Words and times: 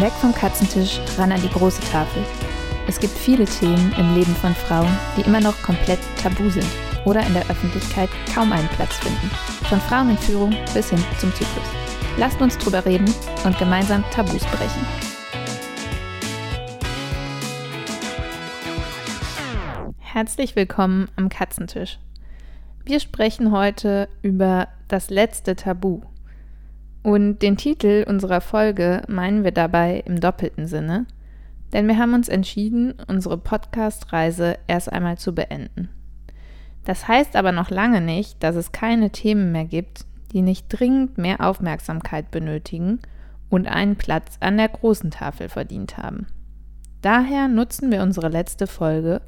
Weg 0.00 0.12
vom 0.12 0.34
Katzentisch, 0.34 0.98
ran 1.18 1.30
an 1.30 1.42
die 1.42 1.50
große 1.50 1.82
Tafel. 1.92 2.24
Es 2.88 2.98
gibt 2.98 3.12
viele 3.12 3.44
Themen 3.44 3.94
im 3.98 4.14
Leben 4.14 4.34
von 4.36 4.54
Frauen, 4.54 4.88
die 5.14 5.20
immer 5.20 5.40
noch 5.40 5.60
komplett 5.60 5.98
tabu 6.22 6.48
sind 6.48 6.66
oder 7.04 7.26
in 7.26 7.34
der 7.34 7.42
Öffentlichkeit 7.50 8.08
kaum 8.34 8.50
einen 8.50 8.68
Platz 8.68 8.96
finden. 8.96 9.30
Von 9.68 9.78
Frauen 9.78 10.08
in 10.08 10.16
Führung 10.16 10.56
bis 10.72 10.88
hin 10.88 11.04
zum 11.18 11.30
Zyklus. 11.34 11.66
Lasst 12.16 12.40
uns 12.40 12.56
drüber 12.56 12.86
reden 12.86 13.12
und 13.44 13.58
gemeinsam 13.58 14.02
Tabus 14.10 14.42
brechen. 14.46 14.86
Herzlich 19.98 20.56
willkommen 20.56 21.08
am 21.16 21.28
Katzentisch. 21.28 21.98
Wir 22.86 23.00
sprechen 23.00 23.52
heute 23.52 24.08
über 24.22 24.68
das 24.88 25.10
letzte 25.10 25.56
Tabu, 25.56 26.00
und 27.02 27.40
den 27.40 27.56
Titel 27.56 28.04
unserer 28.06 28.40
Folge 28.40 29.02
meinen 29.08 29.44
wir 29.44 29.52
dabei 29.52 30.02
im 30.04 30.20
doppelten 30.20 30.66
Sinne, 30.66 31.06
denn 31.72 31.86
wir 31.88 31.98
haben 31.98 32.14
uns 32.14 32.28
entschieden, 32.28 32.94
unsere 33.06 33.38
Podcast-Reise 33.38 34.58
erst 34.66 34.92
einmal 34.92 35.18
zu 35.18 35.34
beenden. 35.34 35.88
Das 36.84 37.06
heißt 37.08 37.36
aber 37.36 37.52
noch 37.52 37.70
lange 37.70 38.00
nicht, 38.00 38.42
dass 38.42 38.56
es 38.56 38.72
keine 38.72 39.10
Themen 39.10 39.52
mehr 39.52 39.64
gibt, 39.64 40.06
die 40.32 40.42
nicht 40.42 40.66
dringend 40.68 41.18
mehr 41.18 41.40
Aufmerksamkeit 41.40 42.30
benötigen 42.30 43.00
und 43.48 43.66
einen 43.66 43.96
Platz 43.96 44.36
an 44.40 44.56
der 44.56 44.68
großen 44.68 45.10
Tafel 45.10 45.48
verdient 45.48 45.98
haben. 45.98 46.26
Daher 47.02 47.48
nutzen 47.48 47.90
wir 47.90 48.02
unsere 48.02 48.28
letzte 48.28 48.66
Folge 48.66 49.22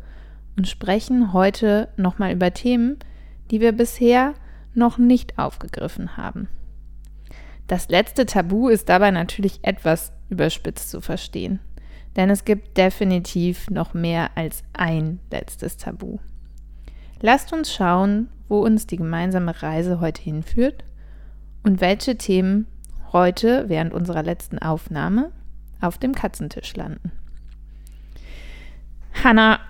und 0.57 0.69
sprechen 0.69 1.33
heute 1.33 1.89
nochmal 1.97 2.33
über 2.33 2.53
Themen, 2.53 2.99
die 3.51 3.61
wir 3.61 3.73
bisher 3.73 4.35
noch 4.75 4.99
nicht 4.99 5.39
aufgegriffen 5.39 6.17
haben. 6.17 6.49
Das 7.67 7.89
letzte 7.89 8.27
Tabu 8.27 8.69
ist 8.69 8.89
dabei 8.89 9.11
natürlich 9.11 9.61
etwas 9.63 10.13
überspitzt 10.29 10.91
zu 10.91 11.01
verstehen, 11.01 11.61
denn 12.17 12.31
es 12.31 12.45
gibt 12.45 12.77
definitiv 12.77 13.71
noch 13.71 13.95
mehr 13.95 14.31
als 14.35 14.63
ein 14.73 15.21
letztes 15.31 15.77
Tabu. 15.77 16.19
Lasst 17.21 17.53
uns 17.53 17.73
schauen, 17.73 18.29
wo 18.49 18.59
uns 18.59 18.87
die 18.87 18.97
gemeinsame 18.97 19.63
Reise 19.63 20.01
heute 20.01 20.21
hinführt 20.21 20.85
und 21.63 21.81
welche 21.81 22.19
Themen 22.19 22.67
heute 23.13 23.69
während 23.69 23.93
unserer 23.93 24.23
letzten 24.23 24.59
Aufnahme 24.59 25.31
auf 25.81 25.99
dem 25.99 26.15
Katzentisch 26.15 26.75
landen. 26.75 27.13
Hanna, 29.23 29.61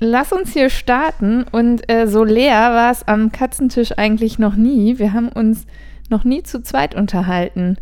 lass 0.00 0.32
uns 0.32 0.52
hier 0.52 0.70
starten 0.70 1.44
und 1.44 1.90
äh, 1.90 2.06
so 2.06 2.24
leer 2.24 2.70
war 2.72 2.90
es 2.90 3.06
am 3.06 3.30
Katzentisch 3.30 3.92
eigentlich 3.96 4.38
noch 4.38 4.56
nie. 4.56 4.98
Wir 4.98 5.12
haben 5.12 5.28
uns 5.28 5.66
noch 6.10 6.24
nie 6.24 6.42
zu 6.42 6.62
zweit 6.62 6.94
unterhalten. 6.94 7.76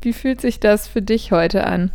Wie 0.00 0.12
fühlt 0.12 0.40
sich 0.40 0.60
das 0.60 0.86
für 0.86 1.02
dich 1.02 1.32
heute 1.32 1.66
an? 1.66 1.90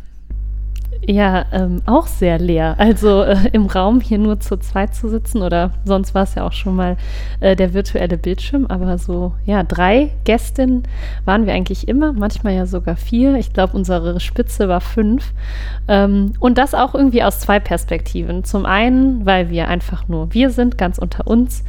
Ja, 1.05 1.45
ähm, 1.51 1.81
auch 1.85 2.07
sehr 2.07 2.39
leer. 2.39 2.75
Also 2.77 3.23
äh, 3.23 3.49
im 3.51 3.65
Raum 3.65 3.99
hier 3.99 4.17
nur 4.17 4.39
zu 4.39 4.57
zweit 4.57 4.95
zu 4.95 5.09
sitzen 5.09 5.41
oder 5.41 5.71
sonst 5.83 6.15
war 6.15 6.23
es 6.23 6.35
ja 6.35 6.45
auch 6.45 6.53
schon 6.53 6.75
mal 6.75 6.95
äh, 7.41 7.57
der 7.57 7.73
virtuelle 7.73 8.17
Bildschirm, 8.17 8.67
aber 8.67 8.97
so, 8.97 9.33
ja, 9.45 9.63
drei 9.63 10.11
Gästinnen 10.23 10.83
waren 11.25 11.45
wir 11.45 11.53
eigentlich 11.53 11.89
immer, 11.89 12.13
manchmal 12.13 12.53
ja 12.53 12.65
sogar 12.65 12.95
vier. 12.95 13.35
Ich 13.35 13.51
glaube, 13.51 13.75
unsere 13.75 14.19
Spitze 14.21 14.69
war 14.69 14.79
fünf. 14.79 15.33
Ähm, 15.89 16.33
und 16.39 16.57
das 16.57 16.73
auch 16.73 16.95
irgendwie 16.95 17.23
aus 17.23 17.39
zwei 17.41 17.59
Perspektiven. 17.59 18.45
Zum 18.45 18.65
einen, 18.65 19.25
weil 19.25 19.49
wir 19.49 19.67
einfach 19.67 20.07
nur 20.07 20.33
wir 20.33 20.51
sind, 20.51 20.77
ganz 20.77 20.99
unter 20.99 21.27
uns 21.27 21.65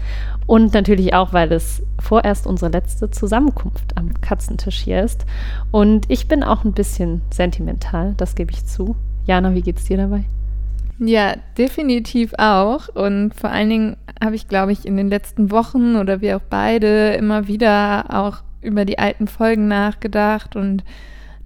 und 0.46 0.74
natürlich 0.74 1.14
auch, 1.14 1.32
weil 1.32 1.52
es 1.52 1.82
vorerst 1.98 2.46
unsere 2.46 2.70
letzte 2.70 3.10
Zusammenkunft 3.10 3.96
am 3.96 4.20
Katzentisch 4.20 4.78
hier 4.78 5.02
ist. 5.02 5.24
Und 5.70 6.10
ich 6.10 6.28
bin 6.28 6.42
auch 6.42 6.64
ein 6.64 6.72
bisschen 6.72 7.22
sentimental, 7.30 8.14
das 8.16 8.34
gebe 8.34 8.52
ich 8.52 8.66
zu. 8.66 8.96
Jana, 9.26 9.54
wie 9.54 9.62
geht's 9.62 9.84
dir 9.84 9.96
dabei? 9.96 10.24
Ja, 10.98 11.36
definitiv 11.56 12.34
auch. 12.38 12.88
Und 12.88 13.34
vor 13.34 13.50
allen 13.50 13.70
Dingen 13.70 13.96
habe 14.22 14.36
ich, 14.36 14.48
glaube 14.48 14.72
ich, 14.72 14.86
in 14.86 14.96
den 14.96 15.08
letzten 15.08 15.50
Wochen 15.50 15.96
oder 15.96 16.20
wir 16.20 16.36
auch 16.36 16.42
beide 16.48 17.14
immer 17.14 17.48
wieder 17.48 18.06
auch 18.10 18.42
über 18.60 18.84
die 18.84 18.98
alten 18.98 19.26
Folgen 19.26 19.68
nachgedacht 19.68 20.56
und 20.56 20.84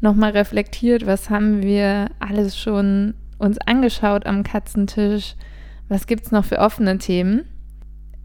nochmal 0.01 0.33
reflektiert, 0.33 1.07
was 1.07 1.31
haben 1.31 1.63
wir 1.63 2.11
alles 2.21 2.57
schon 2.57 3.15
uns 3.39 3.59
angeschaut 3.59 4.27
am 4.27 4.43
Katzentisch, 4.43 5.35
was 5.89 6.07
gibt 6.07 6.27
es 6.27 6.33
noch 6.33 6.45
für 6.45 6.59
offene 6.59 6.99
Themen. 6.99 7.45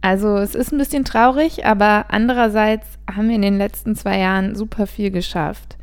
Also 0.04 0.36
es 0.36 0.54
ist 0.54 0.74
ein 0.74 0.78
bisschen 0.78 1.06
traurig, 1.06 1.66
aber 1.66 2.08
andererseits 2.10 2.86
haben 3.10 3.30
wir 3.30 3.36
in 3.36 3.42
den 3.42 3.58
letzten 3.58 3.96
zwei 3.96 4.20
Jahren 4.20 4.54
super 4.54 4.86
viel 4.86 5.12
geschafft. 5.12 5.78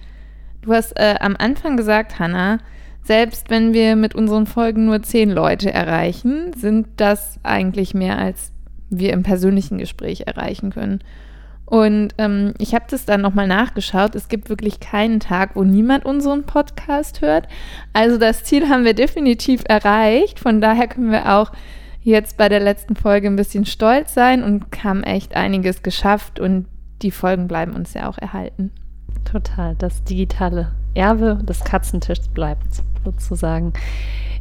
Du 0.61 0.75
hast 0.75 0.93
äh, 1.01 1.15
am 1.21 1.37
Anfang 1.39 1.79
gesagt, 1.79 2.19
Hannah, 2.19 2.59
selbst 3.03 3.49
wenn 3.49 3.73
wir 3.73 3.97
mit 3.97 4.15
unseren 4.15 4.45
Folgen 4.45 4.85
nur 4.85 5.03
zehn 5.03 5.31
Leute 5.31 5.73
erreichen, 5.73 6.53
sind 6.55 6.89
das 6.99 7.41
eigentlich 7.45 7.95
mehr, 7.95 8.19
als 8.19 8.53
wir 8.91 9.15
im 9.15 9.23
persönlichen 9.23 9.79
Gespräch 9.79 10.25
erreichen 10.27 10.69
können. 10.69 11.03
Und 11.65 12.11
ähm, 12.19 12.53
ich 12.59 12.75
habe 12.75 12.85
das 12.91 13.07
dann 13.07 13.23
nochmal 13.23 13.47
nachgeschaut. 13.47 14.15
Es 14.15 14.29
gibt 14.29 14.51
wirklich 14.51 14.81
keinen 14.81 15.21
Tag, 15.21 15.57
wo 15.57 15.65
niemand 15.65 16.05
unseren 16.05 16.45
Podcast 16.45 17.23
hört. 17.23 17.49
Also 17.95 18.19
das 18.19 18.45
Ziel 18.45 18.69
haben 18.69 18.85
wir 18.85 18.93
definitiv 18.93 19.63
erreicht. 19.67 20.41
Von 20.41 20.61
daher 20.61 20.89
können 20.89 21.11
wir 21.11 21.33
auch 21.33 21.53
jetzt 22.03 22.37
bei 22.37 22.49
der 22.49 22.61
letzten 22.61 22.97
Folge 22.97 23.29
ein 23.29 23.37
bisschen 23.37 23.67
stolz 23.67 24.15
sein 24.15 24.43
und 24.43 24.65
haben 24.83 25.03
echt 25.03 25.37
einiges 25.37 25.83
geschafft 25.83 26.41
und 26.41 26.67
die 27.03 27.11
Folgen 27.11 27.49
bleiben 27.49 27.73
uns 27.73 27.95
ja 27.95 28.09
auch 28.09 28.19
erhalten. 28.19 28.71
Total, 29.25 29.75
das 29.77 30.05
digitale 30.05 30.73
Erbe 30.95 31.41
des 31.43 31.65
Katzentischs 31.65 32.29
bleibt 32.29 32.83
sozusagen. 33.05 33.73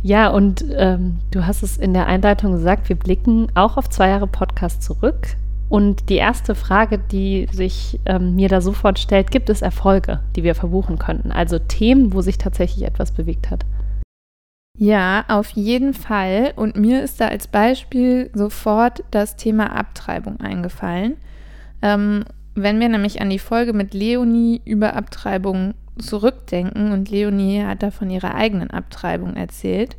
Ja, 0.01 0.29
und 0.29 0.63
ähm, 0.75 1.17
du 1.31 1.45
hast 1.45 1.61
es 1.61 1.77
in 1.77 1.93
der 1.93 2.07
Einleitung 2.07 2.53
gesagt, 2.53 2.89
wir 2.89 2.95
blicken 2.95 3.47
auch 3.55 3.77
auf 3.77 3.89
zwei 3.89 4.09
Jahre 4.09 4.27
Podcast 4.27 4.81
zurück. 4.81 5.35
Und 5.67 6.09
die 6.09 6.15
erste 6.15 6.55
Frage, 6.55 6.97
die 6.97 7.47
sich 7.51 7.99
ähm, 8.05 8.35
mir 8.35 8.49
da 8.49 8.59
sofort 8.59 8.97
stellt, 8.97 9.29
gibt 9.29 9.49
es 9.49 9.61
Erfolge, 9.61 10.21
die 10.35 10.43
wir 10.43 10.55
verbuchen 10.55 10.97
könnten? 10.97 11.31
Also 11.31 11.59
Themen, 11.59 12.13
wo 12.13 12.21
sich 12.21 12.39
tatsächlich 12.39 12.85
etwas 12.85 13.11
bewegt 13.11 13.51
hat? 13.51 13.65
Ja, 14.81 15.25
auf 15.27 15.49
jeden 15.49 15.93
Fall. 15.93 16.53
Und 16.55 16.77
mir 16.77 17.03
ist 17.03 17.19
da 17.19 17.27
als 17.27 17.47
Beispiel 17.47 18.29
sofort 18.33 19.03
das 19.11 19.35
Thema 19.35 19.75
Abtreibung 19.75 20.39
eingefallen. 20.39 21.17
Ähm, 21.81 22.23
wenn 22.55 22.79
wir 22.79 22.87
nämlich 22.87 23.19
an 23.19 23.29
die 23.29 23.39
Folge 23.39 23.73
mit 23.73 23.93
Leonie 23.93 24.61
über 24.63 24.95
Abtreibung 24.95 25.73
zurückdenken 25.97 26.93
und 26.93 27.09
Leonie 27.09 27.61
hat 27.61 27.83
da 27.83 27.91
von 27.91 28.09
ihrer 28.09 28.35
eigenen 28.35 28.71
Abtreibung 28.71 29.35
erzählt, 29.35 29.97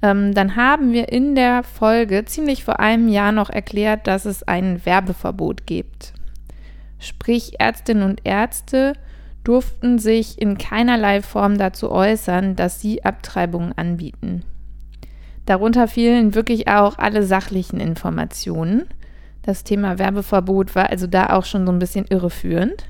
ähm, 0.00 0.32
dann 0.32 0.54
haben 0.54 0.92
wir 0.92 1.10
in 1.10 1.34
der 1.34 1.64
Folge 1.64 2.24
ziemlich 2.24 2.62
vor 2.62 2.78
einem 2.78 3.08
Jahr 3.08 3.32
noch 3.32 3.50
erklärt, 3.50 4.06
dass 4.06 4.26
es 4.26 4.44
ein 4.44 4.86
Werbeverbot 4.86 5.66
gibt. 5.66 6.12
Sprich, 7.00 7.58
Ärztinnen 7.58 8.08
und 8.08 8.20
Ärzte 8.22 8.92
durften 9.44 9.98
sich 9.98 10.40
in 10.40 10.58
keinerlei 10.58 11.22
Form 11.22 11.58
dazu 11.58 11.90
äußern, 11.90 12.56
dass 12.56 12.80
sie 12.80 13.04
Abtreibungen 13.04 13.72
anbieten. 13.76 14.44
Darunter 15.46 15.86
fielen 15.86 16.34
wirklich 16.34 16.68
auch 16.68 16.98
alle 16.98 17.22
sachlichen 17.22 17.78
Informationen. 17.78 18.86
Das 19.42 19.62
Thema 19.62 19.98
Werbeverbot 19.98 20.74
war 20.74 20.88
also 20.88 21.06
da 21.06 21.30
auch 21.30 21.44
schon 21.44 21.66
so 21.66 21.72
ein 21.72 21.78
bisschen 21.78 22.06
irreführend. 22.08 22.86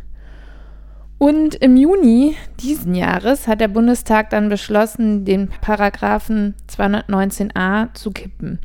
Und 1.19 1.56
im 1.56 1.76
Juni 1.76 2.37
diesen 2.60 2.94
Jahres 2.94 3.48
hat 3.48 3.60
der 3.60 3.69
Bundestag 3.69 4.31
dann 4.31 4.48
beschlossen, 4.48 5.25
den 5.25 5.48
Paragraphen 5.60 6.54
219a 6.69 7.93
zu 7.94 8.10
kippen 8.10 8.60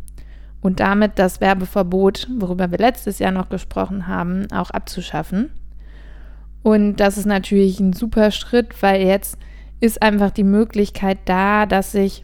und 0.61 0.79
damit 0.79 1.17
das 1.17 1.41
Werbeverbot, 1.41 2.27
worüber 2.37 2.69
wir 2.71 2.77
letztes 2.77 3.19
Jahr 3.19 3.31
noch 3.31 3.49
gesprochen 3.49 4.07
haben, 4.07 4.51
auch 4.51 4.71
abzuschaffen. 4.71 5.51
Und 6.63 6.97
das 6.97 7.17
ist 7.17 7.25
natürlich 7.25 7.79
ein 7.79 7.93
super 7.93 8.31
Schritt, 8.31 8.81
weil 8.81 9.01
jetzt 9.01 9.37
ist 9.79 10.01
einfach 10.01 10.31
die 10.31 10.43
Möglichkeit 10.43 11.19
da, 11.25 11.65
dass 11.65 11.93
sich 11.93 12.23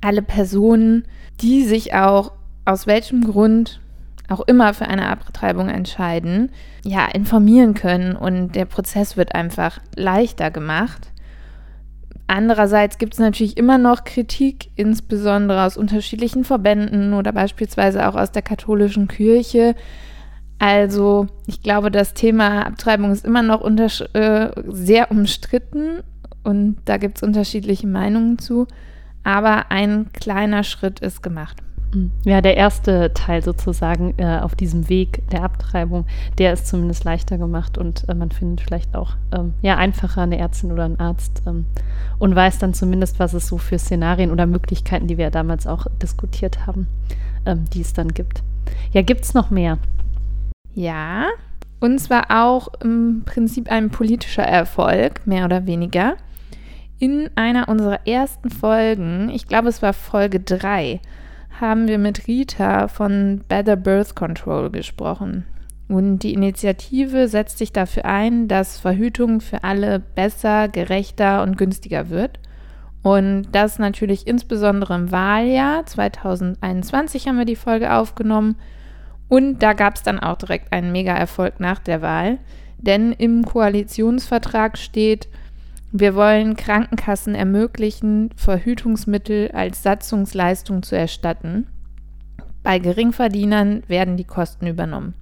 alle 0.00 0.22
Personen, 0.22 1.04
die 1.40 1.64
sich 1.64 1.94
auch 1.94 2.32
aus 2.64 2.86
welchem 2.86 3.24
Grund 3.24 3.80
auch 4.28 4.40
immer 4.40 4.74
für 4.74 4.86
eine 4.86 5.08
Abtreibung 5.08 5.68
entscheiden, 5.68 6.50
ja, 6.84 7.06
informieren 7.06 7.74
können 7.74 8.16
und 8.16 8.54
der 8.56 8.64
Prozess 8.64 9.16
wird 9.16 9.34
einfach 9.34 9.78
leichter 9.94 10.50
gemacht. 10.50 11.12
Andererseits 12.26 12.98
gibt 12.98 13.14
es 13.14 13.20
natürlich 13.20 13.56
immer 13.56 13.78
noch 13.78 14.02
Kritik, 14.02 14.70
insbesondere 14.74 15.64
aus 15.64 15.76
unterschiedlichen 15.76 16.42
Verbänden 16.42 17.14
oder 17.14 17.30
beispielsweise 17.32 18.08
auch 18.08 18.16
aus 18.16 18.32
der 18.32 18.42
katholischen 18.42 19.06
Kirche, 19.06 19.76
also 20.58 21.26
ich 21.46 21.62
glaube, 21.62 21.90
das 21.90 22.14
Thema 22.14 22.66
Abtreibung 22.66 23.12
ist 23.12 23.24
immer 23.24 23.42
noch 23.42 23.64
äh, 23.64 24.50
sehr 24.66 25.10
umstritten 25.10 26.02
und 26.42 26.76
da 26.84 26.96
gibt 26.96 27.18
es 27.18 27.22
unterschiedliche 27.22 27.86
Meinungen 27.86 28.38
zu. 28.38 28.66
Aber 29.24 29.70
ein 29.70 30.12
kleiner 30.12 30.62
Schritt 30.62 31.00
ist 31.00 31.20
gemacht. 31.22 31.56
Mhm. 31.92 32.12
Ja, 32.24 32.40
der 32.40 32.56
erste 32.56 33.12
Teil 33.12 33.42
sozusagen 33.42 34.14
äh, 34.18 34.38
auf 34.40 34.54
diesem 34.54 34.88
Weg 34.88 35.28
der 35.30 35.42
Abtreibung, 35.42 36.06
der 36.38 36.52
ist 36.52 36.68
zumindest 36.68 37.04
leichter 37.04 37.36
gemacht 37.36 37.76
und 37.78 38.08
äh, 38.08 38.14
man 38.14 38.30
findet 38.30 38.60
vielleicht 38.60 38.94
auch 38.94 39.16
ähm, 39.32 39.54
ja, 39.62 39.76
einfacher 39.76 40.22
eine 40.22 40.38
Ärztin 40.38 40.72
oder 40.72 40.84
einen 40.84 41.00
Arzt 41.00 41.42
ähm, 41.46 41.66
und 42.18 42.34
weiß 42.34 42.58
dann 42.58 42.74
zumindest, 42.74 43.18
was 43.18 43.34
es 43.34 43.48
so 43.48 43.58
für 43.58 43.78
Szenarien 43.78 44.30
oder 44.30 44.46
Möglichkeiten, 44.46 45.06
die 45.06 45.18
wir 45.18 45.24
ja 45.24 45.30
damals 45.30 45.66
auch 45.66 45.86
diskutiert 46.00 46.66
haben, 46.66 46.86
ähm, 47.44 47.64
die 47.72 47.80
es 47.80 47.92
dann 47.92 48.08
gibt. 48.08 48.42
Ja, 48.92 49.02
gibt 49.02 49.24
es 49.24 49.34
noch 49.34 49.50
mehr? 49.50 49.78
Ja, 50.76 51.28
und 51.80 51.98
zwar 51.98 52.26
auch 52.28 52.68
im 52.82 53.22
Prinzip 53.24 53.72
ein 53.72 53.88
politischer 53.88 54.42
Erfolg, 54.42 55.26
mehr 55.26 55.46
oder 55.46 55.66
weniger. 55.66 56.16
In 56.98 57.30
einer 57.34 57.70
unserer 57.70 58.06
ersten 58.06 58.50
Folgen, 58.50 59.30
ich 59.30 59.48
glaube 59.48 59.68
es 59.68 59.80
war 59.80 59.94
Folge 59.94 60.38
3, 60.38 61.00
haben 61.58 61.88
wir 61.88 61.96
mit 61.96 62.28
Rita 62.28 62.88
von 62.88 63.42
Better 63.48 63.76
Birth 63.76 64.14
Control 64.14 64.70
gesprochen. 64.70 65.46
Und 65.88 66.18
die 66.18 66.34
Initiative 66.34 67.28
setzt 67.28 67.56
sich 67.56 67.72
dafür 67.72 68.04
ein, 68.04 68.46
dass 68.46 68.78
Verhütung 68.78 69.40
für 69.40 69.64
alle 69.64 69.98
besser, 69.98 70.68
gerechter 70.68 71.42
und 71.42 71.56
günstiger 71.56 72.10
wird. 72.10 72.38
Und 73.02 73.46
das 73.52 73.78
natürlich 73.78 74.26
insbesondere 74.26 74.94
im 74.94 75.10
Wahljahr 75.10 75.86
2021 75.86 77.28
haben 77.28 77.38
wir 77.38 77.46
die 77.46 77.56
Folge 77.56 77.94
aufgenommen. 77.94 78.56
Und 79.28 79.58
da 79.58 79.72
gab 79.72 79.96
es 79.96 80.02
dann 80.02 80.20
auch 80.20 80.36
direkt 80.36 80.72
einen 80.72 80.92
Mega-Erfolg 80.92 81.60
nach 81.60 81.78
der 81.78 82.02
Wahl. 82.02 82.38
Denn 82.78 83.12
im 83.12 83.44
Koalitionsvertrag 83.44 84.78
steht, 84.78 85.28
wir 85.92 86.14
wollen 86.14 86.56
Krankenkassen 86.56 87.34
ermöglichen, 87.34 88.30
Verhütungsmittel 88.36 89.50
als 89.52 89.82
Satzungsleistung 89.82 90.82
zu 90.82 90.96
erstatten. 90.96 91.66
Bei 92.62 92.78
Geringverdienern 92.78 93.82
werden 93.86 94.16
die 94.16 94.24
Kosten 94.24 94.66
übernommen. 94.66 95.14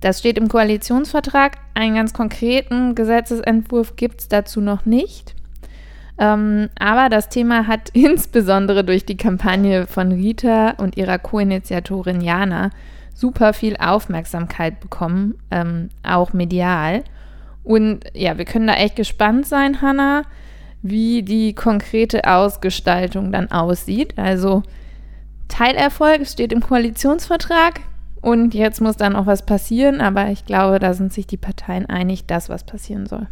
Das 0.00 0.18
steht 0.18 0.38
im 0.38 0.48
Koalitionsvertrag. 0.48 1.58
Einen 1.74 1.94
ganz 1.94 2.12
konkreten 2.12 2.94
Gesetzesentwurf 2.94 3.96
gibt 3.96 4.20
es 4.20 4.28
dazu 4.28 4.60
noch 4.60 4.86
nicht. 4.86 5.34
Ähm, 6.20 6.68
aber 6.78 7.08
das 7.08 7.30
Thema 7.30 7.66
hat 7.66 7.88
insbesondere 7.94 8.84
durch 8.84 9.04
die 9.06 9.16
Kampagne 9.16 9.86
von 9.86 10.12
Rita 10.12 10.74
und 10.76 10.96
ihrer 10.96 11.18
Co-Initiatorin 11.18 12.20
Jana 12.20 12.70
super 13.14 13.52
viel 13.52 13.76
Aufmerksamkeit 13.78 14.80
bekommen, 14.80 15.34
ähm, 15.50 15.88
auch 16.02 16.32
medial. 16.32 17.02
Und 17.64 18.04
ja, 18.14 18.38
wir 18.38 18.44
können 18.44 18.66
da 18.66 18.74
echt 18.74 18.96
gespannt 18.96 19.46
sein, 19.46 19.82
Hanna, 19.82 20.22
wie 20.82 21.22
die 21.22 21.54
konkrete 21.54 22.24
Ausgestaltung 22.24 23.32
dann 23.32 23.50
aussieht. 23.50 24.18
Also 24.18 24.62
Teilerfolg 25.48 26.26
steht 26.26 26.52
im 26.52 26.60
Koalitionsvertrag 26.60 27.80
und 28.22 28.54
jetzt 28.54 28.80
muss 28.80 28.96
dann 28.96 29.16
auch 29.16 29.26
was 29.26 29.44
passieren, 29.44 30.00
aber 30.00 30.28
ich 30.28 30.44
glaube, 30.44 30.78
da 30.78 30.92
sind 30.92 31.12
sich 31.12 31.26
die 31.26 31.36
Parteien 31.36 31.86
einig, 31.86 32.26
dass 32.26 32.48
was 32.48 32.64
passieren 32.64 33.06
soll. 33.06 33.26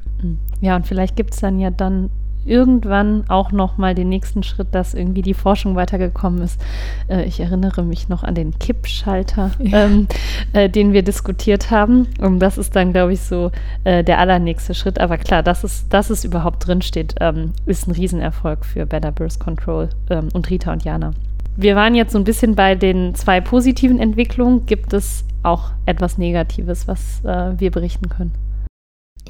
Ja, 0.61 0.77
und 0.77 0.87
vielleicht 0.87 1.17
gibt 1.17 1.35
es 1.35 1.41
dann 1.41 1.59
ja 1.59 1.71
dann 1.71 2.11
irgendwann 2.49 3.25
auch 3.29 3.53
noch 3.53 3.77
mal 3.77 3.95
den 3.95 4.09
nächsten 4.09 4.43
Schritt, 4.43 4.69
dass 4.73 4.95
irgendwie 4.95 5.23
die 5.23 5.35
Forschung 5.35 5.77
weitergekommen 5.77 6.43
ist. 6.43 6.61
Äh, 7.09 7.25
ich 7.25 7.41
erinnere 7.41 7.83
mich 7.83 8.09
noch 8.09 8.25
an 8.25 8.35
den 8.35 8.59
Kippschalter, 8.59 9.53
ja. 9.59 9.85
ähm, 9.85 10.09
äh, 10.53 10.69
den 10.69 10.93
wir 10.93 11.03
diskutiert 11.03 11.71
haben. 11.71 12.09
Und 12.21 12.41
das 12.41 12.59
ist 12.59 12.75
dann, 12.77 12.93
glaube 12.93 13.13
ich, 13.13 13.21
so 13.21 13.51
äh, 13.85 14.03
der 14.03 14.19
allernächste 14.19 14.75
Schritt. 14.75 15.01
Aber 15.01 15.19
klar, 15.19 15.43
dass 15.43 15.65
es, 15.65 15.89
dass 15.89 16.11
es 16.11 16.25
überhaupt 16.25 16.67
drinsteht, 16.67 17.15
ähm, 17.21 17.53
ist 17.67 17.87
ein 17.87 17.93
Riesenerfolg 17.93 18.65
für 18.65 18.87
Better 18.87 19.13
Birth 19.13 19.39
Control 19.39 19.89
ähm, 20.11 20.29
und 20.33 20.49
Rita 20.51 20.73
und 20.73 20.85
Jana. 20.85 21.13
Wir 21.57 21.75
waren 21.75 21.95
jetzt 21.97 22.13
so 22.13 22.19
ein 22.19 22.25
bisschen 22.25 22.55
bei 22.55 22.77
den 22.77 23.17
zwei 23.17 23.41
positiven 23.41 23.99
Entwicklungen. 23.99 24.67
Gibt 24.67 24.93
es 24.93 25.25
auch 25.43 25.71
etwas 25.87 26.17
Negatives, 26.17 26.87
was 26.87 27.25
äh, 27.25 27.59
wir 27.59 27.71
berichten 27.71 28.09
können? 28.09 28.33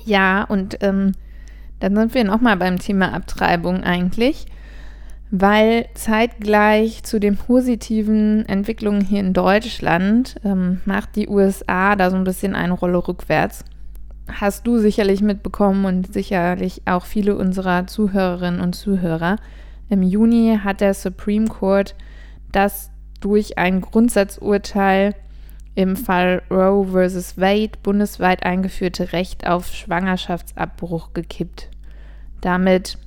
Ja, 0.05 0.45
und 0.45 0.79
ähm, 0.83 1.13
dann 1.81 1.95
sind 1.97 2.15
wir 2.15 2.25
nochmal 2.25 2.57
beim 2.57 2.79
Thema 2.79 3.13
Abtreibung 3.13 3.83
eigentlich, 3.83 4.47
weil 5.31 5.87
zeitgleich 5.95 7.03
zu 7.05 7.21
den 7.21 7.37
positiven 7.37 8.47
Entwicklungen 8.47 9.03
hier 9.03 9.21
in 9.21 9.33
Deutschland 9.33 10.37
ähm, 10.45 10.81
macht 10.85 11.17
die 11.17 11.29
USA 11.29 11.97
da 11.97 12.11
so 12.11 12.17
ein 12.17 12.25
bisschen 12.25 12.55
eine 12.55 12.73
Rolle 12.73 13.07
rückwärts. 13.07 13.65
Hast 14.31 14.67
du 14.67 14.79
sicherlich 14.79 15.23
mitbekommen 15.23 15.85
und 15.85 16.13
sicherlich 16.13 16.83
auch 16.87 17.05
viele 17.05 17.37
unserer 17.37 17.87
Zuhörerinnen 17.87 18.61
und 18.61 18.75
Zuhörer. 18.75 19.37
Im 19.89 20.03
Juni 20.03 20.59
hat 20.63 20.81
der 20.81 20.95
Supreme 20.95 21.47
Court 21.47 21.95
das 22.53 22.91
durch 23.21 23.59
ein 23.59 23.81
Grundsatzurteil 23.81 25.15
im 25.79 25.95
Fall 25.95 26.43
Roe 26.51 26.89
vs. 26.89 27.39
Wade 27.39 27.79
bundesweit 27.85 28.43
eingeführte 28.43 29.13
Recht 29.13 29.47
auf 29.47 29.69
Schwangerschaftsabbruch 29.69 31.13
gekippt. 31.13 31.69
Damit 32.41 32.99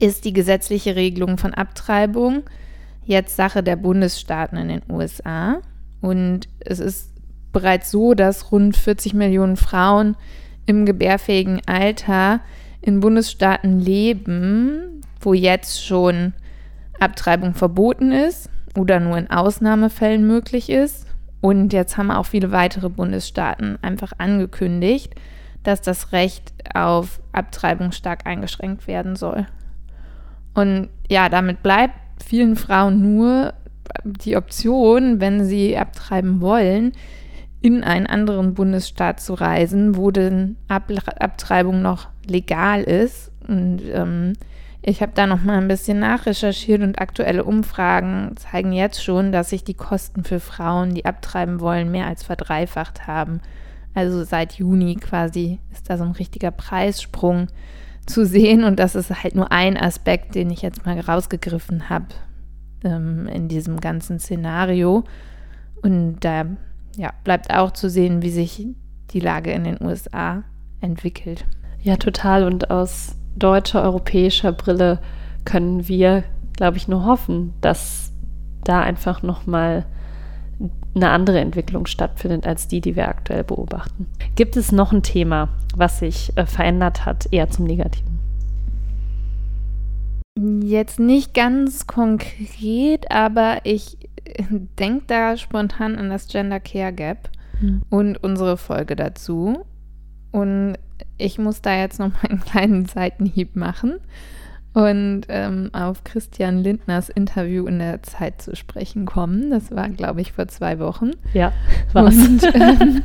ist 0.00 0.26
die 0.26 0.34
gesetzliche 0.34 0.96
Regelung 0.96 1.38
von 1.38 1.54
Abtreibung 1.54 2.42
jetzt 3.06 3.36
Sache 3.36 3.62
der 3.62 3.76
Bundesstaaten 3.76 4.58
in 4.58 4.68
den 4.68 4.82
USA. 4.90 5.62
Und 6.02 6.46
es 6.58 6.78
ist 6.78 7.14
bereits 7.54 7.90
so, 7.90 8.12
dass 8.12 8.52
rund 8.52 8.76
40 8.76 9.14
Millionen 9.14 9.56
Frauen 9.56 10.18
im 10.66 10.84
gebärfähigen 10.84 11.62
Alter 11.64 12.40
in 12.82 13.00
Bundesstaaten 13.00 13.80
leben, 13.80 15.00
wo 15.22 15.32
jetzt 15.32 15.82
schon 15.86 16.34
Abtreibung 16.98 17.54
verboten 17.54 18.12
ist 18.12 18.50
oder 18.76 19.00
nur 19.00 19.16
in 19.16 19.30
Ausnahmefällen 19.30 20.26
möglich 20.26 20.68
ist. 20.68 21.06
Und 21.40 21.72
jetzt 21.72 21.96
haben 21.96 22.10
auch 22.10 22.26
viele 22.26 22.52
weitere 22.52 22.88
Bundesstaaten 22.88 23.78
einfach 23.82 24.12
angekündigt, 24.18 25.14
dass 25.62 25.80
das 25.80 26.12
Recht 26.12 26.52
auf 26.74 27.20
Abtreibung 27.32 27.92
stark 27.92 28.26
eingeschränkt 28.26 28.86
werden 28.86 29.16
soll. 29.16 29.46
Und 30.54 30.88
ja, 31.08 31.28
damit 31.28 31.62
bleibt 31.62 31.94
vielen 32.22 32.56
Frauen 32.56 33.00
nur 33.00 33.54
die 34.04 34.36
Option, 34.36 35.20
wenn 35.20 35.44
sie 35.44 35.76
abtreiben 35.76 36.40
wollen, 36.40 36.92
in 37.62 37.84
einen 37.84 38.06
anderen 38.06 38.54
Bundesstaat 38.54 39.20
zu 39.20 39.34
reisen, 39.34 39.96
wo 39.96 40.10
denn 40.10 40.56
Ab 40.68 40.90
Abtreibung 41.18 41.82
noch 41.82 42.08
legal 42.26 42.82
ist. 42.82 43.32
Und 43.46 43.82
ähm, 43.92 44.34
ich 44.82 45.02
habe 45.02 45.12
da 45.14 45.26
noch 45.26 45.42
mal 45.42 45.58
ein 45.58 45.68
bisschen 45.68 45.98
nachrecherchiert 45.98 46.82
und 46.82 47.00
aktuelle 47.00 47.44
Umfragen 47.44 48.34
zeigen 48.36 48.72
jetzt 48.72 49.04
schon, 49.04 49.30
dass 49.30 49.50
sich 49.50 49.62
die 49.62 49.74
Kosten 49.74 50.24
für 50.24 50.40
Frauen, 50.40 50.94
die 50.94 51.04
abtreiben 51.04 51.60
wollen, 51.60 51.90
mehr 51.90 52.06
als 52.06 52.22
verdreifacht 52.22 53.06
haben. 53.06 53.40
Also 53.94 54.24
seit 54.24 54.54
Juni 54.54 54.94
quasi 54.96 55.58
ist 55.72 55.90
da 55.90 55.98
so 55.98 56.04
ein 56.04 56.12
richtiger 56.12 56.50
Preissprung 56.50 57.48
zu 58.06 58.24
sehen 58.24 58.64
und 58.64 58.78
das 58.78 58.94
ist 58.94 59.22
halt 59.22 59.34
nur 59.34 59.52
ein 59.52 59.76
Aspekt, 59.76 60.34
den 60.34 60.50
ich 60.50 60.62
jetzt 60.62 60.86
mal 60.86 60.98
rausgegriffen 60.98 61.90
habe 61.90 62.06
ähm, 62.82 63.26
in 63.26 63.48
diesem 63.48 63.80
ganzen 63.80 64.18
Szenario. 64.18 65.04
Und 65.82 66.20
da 66.20 66.46
ja, 66.96 67.12
bleibt 67.24 67.52
auch 67.52 67.72
zu 67.72 67.90
sehen, 67.90 68.22
wie 68.22 68.30
sich 68.30 68.66
die 69.10 69.20
Lage 69.20 69.50
in 69.52 69.64
den 69.64 69.82
USA 69.82 70.44
entwickelt. 70.80 71.44
Ja, 71.82 71.96
total. 71.96 72.44
Und 72.44 72.70
aus 72.70 73.16
deutscher, 73.42 73.82
europäischer 73.82 74.52
Brille 74.52 75.00
können 75.44 75.88
wir, 75.88 76.24
glaube 76.54 76.76
ich, 76.76 76.88
nur 76.88 77.04
hoffen, 77.04 77.54
dass 77.60 78.12
da 78.64 78.80
einfach 78.80 79.22
nochmal 79.22 79.86
eine 80.94 81.10
andere 81.10 81.40
Entwicklung 81.40 81.86
stattfindet 81.86 82.46
als 82.46 82.68
die, 82.68 82.80
die 82.80 82.96
wir 82.96 83.08
aktuell 83.08 83.44
beobachten. 83.44 84.06
Gibt 84.34 84.56
es 84.56 84.72
noch 84.72 84.92
ein 84.92 85.02
Thema, 85.02 85.48
was 85.74 86.00
sich 86.00 86.32
äh, 86.36 86.46
verändert 86.46 87.06
hat, 87.06 87.28
eher 87.30 87.48
zum 87.48 87.66
Negativen? 87.66 88.18
Jetzt 90.62 90.98
nicht 90.98 91.34
ganz 91.34 91.86
konkret, 91.86 93.10
aber 93.10 93.58
ich 93.64 93.98
äh, 94.24 94.44
denke 94.78 95.04
da 95.06 95.36
spontan 95.36 95.96
an 95.96 96.10
das 96.10 96.28
Gender 96.28 96.60
Care 96.60 96.92
Gap 96.92 97.30
hm. 97.60 97.82
und 97.88 98.22
unsere 98.22 98.56
Folge 98.56 98.96
dazu. 98.96 99.64
Und 100.32 100.76
ich 101.18 101.38
muss 101.38 101.62
da 101.62 101.76
jetzt 101.76 101.98
noch 101.98 102.12
mal 102.12 102.28
einen 102.28 102.40
kleinen 102.44 102.86
Seitenhieb 102.86 103.56
machen 103.56 104.00
und 104.72 105.22
ähm, 105.28 105.70
auf 105.72 106.04
Christian 106.04 106.58
Lindners 106.58 107.08
Interview 107.08 107.66
in 107.66 107.80
der 107.80 108.02
Zeit 108.02 108.40
zu 108.40 108.54
sprechen 108.54 109.04
kommen. 109.04 109.50
Das 109.50 109.70
war, 109.72 109.88
glaube 109.88 110.20
ich, 110.20 110.32
vor 110.32 110.46
zwei 110.46 110.78
Wochen. 110.78 111.10
Ja, 111.34 111.52
war's. 111.92 112.14
Und, 112.14 112.42
ähm, 112.54 113.02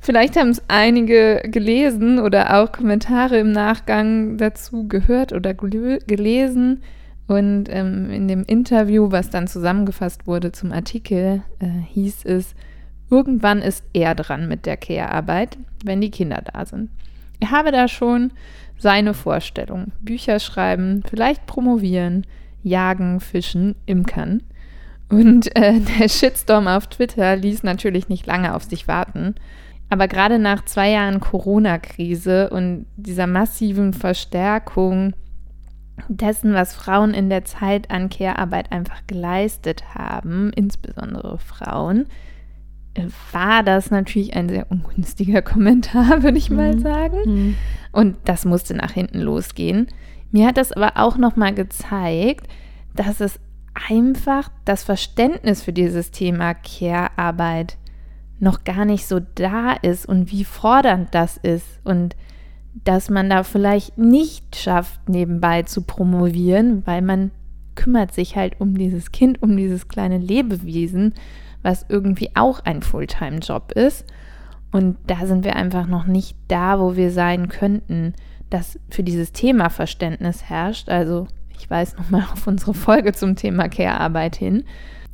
vielleicht 0.00 0.36
haben 0.36 0.50
es 0.50 0.62
einige 0.68 1.40
gelesen 1.46 2.18
oder 2.18 2.58
auch 2.58 2.72
Kommentare 2.72 3.38
im 3.38 3.52
Nachgang 3.52 4.36
dazu 4.36 4.86
gehört 4.86 5.32
oder 5.32 5.54
gelesen. 5.54 6.82
Und 7.26 7.68
ähm, 7.70 8.10
in 8.10 8.28
dem 8.28 8.44
Interview, 8.44 9.10
was 9.10 9.30
dann 9.30 9.46
zusammengefasst 9.46 10.26
wurde 10.26 10.52
zum 10.52 10.72
Artikel, 10.72 11.42
äh, 11.58 11.66
hieß 11.92 12.24
es, 12.24 12.54
irgendwann 13.10 13.60
ist 13.60 13.84
er 13.92 14.14
dran 14.14 14.48
mit 14.48 14.66
der 14.66 14.76
Care-Arbeit, 14.76 15.56
wenn 15.84 16.00
die 16.00 16.10
Kinder 16.10 16.42
da 16.52 16.66
sind. 16.66 16.90
Er 17.40 17.50
habe 17.50 17.72
da 17.72 17.88
schon 17.88 18.32
seine 18.78 19.14
Vorstellung. 19.14 19.92
Bücher 20.00 20.38
schreiben, 20.38 21.02
vielleicht 21.08 21.46
promovieren, 21.46 22.26
jagen, 22.62 23.20
fischen, 23.20 23.74
imkern. 23.86 24.42
Und 25.08 25.54
äh, 25.56 25.80
der 25.98 26.08
Shitstorm 26.08 26.68
auf 26.68 26.86
Twitter 26.86 27.36
ließ 27.36 27.62
natürlich 27.62 28.08
nicht 28.08 28.26
lange 28.26 28.54
auf 28.54 28.64
sich 28.64 28.88
warten. 28.88 29.34
Aber 29.90 30.06
gerade 30.06 30.38
nach 30.38 30.64
zwei 30.64 30.90
Jahren 30.90 31.20
Corona-Krise 31.20 32.50
und 32.50 32.86
dieser 32.96 33.26
massiven 33.26 33.94
Verstärkung 33.94 35.14
dessen, 36.08 36.52
was 36.54 36.74
Frauen 36.74 37.14
in 37.14 37.30
der 37.30 37.44
Zeit 37.44 37.90
an 37.90 38.10
Care-Arbeit 38.10 38.70
einfach 38.70 39.00
geleistet 39.06 39.94
haben, 39.94 40.52
insbesondere 40.54 41.38
Frauen, 41.38 42.06
war 43.32 43.62
das 43.62 43.90
natürlich 43.90 44.34
ein 44.34 44.48
sehr 44.48 44.70
ungünstiger 44.70 45.42
Kommentar, 45.42 46.22
würde 46.22 46.38
ich 46.38 46.50
mal 46.50 46.74
mhm. 46.74 46.80
sagen. 46.80 47.18
Mhm. 47.24 47.54
Und 47.92 48.16
das 48.24 48.44
musste 48.44 48.74
nach 48.74 48.92
hinten 48.92 49.20
losgehen. 49.20 49.88
Mir 50.30 50.46
hat 50.46 50.56
das 50.56 50.72
aber 50.72 50.92
auch 50.96 51.16
nochmal 51.16 51.54
gezeigt, 51.54 52.46
dass 52.94 53.20
es 53.20 53.40
einfach 53.88 54.50
das 54.64 54.84
Verständnis 54.84 55.62
für 55.62 55.72
dieses 55.72 56.10
Thema 56.10 56.54
Care-Arbeit 56.54 57.78
noch 58.40 58.64
gar 58.64 58.84
nicht 58.84 59.06
so 59.06 59.20
da 59.20 59.72
ist 59.72 60.06
und 60.06 60.30
wie 60.30 60.44
fordernd 60.44 61.08
das 61.12 61.36
ist 61.38 61.80
und 61.84 62.16
dass 62.84 63.10
man 63.10 63.28
da 63.28 63.42
vielleicht 63.42 63.98
nicht 63.98 64.54
schafft, 64.56 65.08
nebenbei 65.08 65.62
zu 65.62 65.82
promovieren, 65.82 66.86
weil 66.86 67.02
man 67.02 67.32
kümmert 67.74 68.12
sich 68.12 68.36
halt 68.36 68.60
um 68.60 68.76
dieses 68.76 69.12
Kind, 69.12 69.42
um 69.42 69.56
dieses 69.56 69.88
kleine 69.88 70.18
Lebewesen, 70.18 71.14
was 71.62 71.86
irgendwie 71.88 72.30
auch 72.34 72.60
ein 72.60 72.82
Fulltime-Job 72.82 73.72
ist. 73.72 74.06
Und 74.70 74.98
da 75.06 75.26
sind 75.26 75.44
wir 75.44 75.56
einfach 75.56 75.86
noch 75.86 76.06
nicht 76.06 76.36
da, 76.48 76.78
wo 76.78 76.96
wir 76.96 77.10
sein 77.10 77.48
könnten, 77.48 78.14
dass 78.50 78.78
für 78.90 79.02
dieses 79.02 79.32
Thema 79.32 79.70
Verständnis 79.70 80.44
herrscht. 80.44 80.88
Also 80.88 81.26
ich 81.58 81.70
weise 81.70 81.96
nochmal 81.96 82.24
auf 82.32 82.46
unsere 82.46 82.74
Folge 82.74 83.12
zum 83.12 83.36
Thema 83.36 83.68
Care-Arbeit 83.68 84.36
hin. 84.36 84.64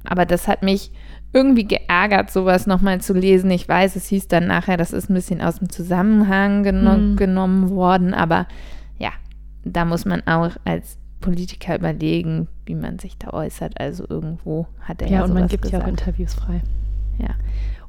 Aber 0.05 0.27
das 0.27 0.49
hat 0.49 0.63
mich 0.63 0.93
irgendwie 1.35 1.67
geärgert, 1.67 2.31
sowas 2.31 2.67
nochmal 2.67 3.01
zu 3.01 3.13
lesen. 3.13 3.51
Ich 3.51 3.69
weiß, 3.69 3.97
es 3.97 4.07
hieß 4.07 4.29
dann 4.29 4.47
nachher, 4.47 4.77
das 4.77 4.93
ist 4.93 5.11
ein 5.11 5.15
bisschen 5.15 5.43
aus 5.43 5.59
dem 5.59 5.69
Zusammenhang 5.69 6.63
geno 6.63 6.97
mhm. 6.97 7.17
genommen 7.17 7.71
worden, 7.71 8.15
aber 8.15 8.47
ja, 8.99 9.11
da 9.65 9.85
muss 9.85 10.05
man 10.05 10.25
auch 10.27 10.51
als 10.65 10.99
Politiker 11.25 11.75
überlegen, 11.77 12.49
wie 12.67 12.75
man 12.75 12.99
sich 12.99 13.17
da 13.17 13.31
äußert. 13.31 13.81
Also 13.81 14.05
irgendwo 14.07 14.67
hat 14.81 15.01
er 15.01 15.09
ja, 15.09 15.19
ja 15.19 15.25
und 15.25 15.33
man 15.33 15.49
gibt 15.49 15.63
gesagt. 15.63 15.83
ja 15.83 15.85
auch 15.85 15.91
Interviews 15.91 16.35
frei. 16.35 16.61
Ja. 17.19 17.31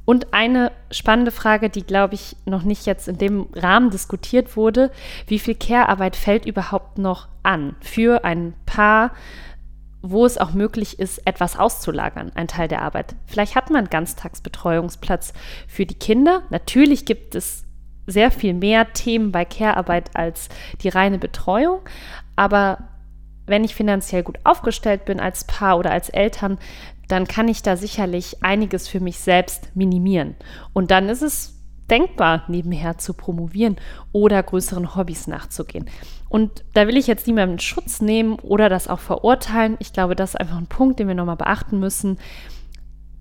Und 0.06 0.34
eine 0.34 0.72
spannende 0.90 1.32
Frage, 1.32 1.70
die, 1.70 1.84
glaube 1.84 2.14
ich, 2.14 2.38
noch 2.46 2.64
nicht 2.64 2.86
jetzt 2.86 3.10
in 3.10 3.18
dem 3.18 3.48
Rahmen 3.54 3.90
diskutiert 3.90 4.56
wurde, 4.56 4.90
wie 5.28 5.40
viel 5.40 5.56
Care-Arbeit 5.56 6.16
fällt 6.16 6.46
überhaupt 6.46 6.98
noch 6.98 7.28
an 7.44 7.76
für 7.82 8.24
ein 8.24 8.54
Paar, 8.66 9.12
wo 10.02 10.26
es 10.26 10.38
auch 10.38 10.54
möglich 10.54 11.00
ist, 11.00 11.28
etwas 11.28 11.58
auszulagern, 11.58 12.32
ein 12.36 12.48
Teil 12.48 12.70
der 12.70 12.84
Arbeit. 12.84 13.16
Vielleicht 13.26 13.56
hat 13.56 13.70
man 13.70 13.80
einen 13.80 13.90
Ganztagsbetreuungsplatz 13.90 15.34
für 15.68 15.86
die 15.86 15.96
Kinder. 15.96 16.44
Natürlich 16.52 17.06
gibt 17.06 17.36
es 17.36 17.66
sehr 18.08 18.32
viel 18.32 18.54
mehr 18.54 18.94
Themen 18.94 19.34
bei 19.34 19.44
Care-Arbeit 19.44 20.16
als 20.16 20.48
die 20.82 20.90
reine 20.90 21.18
Betreuung, 21.18 21.80
aber 22.38 22.78
wenn 23.46 23.64
ich 23.64 23.76
finanziell 23.76 24.24
gut 24.24 24.40
aufgestellt 24.44 25.06
bin 25.06 25.20
als 25.20 25.44
Paar 25.46 25.78
oder 25.78 25.92
als 25.92 26.10
Eltern, 26.10 26.58
dann 27.08 27.28
kann 27.28 27.48
ich 27.48 27.62
da 27.62 27.78
sicherlich 27.78 28.44
einiges 28.44 28.88
für 28.88 29.00
mich 29.00 29.20
selbst 29.20 29.76
minimieren. 29.76 30.36
Und 30.74 30.92
dann 30.92 31.10
ist 31.10 31.22
es 31.22 31.56
denkbar, 31.90 32.44
nebenher 32.48 32.98
zu 32.98 33.14
promovieren 33.14 33.78
oder 34.12 34.42
größeren 34.42 34.96
Hobbys 34.96 35.28
nachzugehen. 35.28 35.86
Und 36.30 36.66
da 36.74 36.88
will 36.88 36.98
ich 36.98 37.08
jetzt 37.08 37.28
niemanden 37.28 37.60
Schutz 37.60 38.02
nehmen 38.02 38.40
oder 38.40 38.70
das 38.70 38.88
auch 38.88 39.00
verurteilen. 39.00 39.78
Ich 39.80 39.94
glaube, 39.94 40.16
das 40.16 40.32
ist 40.32 40.40
einfach 40.40 40.58
ein 40.58 40.68
Punkt, 40.68 41.00
den 41.00 41.08
wir 41.08 41.16
nochmal 41.16 41.36
beachten 41.36 41.80
müssen. 41.80 42.18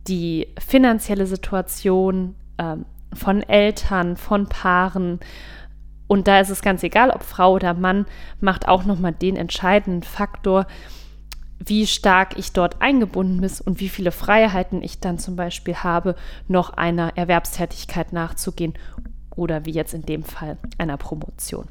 Die 0.09 0.49
finanzielle 0.59 1.27
Situation 1.27 2.35
ähm, 2.59 2.87
von 3.13 3.43
Eltern, 3.43 4.17
von 4.17 4.49
Paaren, 4.49 5.21
und 6.07 6.29
da 6.29 6.41
ist 6.41 6.51
es 6.51 6.63
ganz 6.63 6.83
egal, 6.83 7.11
ob 7.11 7.23
Frau 7.23 7.55
oder 7.55 7.75
Mann, 7.75 8.07
macht 8.41 8.69
auch 8.69 8.85
nochmal 8.85 9.13
den 9.13 9.37
entscheidenden 9.37 10.03
Faktor, 10.03 10.67
wie 11.59 11.87
stark 11.87 12.37
ich 12.39 12.53
dort 12.53 12.83
eingebunden 12.83 13.41
bin 13.41 13.51
und 13.65 13.81
wie 13.81 13.89
viele 13.89 14.11
Freiheiten 14.11 14.83
ich 14.83 15.01
dann 15.01 15.19
zum 15.19 15.37
Beispiel 15.37 15.77
habe, 15.77 16.15
noch 16.49 16.71
einer 16.71 17.17
Erwerbstätigkeit 17.17 18.13
nachzugehen 18.13 18.75
oder 19.35 19.65
wie 19.65 19.73
jetzt 19.73 19.95
in 19.95 20.03
dem 20.03 20.25
Fall 20.25 20.59
einer 20.79 20.97
Promotion. 20.97 21.69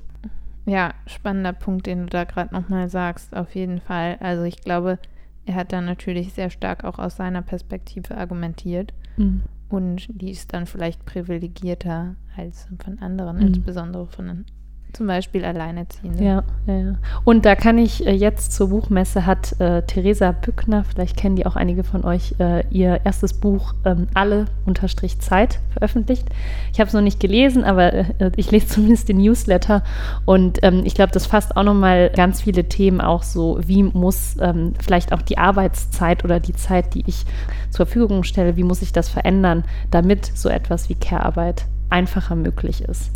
Ja, 0.65 0.93
spannender 1.05 1.53
Punkt, 1.53 1.85
den 1.85 2.03
du 2.03 2.05
da 2.07 2.23
gerade 2.23 2.53
nochmal 2.53 2.89
sagst, 2.89 3.35
auf 3.35 3.53
jeden 3.53 3.81
Fall. 3.81 4.17
Also 4.21 4.43
ich 4.43 4.61
glaube, 4.61 4.97
er 5.45 5.55
hat 5.55 5.73
dann 5.73 5.85
natürlich 5.85 6.33
sehr 6.33 6.49
stark 6.49 6.85
auch 6.85 6.99
aus 6.99 7.17
seiner 7.17 7.41
Perspektive 7.41 8.17
argumentiert. 8.17 8.93
Mhm. 9.17 9.43
Und 9.73 10.05
die 10.21 10.29
ist 10.29 10.53
dann 10.53 10.67
vielleicht 10.67 11.03
privilegierter 11.03 12.15
als 12.37 12.67
von 12.77 12.99
anderen, 12.99 13.37
mhm. 13.37 13.47
insbesondere 13.47 14.05
von 14.05 14.45
zum 14.93 15.07
Beispiel 15.07 15.43
Alleinerziehende. 15.43 16.23
Ja, 16.23 16.43
ja, 16.67 16.77
ja. 16.77 16.95
Und 17.23 17.45
da 17.45 17.55
kann 17.55 17.77
ich 17.77 18.05
äh, 18.05 18.11
jetzt 18.11 18.53
zur 18.53 18.69
Buchmesse 18.69 19.25
hat 19.25 19.59
äh, 19.59 19.81
Theresa 19.83 20.31
Bückner, 20.31 20.83
vielleicht 20.83 21.17
kennen 21.17 21.35
die 21.35 21.45
auch 21.45 21.55
einige 21.55 21.83
von 21.83 22.05
euch, 22.05 22.35
äh, 22.39 22.63
ihr 22.69 23.01
erstes 23.03 23.33
Buch 23.33 23.73
ähm, 23.85 24.07
Alle 24.13 24.45
unterstrich 24.65 25.19
Zeit 25.19 25.59
veröffentlicht. 25.71 26.27
Ich 26.71 26.79
habe 26.79 26.87
es 26.87 26.93
noch 26.93 27.01
nicht 27.01 27.19
gelesen, 27.19 27.63
aber 27.63 27.93
äh, 27.93 28.31
ich 28.35 28.51
lese 28.51 28.67
zumindest 28.73 29.09
den 29.09 29.17
Newsletter 29.17 29.83
und 30.25 30.59
ähm, 30.63 30.83
ich 30.85 30.95
glaube, 30.95 31.11
das 31.11 31.25
fasst 31.25 31.57
auch 31.57 31.63
nochmal 31.63 32.09
ganz 32.09 32.41
viele 32.41 32.65
Themen 32.65 33.01
auch 33.01 33.23
so, 33.23 33.59
wie 33.65 33.83
muss 33.83 34.37
ähm, 34.39 34.73
vielleicht 34.79 35.13
auch 35.13 35.21
die 35.21 35.37
Arbeitszeit 35.37 36.23
oder 36.23 36.39
die 36.39 36.53
Zeit, 36.53 36.93
die 36.93 37.03
ich 37.07 37.25
zur 37.69 37.85
Verfügung 37.85 38.23
stelle, 38.23 38.55
wie 38.55 38.63
muss 38.63 38.81
ich 38.81 38.93
das 38.93 39.09
verändern, 39.09 39.63
damit 39.91 40.31
so 40.35 40.49
etwas 40.49 40.89
wie 40.89 40.95
Care-Arbeit 40.95 41.65
einfacher 41.89 42.35
möglich 42.35 42.83
ist. 42.83 43.11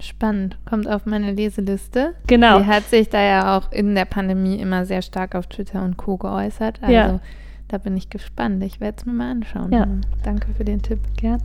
Spannend, 0.00 0.56
kommt 0.64 0.88
auf 0.88 1.06
meine 1.06 1.32
Leseliste. 1.32 2.14
Genau. 2.26 2.58
Sie 2.58 2.66
hat 2.66 2.84
sich 2.84 3.08
da 3.10 3.20
ja 3.20 3.56
auch 3.56 3.70
in 3.70 3.94
der 3.94 4.06
Pandemie 4.06 4.56
immer 4.56 4.86
sehr 4.86 5.02
stark 5.02 5.34
auf 5.34 5.46
Twitter 5.46 5.82
und 5.82 5.96
Co. 5.96 6.16
geäußert. 6.16 6.82
Also 6.82 6.92
ja. 6.92 7.20
da 7.68 7.78
bin 7.78 7.96
ich 7.96 8.08
gespannt. 8.08 8.62
Ich 8.64 8.80
werde 8.80 8.96
es 8.98 9.06
mir 9.06 9.12
mal 9.12 9.30
anschauen. 9.30 9.72
Ja. 9.72 9.86
Danke 10.22 10.48
für 10.56 10.64
den 10.64 10.80
Tipp. 10.80 11.00
Gerne. 11.16 11.42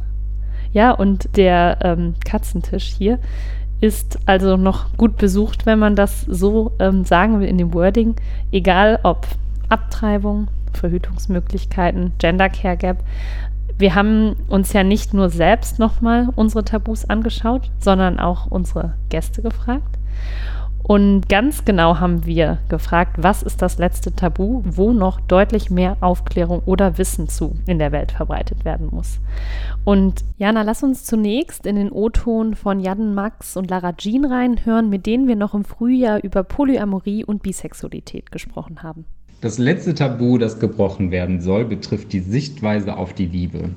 Ja, 0.71 0.91
und 0.91 1.37
der 1.37 1.77
ähm, 1.81 2.15
Katzentisch 2.23 2.95
hier 2.97 3.19
ist 3.81 4.19
also 4.25 4.57
noch 4.57 4.95
gut 4.97 5.17
besucht, 5.17 5.65
wenn 5.65 5.79
man 5.79 5.95
das 5.95 6.21
so 6.21 6.71
ähm, 6.79 7.03
sagen 7.03 7.39
will 7.39 7.47
in 7.47 7.57
dem 7.57 7.73
Wording. 7.73 8.15
Egal 8.51 8.99
ob 9.03 9.27
Abtreibung, 9.69 10.47
Verhütungsmöglichkeiten, 10.73 12.13
Gender 12.19 12.49
Care 12.49 12.77
Gap 12.77 13.03
wir 13.77 13.95
haben 13.95 14.35
uns 14.47 14.73
ja 14.73 14.83
nicht 14.83 15.13
nur 15.13 15.29
selbst 15.29 15.79
nochmal 15.79 16.29
unsere 16.35 16.63
Tabus 16.63 17.05
angeschaut, 17.05 17.71
sondern 17.79 18.19
auch 18.19 18.47
unsere 18.47 18.93
Gäste 19.09 19.41
gefragt. 19.41 19.97
Und 20.87 21.27
ganz 21.29 21.65
genau 21.65 21.99
haben 21.99 22.27
wir 22.27 22.59
gefragt, 22.69 23.15
was 23.17 23.41
ist 23.41 23.63
das 23.63 23.79
letzte 23.79 24.15
Tabu, 24.15 24.61
wo 24.65 24.93
noch 24.93 25.19
deutlich 25.19 25.71
mehr 25.71 25.97
Aufklärung 25.99 26.61
oder 26.67 26.99
Wissen 26.99 27.27
zu 27.27 27.55
in 27.65 27.79
der 27.79 27.91
Welt 27.91 28.11
verbreitet 28.11 28.65
werden 28.65 28.89
muss. 28.91 29.19
Und 29.83 30.23
Jana, 30.37 30.61
lass 30.61 30.83
uns 30.83 31.03
zunächst 31.03 31.65
in 31.65 31.75
den 31.75 31.91
O-Ton 31.91 32.53
von 32.53 32.79
Jan 32.79 33.15
Max 33.15 33.57
und 33.57 33.71
Lara 33.71 33.93
Jean 33.93 34.25
reinhören, 34.25 34.91
mit 34.91 35.07
denen 35.07 35.27
wir 35.27 35.35
noch 35.35 35.55
im 35.55 35.65
Frühjahr 35.65 36.23
über 36.23 36.43
Polyamorie 36.43 37.25
und 37.25 37.41
Bisexualität 37.41 38.31
gesprochen 38.31 38.83
haben. 38.83 39.05
Das 39.41 39.57
letzte 39.57 39.93
Tabu, 39.93 40.37
das 40.37 40.59
gebrochen 40.59 41.11
werden 41.11 41.41
soll, 41.41 41.65
betrifft 41.65 42.13
die 42.13 42.19
Sichtweise 42.19 42.97
auf 42.97 43.13
die 43.13 43.27
Liebe. 43.27 43.69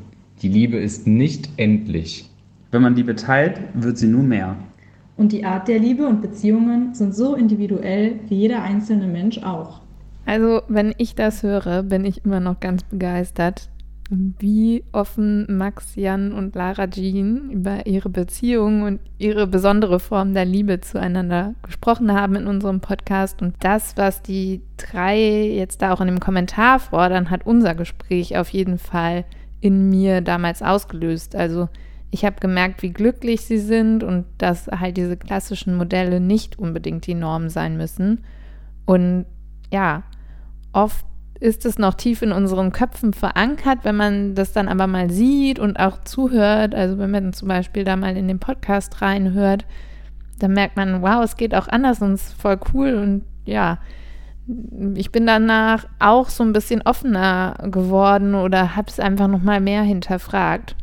Die 0.43 0.49
Liebe 0.49 0.77
ist 0.77 1.07
nicht 1.07 1.49
endlich. 1.57 2.31
Wenn 2.71 2.83
man 2.83 2.95
Liebe 2.95 3.17
teilt, 3.17 3.61
wird 3.75 3.99
sie 3.99 4.07
nur 4.07 4.23
mehr. 4.23 4.57
Und 5.17 5.33
die 5.33 5.45
Art 5.45 5.69
der 5.69 5.79
Liebe 5.79 6.07
und 6.07 6.23
Beziehungen 6.23 6.95
sind 6.95 7.15
so 7.15 7.35
individuell 7.35 8.21
wie 8.29 8.37
jeder 8.37 8.63
einzelne 8.63 9.07
Mensch 9.07 9.39
auch. 9.39 9.81
Also, 10.27 10.63
wenn 10.69 10.95
ich 10.99 11.15
das 11.15 11.43
höre, 11.43 11.83
bin 11.83 12.05
ich 12.05 12.25
immer 12.25 12.41
noch 12.41 12.61
ganz 12.61 12.85
begeistert 12.85 13.69
wie 14.11 14.85
offen 14.93 15.47
Max, 15.55 15.95
Jan 15.95 16.33
und 16.33 16.55
Lara 16.55 16.89
Jean 16.89 17.51
über 17.51 17.87
ihre 17.87 18.09
Beziehung 18.09 18.83
und 18.83 19.01
ihre 19.19 19.47
besondere 19.47 20.01
Form 20.01 20.33
der 20.33 20.47
Liebe 20.47 20.81
zueinander 20.81 21.55
gesprochen 21.63 22.13
haben 22.13 22.35
in 22.37 22.47
unserem 22.47 22.81
Podcast. 22.81 23.43
Und 23.43 23.57
das, 23.61 23.99
was 23.99 24.23
die 24.23 24.63
drei 24.79 25.19
jetzt 25.19 25.83
da 25.83 25.93
auch 25.93 26.01
in 26.01 26.07
dem 26.07 26.21
Kommentar 26.21 26.79
fordern, 26.79 27.29
hat 27.29 27.47
unser 27.47 27.75
Gespräch 27.75 28.39
auf 28.39 28.49
jeden 28.49 28.79
Fall 28.79 29.27
in 29.61 29.91
mir 29.91 30.23
damals 30.23 30.63
ausgelöst. 30.63 31.37
Also 31.37 31.69
ich 32.11 32.25
habe 32.25 32.41
gemerkt, 32.41 32.83
wie 32.83 32.91
glücklich 32.91 33.43
sie 33.43 33.59
sind 33.59 34.03
und 34.03 34.25
dass 34.39 34.69
halt 34.69 34.97
diese 34.97 35.19
klassischen 35.19 35.77
Modelle 35.77 36.21
nicht 36.21 36.59
unbedingt 36.59 37.07
die 37.07 37.15
Norm 37.15 37.51
sein 37.51 37.77
müssen. 37.77 38.25
Und 38.87 39.27
ja, 39.71 40.05
oft 40.73 41.05
ist 41.41 41.65
es 41.65 41.79
noch 41.79 41.95
tief 41.95 42.23
in 42.23 42.33
unseren 42.33 42.73
Köpfen 42.73 43.13
verankert, 43.13 43.81
wenn 43.83 43.97
man 43.97 44.35
das 44.35 44.53
dann 44.53 44.69
aber 44.69 44.87
mal 44.87 45.11
sieht 45.11 45.59
und 45.59 45.79
auch 45.79 46.03
zuhört. 46.05 46.75
Also 46.75 46.99
wenn 46.99 47.11
man 47.11 47.33
zum 47.33 47.49
Beispiel 47.49 47.85
da 47.85 47.97
mal 47.97 48.17
in 48.17 48.29
den 48.29 48.41
Podcast 48.41 49.01
reinhört, 49.01 49.65
dann 50.39 50.53
merkt 50.53 50.77
man, 50.77 51.03
wow, 51.03 51.23
es 51.23 51.37
geht 51.37 51.55
auch 51.55 51.69
anders 51.69 52.01
und 52.03 52.13
es 52.13 52.29
ist 52.29 52.41
voll 52.41 52.59
cool 52.73 52.95
und 52.95 53.25
ja, 53.45 53.79
ich 54.95 55.13
bin 55.13 55.27
danach 55.27 55.87
auch 55.99 56.29
so 56.29 56.43
ein 56.43 56.53
bisschen 56.53 56.83
offener 56.83 57.57
geworden 57.71 58.35
oder 58.35 58.77
habe 58.77 58.89
es 58.89 58.99
einfach 58.99 59.29
noch 59.29 59.43
mal 59.43 59.61
mehr 59.61 59.83
hinterfragt. 59.83 60.75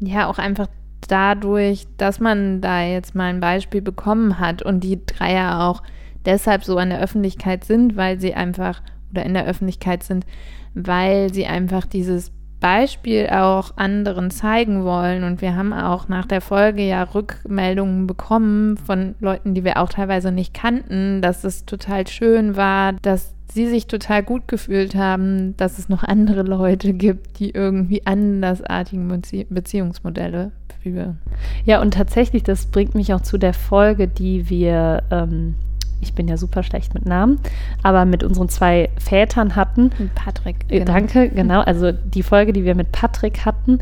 Ja, 0.00 0.28
auch 0.28 0.38
einfach 0.38 0.68
dadurch, 1.08 1.86
dass 1.96 2.20
man 2.20 2.60
da 2.60 2.82
jetzt 2.82 3.14
mal 3.14 3.30
ein 3.30 3.40
Beispiel 3.40 3.80
bekommen 3.80 4.38
hat 4.38 4.62
und 4.62 4.80
die 4.80 5.04
drei 5.04 5.32
ja 5.34 5.66
auch 5.66 5.82
deshalb 6.26 6.64
so 6.64 6.76
an 6.76 6.90
der 6.90 7.00
Öffentlichkeit 7.00 7.64
sind, 7.64 7.96
weil 7.96 8.20
sie 8.20 8.34
einfach 8.34 8.82
oder 9.10 9.24
in 9.24 9.34
der 9.34 9.46
Öffentlichkeit 9.46 10.02
sind, 10.02 10.26
weil 10.74 11.32
sie 11.32 11.46
einfach 11.46 11.86
dieses 11.86 12.32
Beispiel 12.60 13.28
auch 13.28 13.76
anderen 13.76 14.30
zeigen 14.30 14.84
wollen. 14.84 15.24
Und 15.24 15.40
wir 15.40 15.54
haben 15.54 15.72
auch 15.72 16.08
nach 16.08 16.26
der 16.26 16.40
Folge 16.40 16.82
ja 16.82 17.02
Rückmeldungen 17.04 18.06
bekommen 18.06 18.76
von 18.76 19.14
Leuten, 19.20 19.54
die 19.54 19.64
wir 19.64 19.78
auch 19.78 19.88
teilweise 19.88 20.32
nicht 20.32 20.54
kannten, 20.54 21.22
dass 21.22 21.44
es 21.44 21.66
total 21.66 22.06
schön 22.06 22.56
war, 22.56 22.94
dass 22.94 23.34
sie 23.52 23.66
sich 23.66 23.86
total 23.86 24.22
gut 24.22 24.46
gefühlt 24.48 24.94
haben, 24.94 25.56
dass 25.56 25.78
es 25.78 25.88
noch 25.88 26.02
andere 26.02 26.42
Leute 26.42 26.92
gibt, 26.92 27.38
die 27.38 27.50
irgendwie 27.50 28.04
andersartigen 28.04 29.08
Bezie 29.08 29.46
Beziehungsmodelle 29.48 30.52
führen. 30.82 31.18
Ja, 31.64 31.80
und 31.80 31.94
tatsächlich, 31.94 32.42
das 32.42 32.66
bringt 32.66 32.94
mich 32.94 33.14
auch 33.14 33.22
zu 33.22 33.38
der 33.38 33.54
Folge, 33.54 34.06
die 34.06 34.50
wir 34.50 35.02
ähm, 35.10 35.54
ich 36.00 36.14
bin 36.14 36.28
ja 36.28 36.36
super 36.36 36.62
schlecht 36.62 36.94
mit 36.94 37.06
Namen, 37.06 37.40
aber 37.82 38.04
mit 38.04 38.22
unseren 38.22 38.48
zwei 38.48 38.90
Vätern 38.98 39.56
hatten. 39.56 39.90
Patrick. 40.14 40.68
Genau. 40.68 40.84
Danke, 40.84 41.28
genau. 41.28 41.60
Also 41.60 41.92
die 41.92 42.22
Folge, 42.22 42.52
die 42.52 42.64
wir 42.64 42.74
mit 42.74 42.92
Patrick 42.92 43.44
hatten, 43.44 43.80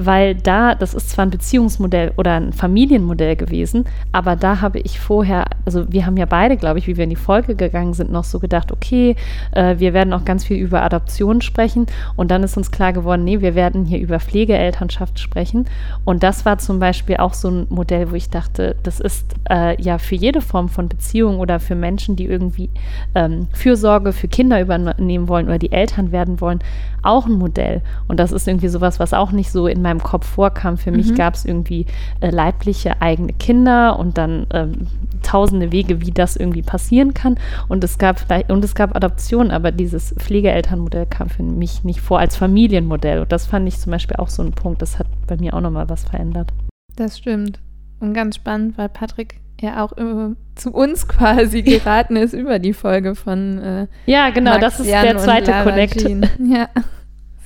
weil 0.00 0.36
da, 0.36 0.76
das 0.76 0.94
ist 0.94 1.10
zwar 1.10 1.26
ein 1.26 1.30
Beziehungsmodell 1.30 2.12
oder 2.16 2.34
ein 2.34 2.52
Familienmodell 2.52 3.34
gewesen, 3.34 3.84
aber 4.12 4.36
da 4.36 4.60
habe 4.60 4.78
ich 4.78 5.00
vorher, 5.00 5.46
also 5.64 5.92
wir 5.92 6.06
haben 6.06 6.16
ja 6.16 6.26
beide, 6.26 6.56
glaube 6.56 6.78
ich, 6.78 6.86
wie 6.86 6.96
wir 6.96 7.02
in 7.04 7.10
die 7.10 7.16
Folge 7.16 7.56
gegangen 7.56 7.94
sind, 7.94 8.12
noch 8.12 8.22
so 8.22 8.38
gedacht, 8.38 8.70
okay, 8.70 9.16
äh, 9.52 9.76
wir 9.78 9.94
werden 9.94 10.12
auch 10.12 10.24
ganz 10.24 10.44
viel 10.44 10.58
über 10.58 10.82
Adoption 10.82 11.40
sprechen 11.40 11.86
und 12.14 12.30
dann 12.30 12.44
ist 12.44 12.56
uns 12.56 12.70
klar 12.70 12.92
geworden, 12.92 13.24
nee, 13.24 13.40
wir 13.40 13.56
werden 13.56 13.86
hier 13.86 13.98
über 13.98 14.20
Pflegeelternschaft 14.20 15.18
sprechen 15.18 15.66
und 16.04 16.22
das 16.22 16.44
war 16.44 16.58
zum 16.58 16.78
Beispiel 16.78 17.16
auch 17.16 17.34
so 17.34 17.48
ein 17.48 17.66
Modell, 17.68 18.12
wo 18.12 18.14
ich 18.14 18.30
dachte, 18.30 18.76
das 18.84 19.00
ist 19.00 19.34
äh, 19.50 19.80
ja 19.82 19.98
für 19.98 20.14
jede 20.14 20.40
Form 20.40 20.68
von 20.68 20.88
Beziehung 20.88 21.40
oder 21.40 21.47
für 21.58 21.74
Menschen, 21.74 22.16
die 22.16 22.26
irgendwie 22.26 22.70
ähm, 23.14 23.48
Fürsorge 23.52 24.12
für 24.12 24.28
Kinder 24.28 24.60
übernehmen 24.60 25.28
wollen 25.28 25.46
oder 25.46 25.58
die 25.58 25.72
Eltern 25.72 26.12
werden 26.12 26.40
wollen, 26.40 26.58
auch 27.02 27.26
ein 27.26 27.32
Modell 27.32 27.82
und 28.08 28.20
das 28.20 28.32
ist 28.32 28.48
irgendwie 28.48 28.68
sowas, 28.68 29.00
was 29.00 29.12
auch 29.14 29.32
nicht 29.32 29.50
so 29.50 29.66
in 29.66 29.82
meinem 29.82 30.02
Kopf 30.02 30.26
vorkam. 30.26 30.76
Für 30.76 30.90
mhm. 30.90 30.96
mich 30.98 31.14
gab 31.14 31.34
es 31.34 31.44
irgendwie 31.44 31.86
äh, 32.20 32.30
leibliche 32.30 33.00
eigene 33.00 33.32
Kinder 33.32 33.98
und 33.98 34.18
dann 34.18 34.46
ähm, 34.52 34.86
tausende 35.22 35.72
Wege, 35.72 36.00
wie 36.00 36.10
das 36.10 36.36
irgendwie 36.36 36.62
passieren 36.62 37.14
kann. 37.14 37.36
Und 37.68 37.84
es 37.84 37.98
gab 37.98 38.24
und 38.48 38.64
es 38.64 38.74
gab 38.74 38.94
Adoption, 38.96 39.50
aber 39.50 39.72
dieses 39.72 40.14
Pflegeelternmodell 40.18 41.06
kam 41.06 41.28
für 41.28 41.42
mich 41.42 41.84
nicht 41.84 42.00
vor 42.00 42.18
als 42.18 42.36
Familienmodell. 42.36 43.20
Und 43.20 43.32
das 43.32 43.46
fand 43.46 43.68
ich 43.68 43.78
zum 43.78 43.92
Beispiel 43.92 44.16
auch 44.16 44.28
so 44.28 44.42
ein 44.42 44.52
Punkt, 44.52 44.82
das 44.82 44.98
hat 44.98 45.06
bei 45.26 45.36
mir 45.36 45.54
auch 45.54 45.60
nochmal 45.60 45.88
was 45.88 46.04
verändert. 46.04 46.52
Das 46.96 47.18
stimmt. 47.18 47.60
Und 48.00 48.14
ganz 48.14 48.36
spannend, 48.36 48.78
weil 48.78 48.88
Patrick 48.88 49.40
ja 49.60 49.84
auch 49.84 49.92
äh, 49.96 50.34
zu 50.54 50.72
uns 50.72 51.08
quasi 51.08 51.62
geraten 51.62 52.16
ist 52.16 52.32
über 52.32 52.58
die 52.58 52.72
Folge 52.72 53.14
von 53.14 53.58
äh, 53.58 53.86
Ja, 54.06 54.30
genau, 54.30 54.52
Max, 54.52 54.62
das 54.62 54.80
ist 54.80 54.88
Jan 54.88 55.04
der 55.04 55.18
zweite 55.18 55.52
Connect. 55.64 56.02
Ja, 56.38 56.68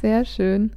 sehr 0.00 0.24
schön. 0.24 0.72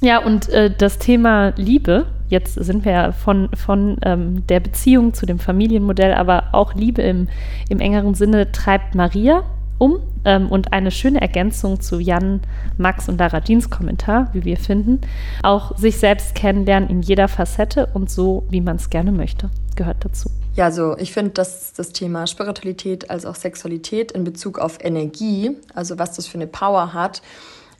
Ja, 0.00 0.18
und 0.18 0.48
äh, 0.50 0.70
das 0.76 0.98
Thema 0.98 1.52
Liebe, 1.56 2.06
jetzt 2.28 2.54
sind 2.54 2.84
wir 2.84 2.92
ja 2.92 3.12
von, 3.12 3.48
von 3.54 3.96
ähm, 4.02 4.46
der 4.46 4.60
Beziehung 4.60 5.12
zu 5.12 5.26
dem 5.26 5.38
Familienmodell, 5.38 6.14
aber 6.14 6.50
auch 6.52 6.74
Liebe 6.74 7.02
im, 7.02 7.28
im 7.68 7.80
engeren 7.80 8.14
Sinne 8.14 8.52
treibt 8.52 8.94
Maria 8.94 9.42
um. 9.78 10.00
Ähm, 10.24 10.48
und 10.48 10.72
eine 10.72 10.90
schöne 10.90 11.20
Ergänzung 11.20 11.80
zu 11.80 12.00
Jan, 12.00 12.40
Max 12.76 13.08
und 13.08 13.18
Lara 13.18 13.40
Jeans 13.40 13.70
Kommentar, 13.70 14.28
wie 14.32 14.44
wir 14.44 14.56
finden. 14.56 15.00
Auch 15.42 15.76
sich 15.76 15.98
selbst 15.98 16.34
kennenlernen 16.34 16.90
in 16.90 17.02
jeder 17.02 17.28
Facette 17.28 17.86
und 17.94 18.10
so, 18.10 18.44
wie 18.50 18.60
man 18.60 18.76
es 18.76 18.90
gerne 18.90 19.12
möchte, 19.12 19.48
gehört 19.78 20.04
dazu. 20.04 20.28
Ja, 20.54 20.66
also 20.66 20.98
ich 20.98 21.12
finde, 21.12 21.30
dass 21.30 21.72
das 21.72 21.92
Thema 21.92 22.26
Spiritualität 22.26 23.08
als 23.08 23.24
auch 23.24 23.36
Sexualität 23.36 24.12
in 24.12 24.24
Bezug 24.24 24.58
auf 24.58 24.84
Energie, 24.84 25.56
also 25.72 25.98
was 25.98 26.16
das 26.16 26.26
für 26.26 26.34
eine 26.34 26.48
Power 26.48 26.92
hat, 26.92 27.22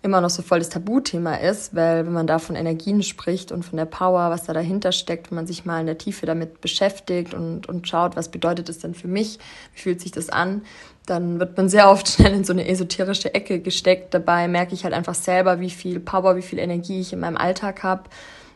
immer 0.01 0.21
noch 0.21 0.31
so 0.31 0.43
voll 0.43 0.61
das 0.61 0.69
Tabuthema 0.69 1.35
ist, 1.35 1.75
weil 1.75 2.07
wenn 2.07 2.13
man 2.13 2.29
da 2.29 2.39
von 2.39 2.55
Energien 2.55 3.03
spricht 3.03 3.51
und 3.51 3.65
von 3.65 3.77
der 3.77 3.85
Power, 3.85 4.31
was 4.31 4.45
da 4.45 4.53
dahinter 4.53 4.93
steckt, 4.93 5.31
wenn 5.31 5.37
man 5.37 5.49
sich 5.49 5.65
mal 5.65 5.81
in 5.81 5.87
der 5.87 5.99
Tiefe 5.99 6.25
damit 6.25 6.61
beschäftigt 6.61 7.35
und, 7.35 7.69
und 7.69 7.89
schaut, 7.89 8.15
was 8.15 8.29
bedeutet 8.29 8.69
es 8.69 8.79
denn 8.79 8.95
für 8.95 9.09
mich, 9.09 9.41
wie 9.75 9.81
fühlt 9.81 10.01
sich 10.01 10.13
das 10.13 10.29
an, 10.29 10.63
dann 11.05 11.41
wird 11.41 11.57
man 11.57 11.69
sehr 11.69 11.91
oft 11.91 12.07
schnell 12.15 12.33
in 12.33 12.45
so 12.45 12.53
eine 12.53 12.69
esoterische 12.69 13.35
Ecke 13.35 13.59
gesteckt. 13.59 14.15
Dabei 14.15 14.47
merke 14.47 14.73
ich 14.73 14.85
halt 14.85 14.95
einfach 14.95 15.17
selber, 15.17 15.59
wie 15.59 15.71
viel 15.71 15.99
Power, 15.99 16.37
wie 16.37 16.43
viel 16.43 16.61
Energie 16.61 17.01
ich 17.01 17.13
in 17.13 17.19
meinem 17.19 17.37
Alltag 17.37 17.83
habe 17.83 18.05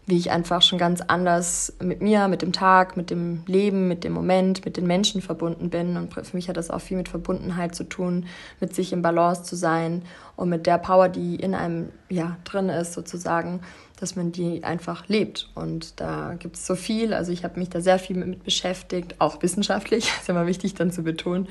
wie 0.06 0.16
ich 0.16 0.32
einfach 0.32 0.62
schon 0.62 0.78
ganz 0.78 1.00
anders 1.00 1.74
mit 1.80 2.02
mir, 2.02 2.26
mit 2.26 2.42
dem 2.42 2.52
Tag, 2.52 2.96
mit 2.96 3.10
dem 3.10 3.44
Leben, 3.46 3.86
mit 3.86 4.02
dem 4.02 4.12
Moment, 4.12 4.64
mit 4.64 4.76
den 4.76 4.86
Menschen 4.86 5.22
verbunden 5.22 5.70
bin. 5.70 5.96
Und 5.96 6.12
für 6.12 6.36
mich 6.36 6.48
hat 6.48 6.56
das 6.56 6.70
auch 6.70 6.80
viel 6.80 6.96
mit 6.96 7.08
Verbundenheit 7.08 7.74
zu 7.74 7.84
tun, 7.84 8.26
mit 8.60 8.74
sich 8.74 8.92
im 8.92 9.02
Balance 9.02 9.44
zu 9.44 9.54
sein 9.54 10.02
und 10.34 10.48
mit 10.48 10.66
der 10.66 10.78
Power, 10.78 11.08
die 11.08 11.36
in 11.36 11.54
einem 11.54 11.90
ja 12.08 12.36
drin 12.44 12.68
ist 12.68 12.94
sozusagen, 12.94 13.60
dass 14.02 14.16
man 14.16 14.32
die 14.32 14.64
einfach 14.64 15.08
lebt. 15.08 15.48
Und 15.54 16.00
da 16.00 16.34
gibt 16.38 16.56
es 16.56 16.66
so 16.66 16.74
viel. 16.74 17.14
Also 17.14 17.32
ich 17.32 17.44
habe 17.44 17.58
mich 17.58 17.70
da 17.70 17.80
sehr 17.80 17.98
viel 17.98 18.16
mit 18.16 18.44
beschäftigt, 18.44 19.16
auch 19.20 19.42
wissenschaftlich. 19.42 20.04
ist 20.20 20.28
ja 20.28 20.34
mal 20.34 20.46
wichtig 20.46 20.74
dann 20.74 20.90
zu 20.90 21.02
betonen. 21.02 21.48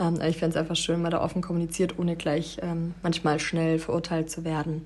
Ähm, 0.00 0.18
ich 0.26 0.38
fände 0.38 0.56
es 0.56 0.60
einfach 0.60 0.76
schön, 0.76 1.00
man 1.00 1.10
da 1.10 1.22
offen 1.22 1.42
kommuniziert, 1.42 1.98
ohne 1.98 2.16
gleich 2.16 2.58
ähm, 2.62 2.94
manchmal 3.02 3.38
schnell 3.38 3.78
verurteilt 3.78 4.30
zu 4.30 4.44
werden 4.44 4.82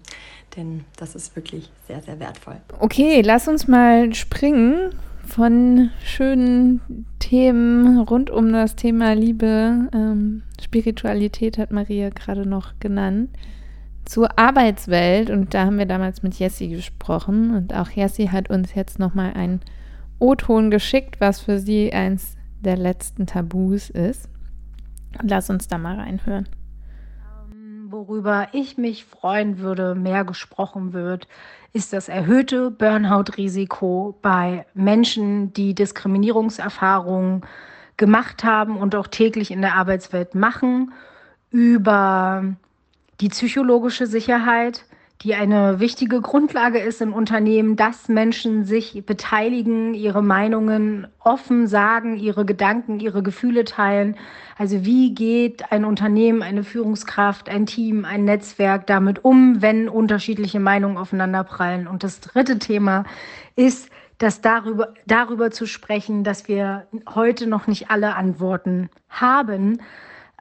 denn 0.56 0.84
das 0.96 1.14
ist 1.14 1.36
wirklich 1.36 1.70
sehr, 1.86 2.00
sehr 2.02 2.18
wertvoll. 2.18 2.56
Okay, 2.78 3.20
lass 3.22 3.48
uns 3.48 3.68
mal 3.68 4.14
springen 4.14 4.90
von 5.26 5.90
schönen 6.04 6.80
Themen 7.18 8.00
rund 8.00 8.30
um 8.30 8.52
das 8.52 8.76
Thema 8.76 9.14
Liebe. 9.14 9.88
Ähm, 9.92 10.42
Spiritualität 10.62 11.58
hat 11.58 11.72
Maria 11.72 12.10
gerade 12.10 12.48
noch 12.48 12.78
genannt. 12.80 13.30
Zur 14.06 14.38
Arbeitswelt. 14.38 15.28
Und 15.28 15.52
da 15.52 15.66
haben 15.66 15.78
wir 15.78 15.86
damals 15.86 16.22
mit 16.22 16.34
Jessie 16.34 16.68
gesprochen. 16.68 17.54
Und 17.54 17.74
auch 17.74 17.90
Jessie 17.90 18.30
hat 18.30 18.48
uns 18.48 18.74
jetzt 18.74 18.98
nochmal 18.98 19.34
einen 19.34 19.60
O-Ton 20.18 20.70
geschickt, 20.70 21.20
was 21.20 21.40
für 21.40 21.58
sie 21.58 21.92
eins 21.92 22.36
der 22.60 22.76
letzten 22.76 23.26
Tabus 23.26 23.90
ist. 23.90 24.30
Lass 25.22 25.50
uns 25.50 25.68
da 25.68 25.78
mal 25.78 25.96
reinhören. 25.96 26.48
Worüber 27.88 28.48
ich 28.52 28.78
mich 28.78 29.04
freuen 29.04 29.58
würde, 29.58 29.94
mehr 29.94 30.24
gesprochen 30.24 30.92
wird, 30.92 31.28
ist 31.72 31.92
das 31.92 32.08
erhöhte 32.08 32.70
Burnout-Risiko 32.70 34.18
bei 34.22 34.66
Menschen, 34.74 35.52
die 35.52 35.74
Diskriminierungserfahrungen 35.74 37.42
gemacht 37.96 38.44
haben 38.44 38.76
und 38.76 38.94
auch 38.94 39.06
täglich 39.06 39.50
in 39.50 39.60
der 39.60 39.74
Arbeitswelt 39.74 40.34
machen, 40.34 40.92
über 41.50 42.56
die 43.20 43.28
psychologische 43.28 44.06
Sicherheit, 44.06 44.84
die 45.22 45.34
eine 45.34 45.80
wichtige 45.80 46.20
Grundlage 46.20 46.78
ist 46.78 47.00
im 47.00 47.14
Unternehmen, 47.14 47.76
dass 47.76 48.08
Menschen 48.08 48.64
sich 48.64 49.02
beteiligen, 49.06 49.94
ihre 49.94 50.22
Meinungen 50.22 51.06
offen 51.20 51.66
sagen, 51.66 52.18
ihre 52.18 52.44
Gedanken, 52.44 53.00
ihre 53.00 53.22
Gefühle 53.22 53.64
teilen. 53.64 54.16
Also 54.58 54.84
wie 54.84 55.14
geht 55.14 55.72
ein 55.72 55.86
Unternehmen, 55.86 56.42
eine 56.42 56.64
Führungskraft, 56.64 57.48
ein 57.48 57.64
Team, 57.64 58.04
ein 58.04 58.24
Netzwerk 58.24 58.86
damit 58.86 59.24
um, 59.24 59.62
wenn 59.62 59.88
unterschiedliche 59.88 60.60
Meinungen 60.60 60.98
aufeinanderprallen? 60.98 61.86
Und 61.86 62.04
das 62.04 62.20
dritte 62.20 62.58
Thema 62.58 63.04
ist, 63.56 63.88
dass 64.18 64.42
darüber, 64.42 64.94
darüber 65.06 65.50
zu 65.50 65.66
sprechen, 65.66 66.24
dass 66.24 66.46
wir 66.46 66.86
heute 67.14 67.46
noch 67.46 67.66
nicht 67.66 67.90
alle 67.90 68.16
Antworten 68.16 68.90
haben, 69.08 69.80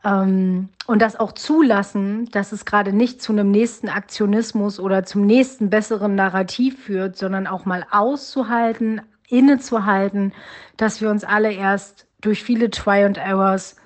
und 0.05 0.69
das 1.01 1.19
auch 1.19 1.31
zulassen, 1.31 2.29
dass 2.31 2.51
es 2.51 2.65
gerade 2.65 2.93
nicht 2.93 3.23
zu 3.23 3.31
einem 3.31 3.49
nächsten 3.49 3.89
Aktionismus 3.89 4.79
oder 4.79 5.03
zum 5.03 5.25
nächsten 5.25 5.71
besseren 5.71 6.13
Narrativ 6.13 6.83
führt, 6.83 7.17
sondern 7.17 7.47
auch 7.47 7.65
mal 7.65 7.85
auszuhalten, 7.89 9.01
innezuhalten, 9.29 10.31
dass 10.77 11.01
wir 11.01 11.09
uns 11.09 11.23
alle 11.23 11.51
erst 11.51 12.05
durch 12.21 12.43
viele 12.43 12.69
Try 12.69 13.03
and 13.03 13.17
Errors 13.17 13.77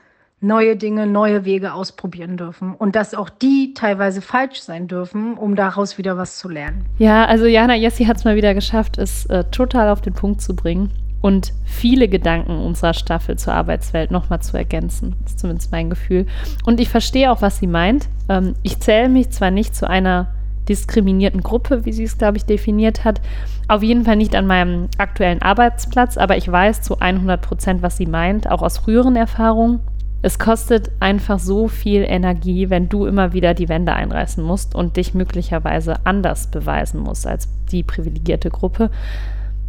neue 0.41 0.75
Dinge, 0.75 1.07
neue 1.07 1.45
Wege 1.45 1.73
ausprobieren 1.73 2.35
dürfen 2.35 2.75
und 2.75 2.97
dass 2.97 3.13
auch 3.13 3.29
die 3.29 3.73
teilweise 3.73 4.21
falsch 4.21 4.59
sein 4.59 4.89
dürfen, 4.89 5.35
um 5.35 5.55
daraus 5.55 5.97
wieder 5.97 6.17
was 6.17 6.37
zu 6.37 6.49
lernen. 6.49 6.85
Ja, 6.97 7.25
also 7.25 7.45
Jana 7.45 7.75
Jessi 7.75 8.05
hat 8.05 8.17
es 8.17 8.25
mal 8.25 8.35
wieder 8.35 8.53
geschafft, 8.53 8.97
es 8.97 9.25
äh, 9.27 9.45
total 9.51 9.89
auf 9.89 10.01
den 10.01 10.13
Punkt 10.13 10.41
zu 10.41 10.53
bringen 10.53 10.91
und 11.21 11.53
viele 11.65 12.07
Gedanken 12.07 12.59
unserer 12.59 12.93
Staffel 12.93 13.37
zur 13.37 13.53
Arbeitswelt 13.53 14.11
nochmal 14.11 14.41
zu 14.41 14.57
ergänzen. 14.57 15.15
Das 15.23 15.33
ist 15.33 15.39
zumindest 15.39 15.71
mein 15.71 15.89
Gefühl. 15.89 16.25
Und 16.65 16.79
ich 16.79 16.89
verstehe 16.89 17.31
auch, 17.31 17.41
was 17.41 17.59
sie 17.59 17.67
meint. 17.67 18.07
Ähm, 18.29 18.53
ich 18.63 18.79
zähle 18.79 19.09
mich 19.09 19.29
zwar 19.31 19.51
nicht 19.51 19.75
zu 19.75 19.89
einer 19.89 20.27
diskriminierten 20.69 21.41
Gruppe, 21.41 21.83
wie 21.85 21.91
sie 21.91 22.03
es, 22.03 22.17
glaube 22.17 22.37
ich, 22.37 22.45
definiert 22.45 23.03
hat. 23.03 23.19
Auf 23.67 23.83
jeden 23.83 24.05
Fall 24.05 24.15
nicht 24.15 24.35
an 24.35 24.47
meinem 24.47 24.87
aktuellen 24.97 25.41
Arbeitsplatz, 25.41 26.17
aber 26.17 26.37
ich 26.37 26.49
weiß 26.49 26.81
zu 26.81 26.99
100 26.99 27.41
Prozent, 27.41 27.81
was 27.81 27.97
sie 27.97 28.05
meint, 28.05 28.49
auch 28.49 28.61
aus 28.61 28.77
früheren 28.77 29.15
Erfahrungen. 29.15 29.81
es 30.21 30.37
kostet 30.37 30.91
einfach 30.99 31.39
so 31.39 31.69
viel 31.69 32.03
Energie, 32.03 32.69
wenn 32.69 32.89
du 32.89 33.05
immer 33.05 33.31
wieder 33.31 33.53
die 33.53 33.69
Wände 33.69 33.93
einreißen 33.93 34.43
musst 34.43 34.75
und 34.75 34.97
dich 34.97 35.13
möglicherweise 35.13 36.05
anders 36.05 36.47
beweisen 36.47 36.99
musst 36.99 37.25
als 37.25 37.47
die 37.71 37.83
privilegierte 37.83 38.49
Gruppe. 38.49 38.91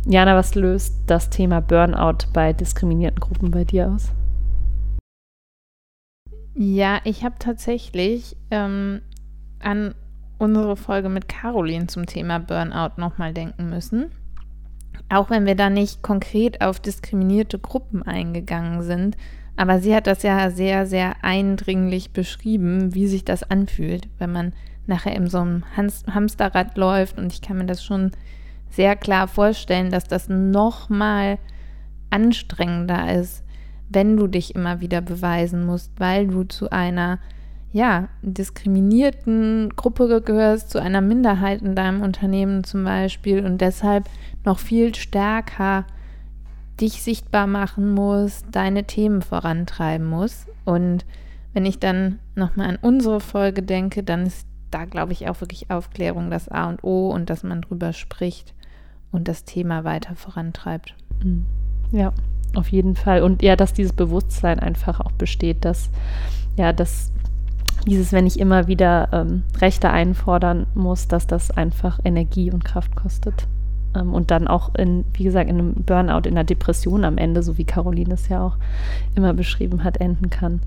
Jana, 0.07 0.35
was 0.35 0.55
löst 0.55 1.03
das 1.07 1.29
Thema 1.29 1.61
Burnout 1.61 2.29
bei 2.33 2.53
diskriminierten 2.53 3.21
Gruppen 3.21 3.51
bei 3.51 3.65
dir 3.65 3.89
aus? 3.89 4.13
Ja, 6.55 7.01
ich 7.05 7.23
habe 7.23 7.37
tatsächlich 7.39 8.37
ähm, 8.51 9.03
an 9.61 9.95
unsere 10.39 10.77
Folge 10.77 11.11
mit 11.11 11.29
Caroline 11.29 11.87
zum 11.87 12.07
Thema 12.07 12.39
Burnout 12.39 12.99
nochmal 12.99 13.35
denken 13.35 13.69
müssen. 13.69 14.11
Auch 15.11 15.29
wenn 15.29 15.45
wir 15.45 15.55
da 15.55 15.69
nicht 15.69 16.03
konkret 16.03 16.63
auf 16.63 16.81
diskriminierte 16.81 17.59
Gruppen 17.59 18.03
eingegangen 18.03 18.83
sind, 18.83 19.17
aber 19.57 19.81
sie 19.81 19.95
hat 19.95 20.07
das 20.07 20.23
ja 20.23 20.51
sehr, 20.51 20.87
sehr 20.87 21.23
eindringlich 21.23 22.13
beschrieben, 22.13 22.95
wie 22.95 23.07
sich 23.07 23.27
das 23.27 23.43
anfühlt, 23.43 24.09
wenn 24.19 24.33
man 24.33 24.55
nachher 24.87 25.15
in 25.15 25.29
so 25.29 25.39
einem 25.39 25.65
Hamsterrad 25.77 26.79
läuft. 26.79 27.19
Und 27.19 27.33
ich 27.33 27.43
kann 27.43 27.59
mir 27.59 27.67
das 27.67 27.85
schon 27.85 28.13
sehr 28.70 28.96
klar 28.96 29.28
vorstellen, 29.28 29.90
dass 29.90 30.04
das 30.04 30.28
nochmal 30.28 31.38
anstrengender 32.11 33.14
ist, 33.14 33.44
wenn 33.88 34.16
du 34.16 34.26
dich 34.26 34.54
immer 34.54 34.80
wieder 34.80 35.00
beweisen 35.00 35.66
musst, 35.66 35.92
weil 35.98 36.28
du 36.28 36.44
zu 36.44 36.70
einer 36.70 37.18
ja, 37.72 38.09
diskriminierten 38.22 39.70
Gruppe 39.76 40.22
gehörst, 40.22 40.70
zu 40.70 40.80
einer 40.80 41.00
Minderheit 41.00 41.62
in 41.62 41.74
deinem 41.74 42.02
Unternehmen 42.02 42.64
zum 42.64 42.85
Beispiel 42.85 43.44
und 43.44 43.61
deshalb 43.61 44.09
noch 44.44 44.59
viel 44.59 44.94
stärker 44.94 45.85
dich 46.80 47.02
sichtbar 47.02 47.46
machen 47.46 47.92
muss, 47.94 48.42
deine 48.50 48.85
Themen 48.85 49.22
vorantreiben 49.22 50.06
muss. 50.06 50.46
Und 50.64 51.04
wenn 51.52 51.66
ich 51.66 51.78
dann 51.78 52.18
nochmal 52.35 52.70
an 52.70 52.78
unsere 52.80 53.20
Folge 53.20 53.62
denke, 53.62 54.02
dann 54.02 54.26
ist 54.26 54.46
da, 54.70 54.85
glaube 54.85 55.12
ich, 55.12 55.28
auch 55.28 55.40
wirklich 55.40 55.70
Aufklärung 55.70 56.30
das 56.30 56.48
A 56.48 56.68
und 56.68 56.83
O 56.83 57.11
und 57.11 57.28
dass 57.28 57.42
man 57.42 57.61
drüber 57.61 57.92
spricht 57.92 58.54
und 59.12 59.29
das 59.29 59.44
Thema 59.44 59.85
weiter 59.85 60.14
vorantreibt. 60.16 60.94
Mhm. 61.23 61.46
Ja, 61.92 62.12
auf 62.55 62.68
jeden 62.68 62.96
Fall. 62.96 63.23
Und 63.23 63.42
ja, 63.42 63.57
dass 63.57 63.73
dieses 63.73 63.92
Bewusstsein 63.92 64.59
einfach 64.59 65.01
auch 65.01 65.12
besteht, 65.12 65.64
dass 65.64 65.90
ja, 66.57 66.73
dass 66.73 67.12
dieses, 67.87 68.12
wenn 68.12 68.27
ich 68.27 68.38
immer 68.38 68.66
wieder 68.66 69.09
ähm, 69.12 69.42
Rechte 69.59 69.90
einfordern 69.90 70.66
muss, 70.75 71.09
dass 71.09 71.27
das 71.27 71.51
einfach 71.51 71.99
Energie 72.05 72.51
und 72.51 72.64
Kraft 72.64 72.94
kostet. 72.94 73.46
Ähm, 73.94 74.12
und 74.12 74.31
dann 74.31 74.49
auch 74.49 74.75
in, 74.75 75.05
wie 75.14 75.25
gesagt, 75.25 75.49
in 75.49 75.59
einem 75.59 75.75
Burnout, 75.75 76.29
in 76.29 76.35
einer 76.35 76.44
Depression 76.44 77.05
am 77.05 77.18
Ende, 77.18 77.42
so 77.42 77.59
wie 77.59 77.64
Caroline 77.64 78.14
es 78.14 78.29
ja 78.29 78.44
auch 78.44 78.57
immer 79.14 79.33
beschrieben 79.33 79.85
hat, 79.85 79.96
enden 79.99 80.31
kann. 80.31 80.61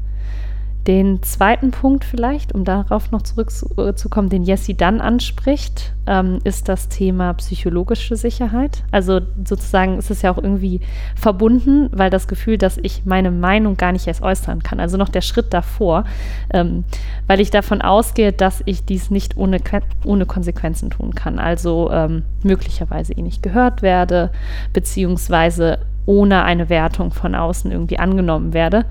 Den 0.88 1.24
zweiten 1.24 1.72
Punkt 1.72 2.04
vielleicht, 2.04 2.54
um 2.54 2.66
darauf 2.66 3.12
noch 3.12 3.22
zurückzukommen, 3.22 4.28
den 4.28 4.44
Jessie 4.44 4.76
dann 4.76 5.00
anspricht, 5.00 5.94
ähm, 6.08 6.40
ist 6.44 6.68
das 6.68 6.90
Thema 6.90 7.34
psychologische 7.36 8.18
Sicherheit. 8.18 8.84
Also 8.92 9.22
sozusagen 9.46 9.98
ist 9.98 10.12
es 10.12 10.24
ja 10.24 10.32
auch 10.32 10.38
irgendwie 10.38 10.82
verbunden, 11.16 11.88
weil 11.94 12.10
das 12.10 12.28
Gefühl, 12.28 12.58
dass 12.58 12.78
ich 12.78 13.06
meine 13.06 13.32
Meinung 13.32 13.78
gar 13.78 13.94
nicht 13.94 14.08
erst 14.08 14.22
äußern 14.22 14.62
kann. 14.62 14.82
Also 14.82 14.98
noch 14.98 15.08
der 15.08 15.22
Schritt 15.22 15.54
davor, 15.54 16.04
ähm, 16.54 16.84
weil 17.28 17.40
ich 17.40 17.50
davon 17.50 17.82
ausgehe, 17.82 18.34
dass 18.34 18.62
ich 18.66 18.84
dies 18.84 19.10
nicht 19.10 19.38
ohne, 19.38 19.60
ohne 20.04 20.26
Konsequenzen 20.26 20.90
tun 20.90 21.16
kann. 21.16 21.40
Also 21.40 21.92
ähm, 21.94 22.24
möglicherweise 22.44 23.14
eh 23.14 23.22
nicht 23.22 23.42
gehört 23.42 23.84
werde, 23.84 24.32
beziehungsweise 24.74 25.80
ohne 26.06 26.44
eine 26.44 26.68
Wertung 26.68 27.12
von 27.12 27.36
außen 27.36 27.72
irgendwie 27.72 28.00
angenommen 28.00 28.52
werde 28.54 28.84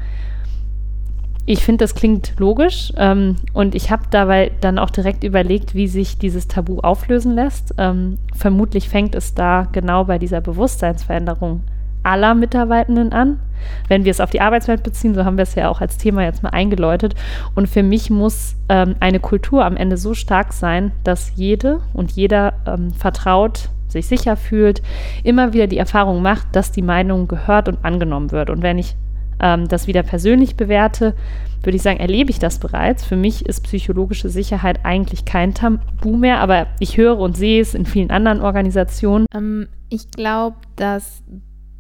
ich 1.45 1.65
finde, 1.65 1.85
das 1.85 1.95
klingt 1.95 2.35
logisch 2.39 2.93
ähm, 2.97 3.37
und 3.53 3.75
ich 3.75 3.91
habe 3.91 4.05
dabei 4.11 4.53
dann 4.61 4.79
auch 4.79 4.91
direkt 4.91 5.25
überlegt, 5.25 5.75
wie 5.75 5.89
sich 5.89 6.19
dieses 6.19 6.47
Tabu 6.47 6.79
auflösen 6.81 7.35
lässt. 7.35 7.75
Ähm, 7.79 8.19
vermutlich 8.35 8.89
fängt 8.89 9.15
es 9.15 9.35
da 9.35 9.67
genau 9.73 10.05
bei 10.05 10.19
dieser 10.19 10.41
Bewusstseinsveränderung 10.41 11.63
aller 12.05 12.35
Mitarbeitenden 12.35 13.13
an. 13.13 13.41
Wenn 13.89 14.05
wir 14.05 14.11
es 14.11 14.21
auf 14.21 14.31
die 14.31 14.41
Arbeitswelt 14.41 14.83
beziehen, 14.83 15.15
so 15.15 15.25
haben 15.25 15.37
wir 15.37 15.43
es 15.43 15.55
ja 15.55 15.69
auch 15.69 15.81
als 15.81 15.97
Thema 15.97 16.23
jetzt 16.23 16.43
mal 16.43 16.51
eingeläutet. 16.51 17.15
Und 17.55 17.69
für 17.69 17.83
mich 17.83 18.11
muss 18.11 18.57
ähm, 18.69 18.97
eine 19.01 19.21
Kultur 19.21 19.65
am 19.65 19.77
Ende 19.77 19.97
so 19.97 20.15
stark 20.15 20.53
sein, 20.53 20.93
dass 21.05 21.33
jede 21.37 21.81
und 21.93 22.13
jeder 22.13 22.55
ähm, 22.67 22.93
vertraut, 22.93 23.69
sich 23.89 24.07
sicher 24.07 24.37
fühlt, 24.37 24.83
immer 25.23 25.53
wieder 25.53 25.67
die 25.67 25.79
Erfahrung 25.79 26.23
macht, 26.23 26.47
dass 26.53 26.73
die 26.73 26.83
Meinung 26.83 27.29
gehört 27.29 27.69
und 27.69 27.85
angenommen 27.85 28.31
wird. 28.31 28.49
Und 28.51 28.63
wenn 28.63 28.79
ich 28.79 28.97
ähm, 29.43 29.69
das 29.69 29.87
wieder 29.87 30.03
persönlich 30.03 30.57
bewerte, 30.57 31.15
würde 31.63 31.77
ich 31.77 31.83
sagen, 31.83 32.01
erlebe 32.01 32.31
ich 32.31 32.39
das 32.39 32.59
bereits. 32.59 33.05
Für 33.05 33.17
mich 33.17 33.47
ist 33.47 33.65
psychologische 33.65 34.29
Sicherheit 34.29 34.85
eigentlich 34.85 35.25
kein 35.25 35.55
Tabu 35.55 36.17
mehr, 36.17 36.41
aber 36.41 36.69
ich 36.81 36.97
höre 36.97 37.19
und 37.19 37.37
sehe 37.37 37.61
es 37.61 37.75
in 37.75 37.87
vielen 37.87 38.11
anderen 38.11 38.41
Organisationen. 38.41 39.27
Ähm, 39.35 39.69
ich 39.89 40.11
glaube, 40.11 40.57
dass 40.77 41.23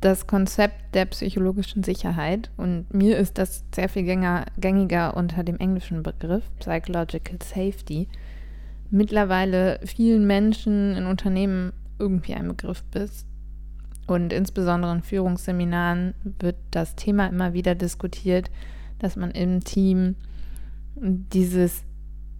das 0.00 0.26
Konzept 0.26 0.94
der 0.94 1.06
psychologischen 1.06 1.84
Sicherheit, 1.84 2.50
und 2.56 2.92
mir 2.92 3.16
ist 3.16 3.38
das 3.38 3.64
sehr 3.74 3.88
viel 3.88 4.02
gänger, 4.02 4.46
gängiger 4.58 5.16
unter 5.16 5.44
dem 5.44 5.58
englischen 5.58 6.02
Begriff 6.02 6.44
Psychological 6.58 7.38
Safety, 7.42 8.08
mittlerweile 8.90 9.80
vielen 9.84 10.26
Menschen 10.26 10.96
in 10.96 11.06
Unternehmen 11.06 11.72
irgendwie 11.98 12.34
ein 12.34 12.48
Begriff 12.48 12.82
ist 12.94 13.26
und 14.06 14.32
insbesondere 14.32 14.92
in 14.92 15.02
Führungsseminaren 15.02 16.14
wird 16.24 16.56
das 16.70 16.96
Thema 16.96 17.26
immer 17.28 17.52
wieder 17.52 17.74
diskutiert, 17.74 18.50
dass 18.98 19.16
man 19.16 19.30
im 19.30 19.62
Team 19.62 20.16
dieses, 20.96 21.82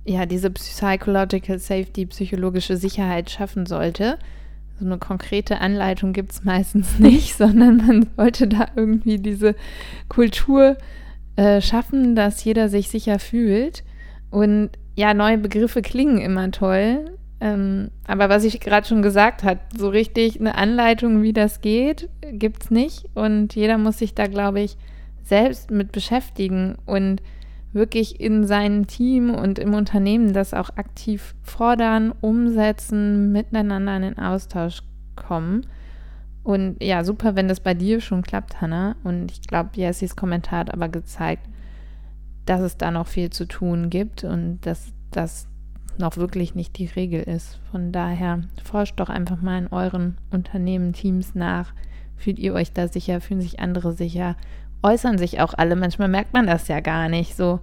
ja, 0.05 0.27
diese 0.27 0.51
Psychological 0.51 1.59
Safety, 1.59 2.07
psychologische 2.07 2.77
Sicherheit 2.77 3.31
schaffen 3.31 3.67
sollte. 3.67 4.19
So 4.79 4.87
eine 4.87 4.99
konkrete 4.99 5.61
Anleitung 5.61 6.13
gibt 6.13 6.33
es 6.33 6.45
meistens 6.45 6.99
nicht, 6.99 7.37
sondern 7.37 7.77
man 7.77 8.09
sollte 8.17 8.49
da 8.49 8.69
irgendwie 8.77 9.19
diese 9.19 9.55
Kultur 10.09 10.77
äh, 11.37 11.61
schaffen, 11.61 12.15
dass 12.15 12.45
jeder 12.45 12.69
sich 12.69 12.89
sicher 12.89 13.19
fühlt. 13.19 13.85
Und 14.31 14.71
ja, 14.95 15.15
neue 15.15 15.39
Begriffe 15.39 15.83
klingen 15.83 16.19
immer 16.19 16.51
toll, 16.51 17.17
ähm, 17.43 17.91
aber 18.07 18.29
was 18.29 18.45
ich 18.45 18.61
gerade 18.61 18.87
schon 18.87 19.03
gesagt 19.03 19.43
habe, 19.43 19.59
so 19.77 19.89
richtig 19.89 20.39
eine 20.39 20.55
Anleitung, 20.55 21.23
wie 21.23 21.33
das 21.33 21.61
geht, 21.61 22.09
gibt 22.31 22.63
es 22.63 22.71
nicht. 22.71 23.07
Und 23.15 23.57
jeder 23.57 23.79
muss 23.79 23.99
sich 23.99 24.15
da, 24.15 24.29
glaube 24.29 24.61
ich, 24.61 24.77
selbst 25.25 25.73
mit 25.73 25.91
beschäftigen 25.91 26.77
und 26.87 27.21
wirklich 27.73 28.21
in 28.21 28.47
seinem 28.47 28.87
Team 28.87 29.35
und 29.35 29.59
im 29.59 29.75
Unternehmen 29.75 30.33
das 30.33 30.55
auch 30.55 30.71
aktiv 30.77 31.35
fordern, 31.43 32.15
umsetzen, 32.21 33.33
miteinander 33.33 33.97
in 33.97 34.03
den 34.03 34.19
Austausch 34.19 34.85
kommen. 35.17 35.67
Und 36.45 36.81
ja, 36.81 37.03
super, 37.03 37.35
wenn 37.35 37.49
das 37.49 37.59
bei 37.59 37.75
dir 37.75 38.01
schon 38.01 38.23
klappt, 38.23 38.61
Hannah. 38.61 38.95
Und 39.03 39.33
ich 39.33 39.41
glaube, 39.43 39.71
Jessys 39.75 40.15
Kommentar 40.15 40.61
hat 40.61 40.73
aber 40.73 40.89
gezeigt, 40.89 41.49
dass 42.47 42.61
es 42.61 42.77
da 42.77 42.93
noch 42.93 43.09
viel 43.09 43.31
zu 43.31 43.47
tun 43.47 43.91
gibt 43.91 44.23
und 44.23 44.61
dass 44.61 44.93
das 45.11 45.49
noch 45.99 46.17
wirklich 46.17 46.55
nicht 46.55 46.79
die 46.79 46.87
Regel 46.87 47.23
ist. 47.23 47.59
Von 47.71 47.93
daher 47.93 48.43
forscht 48.63 48.99
doch 48.99 49.09
einfach 49.09 49.41
mal 49.41 49.59
in 49.59 49.69
euren 49.69 50.17
Unternehmen, 50.31 50.93
Teams 50.93 51.35
nach. 51.35 51.73
Fühlt 52.17 52.39
ihr 52.39 52.55
euch 52.55 52.73
da 52.73 52.89
sicher? 52.89 53.21
Fühlen 53.21 53.41
sich 53.41 53.61
andere 53.61 53.93
sicher? 53.93 54.37
Äußern 54.83 55.19
sich 55.19 55.41
auch 55.41 55.55
alle? 55.55 55.77
Manchmal 55.77 56.09
merkt 56.09 56.33
man 56.33 56.47
das 56.47 56.69
ja 56.69 56.81
gar 56.81 57.09
nicht. 57.09 57.37
So, 57.37 57.61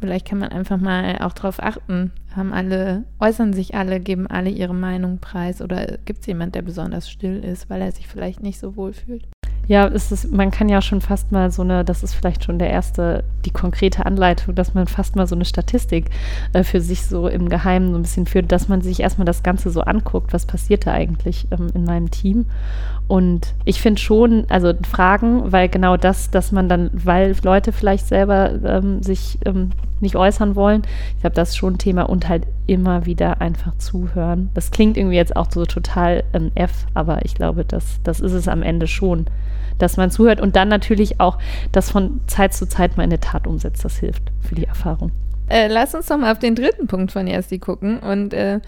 vielleicht 0.00 0.26
kann 0.26 0.38
man 0.38 0.50
einfach 0.50 0.78
mal 0.78 1.18
auch 1.20 1.32
darauf 1.32 1.62
achten. 1.62 2.12
Haben 2.34 2.52
alle, 2.52 3.04
äußern 3.18 3.52
sich 3.52 3.74
alle, 3.74 4.00
geben 4.00 4.26
alle 4.26 4.50
ihre 4.50 4.74
Meinung 4.74 5.18
preis 5.18 5.60
oder 5.60 5.98
gibt 6.04 6.20
es 6.20 6.26
jemand, 6.26 6.54
der 6.54 6.62
besonders 6.62 7.10
still 7.10 7.42
ist, 7.42 7.68
weil 7.68 7.82
er 7.82 7.92
sich 7.92 8.06
vielleicht 8.06 8.42
nicht 8.42 8.60
so 8.60 8.76
wohl 8.76 8.92
fühlt? 8.92 9.26
Ja, 9.70 9.86
ist 9.86 10.32
man 10.32 10.50
kann 10.50 10.68
ja 10.68 10.82
schon 10.82 11.00
fast 11.00 11.30
mal 11.30 11.52
so 11.52 11.62
eine, 11.62 11.84
das 11.84 12.02
ist 12.02 12.14
vielleicht 12.14 12.42
schon 12.42 12.58
der 12.58 12.70
erste, 12.70 13.22
die 13.44 13.52
konkrete 13.52 14.04
Anleitung, 14.04 14.56
dass 14.56 14.74
man 14.74 14.88
fast 14.88 15.14
mal 15.14 15.28
so 15.28 15.36
eine 15.36 15.44
Statistik 15.44 16.10
äh, 16.52 16.64
für 16.64 16.80
sich 16.80 17.06
so 17.06 17.28
im 17.28 17.48
Geheimen 17.48 17.92
so 17.92 17.96
ein 17.96 18.02
bisschen 18.02 18.26
führt, 18.26 18.50
dass 18.50 18.66
man 18.66 18.80
sich 18.80 18.98
erstmal 18.98 19.26
das 19.26 19.44
Ganze 19.44 19.70
so 19.70 19.82
anguckt, 19.82 20.32
was 20.32 20.44
passiert 20.44 20.86
da 20.86 20.92
eigentlich 20.92 21.46
ähm, 21.52 21.68
in 21.72 21.84
meinem 21.84 22.10
Team. 22.10 22.46
Und 23.06 23.54
ich 23.64 23.80
finde 23.80 24.00
schon, 24.00 24.44
also 24.48 24.72
Fragen, 24.88 25.52
weil 25.52 25.68
genau 25.68 25.96
das, 25.96 26.32
dass 26.32 26.50
man 26.50 26.68
dann, 26.68 26.90
weil 26.92 27.36
Leute 27.44 27.70
vielleicht 27.70 28.08
selber 28.08 28.52
ähm, 28.64 29.04
sich 29.04 29.38
ähm, 29.44 29.70
nicht 30.00 30.16
äußern 30.16 30.56
wollen, 30.56 30.82
ich 31.14 31.20
glaube, 31.20 31.36
das 31.36 31.50
ist 31.50 31.56
schon 31.56 31.74
ein 31.74 31.78
Thema 31.78 32.02
und 32.08 32.19
halt 32.28 32.46
immer 32.66 33.06
wieder 33.06 33.40
einfach 33.40 33.76
zuhören. 33.78 34.50
Das 34.54 34.70
klingt 34.70 34.96
irgendwie 34.96 35.16
jetzt 35.16 35.36
auch 35.36 35.50
so 35.50 35.64
total 35.64 36.24
ähm, 36.32 36.52
F, 36.54 36.86
aber 36.94 37.24
ich 37.24 37.34
glaube, 37.34 37.64
das, 37.64 38.00
das 38.04 38.20
ist 38.20 38.32
es 38.32 38.48
am 38.48 38.62
Ende 38.62 38.86
schon 38.86 39.26
dass 39.78 39.96
man 39.96 40.10
zuhört 40.10 40.40
und 40.40 40.56
dann 40.56 40.68
natürlich 40.68 41.20
auch 41.20 41.38
das 41.72 41.90
von 41.90 42.20
Zeit 42.26 42.54
zu 42.54 42.68
Zeit 42.68 42.96
mal 42.96 43.04
in 43.04 43.10
der 43.10 43.20
Tat 43.20 43.46
umsetzt. 43.46 43.84
Das 43.84 43.96
hilft 43.96 44.22
für 44.40 44.54
die 44.54 44.64
Erfahrung. 44.64 45.10
Äh, 45.48 45.68
lass 45.68 45.94
uns 45.94 46.06
doch 46.06 46.18
mal 46.18 46.32
auf 46.32 46.38
den 46.38 46.54
dritten 46.54 46.86
Punkt 46.86 47.12
von 47.12 47.26
Jessi 47.26 47.58
gucken. 47.58 47.98
Und 47.98 48.34
äh, 48.34 48.60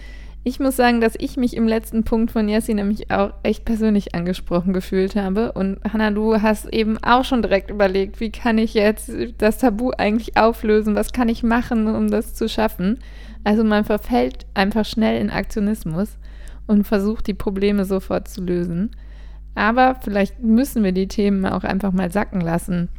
Ich 0.45 0.59
muss 0.59 0.75
sagen, 0.75 0.99
dass 0.99 1.13
ich 1.17 1.37
mich 1.37 1.55
im 1.55 1.69
letzten 1.69 2.03
Punkt 2.03 2.31
von 2.31 2.49
Jessie 2.49 2.73
nämlich 2.73 3.09
auch 3.11 3.31
echt 3.43 3.63
persönlich 3.63 4.13
angesprochen 4.13 4.73
gefühlt 4.73 5.15
habe. 5.15 5.53
Und 5.53 5.79
Hanna, 5.93 6.11
du 6.11 6.41
hast 6.41 6.65
eben 6.73 6.97
auch 7.01 7.23
schon 7.23 7.41
direkt 7.41 7.71
überlegt, 7.71 8.19
wie 8.19 8.29
kann 8.29 8.57
ich 8.57 8.73
jetzt 8.73 9.09
das 9.37 9.59
Tabu 9.59 9.91
eigentlich 9.91 10.35
auflösen? 10.35 10.95
Was 10.95 11.13
kann 11.13 11.29
ich 11.29 11.43
machen, 11.43 11.87
um 11.87 12.11
das 12.11 12.33
zu 12.33 12.49
schaffen? 12.49 12.99
Also 13.43 13.63
man 13.63 13.85
verfällt 13.85 14.45
einfach 14.53 14.85
schnell 14.85 15.19
in 15.19 15.29
Aktionismus 15.29 16.17
und 16.67 16.85
versucht 16.85 17.27
die 17.27 17.33
Probleme 17.33 17.85
sofort 17.85 18.27
zu 18.27 18.41
lösen. 18.41 18.91
Aber 19.55 19.95
vielleicht 20.01 20.39
müssen 20.39 20.83
wir 20.83 20.93
die 20.93 21.07
Themen 21.07 21.45
auch 21.45 21.63
einfach 21.63 21.91
mal 21.91 22.11
sacken 22.11 22.41
lassen 22.41 22.89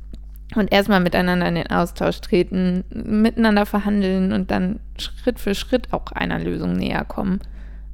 und 0.54 0.72
erstmal 0.72 1.00
miteinander 1.00 1.48
in 1.48 1.56
den 1.56 1.70
Austausch 1.70 2.20
treten, 2.20 2.84
miteinander 2.90 3.66
verhandeln 3.66 4.32
und 4.32 4.50
dann 4.50 4.80
Schritt 4.98 5.40
für 5.40 5.54
Schritt 5.54 5.92
auch 5.92 6.12
einer 6.12 6.38
Lösung 6.38 6.74
näher 6.74 7.04
kommen. 7.04 7.40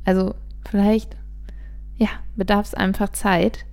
Also 0.04 0.34
vielleicht, 0.68 1.16
ja, 1.96 2.08
bedarf 2.36 2.66
es 2.66 2.74
einfach 2.74 3.10
Zeit. 3.10 3.64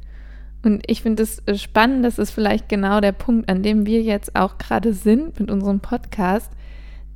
Und 0.63 0.83
ich 0.89 1.01
finde 1.01 1.23
es 1.23 1.41
spannend, 1.61 2.05
das 2.05 2.17
ist 2.17 2.31
vielleicht 2.31 2.69
genau 2.69 3.01
der 3.01 3.11
Punkt, 3.11 3.49
an 3.49 3.63
dem 3.63 3.85
wir 3.85 4.01
jetzt 4.01 4.35
auch 4.35 4.57
gerade 4.57 4.93
sind 4.93 5.39
mit 5.39 5.51
unserem 5.51 5.79
Podcast. 5.79 6.51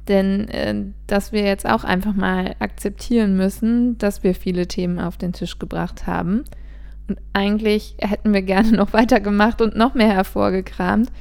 Denn 0.08 0.48
äh, 0.50 0.76
dass 1.08 1.32
wir 1.32 1.44
jetzt 1.44 1.68
auch 1.68 1.84
einfach 1.84 2.14
mal 2.14 2.56
akzeptieren 2.60 3.36
müssen, 3.38 3.98
dass 3.98 4.24
wir 4.24 4.34
viele 4.34 4.68
Themen 4.68 5.00
auf 5.00 5.18
den 5.18 5.34
Tisch 5.34 5.60
gebracht 5.60 6.08
haben. 6.08 6.44
Und 7.08 7.20
eigentlich 7.34 7.96
hätten 8.00 8.34
wir 8.34 8.42
gerne 8.42 8.72
noch 8.78 8.94
weitergemacht 8.94 9.62
und 9.62 9.76
noch 9.76 9.94
mehr 9.94 10.14
hervorgekramt. 10.14 11.12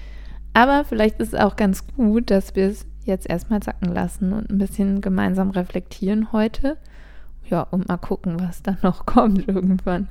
Aber 0.52 0.84
vielleicht 0.84 1.20
ist 1.20 1.34
es 1.34 1.40
auch 1.40 1.56
ganz 1.56 1.86
gut, 1.86 2.30
dass 2.30 2.56
wir 2.56 2.66
es 2.66 2.86
jetzt 3.04 3.28
erstmal 3.28 3.62
sacken 3.62 3.92
lassen 3.92 4.32
und 4.32 4.50
ein 4.50 4.58
bisschen 4.58 5.00
gemeinsam 5.00 5.50
reflektieren 5.50 6.32
heute. 6.32 6.76
Ja, 7.50 7.66
und 7.72 7.88
mal 7.88 7.96
gucken, 7.96 8.40
was 8.40 8.62
dann 8.62 8.78
noch 8.82 9.06
kommt 9.06 9.48
irgendwann. 9.48 10.08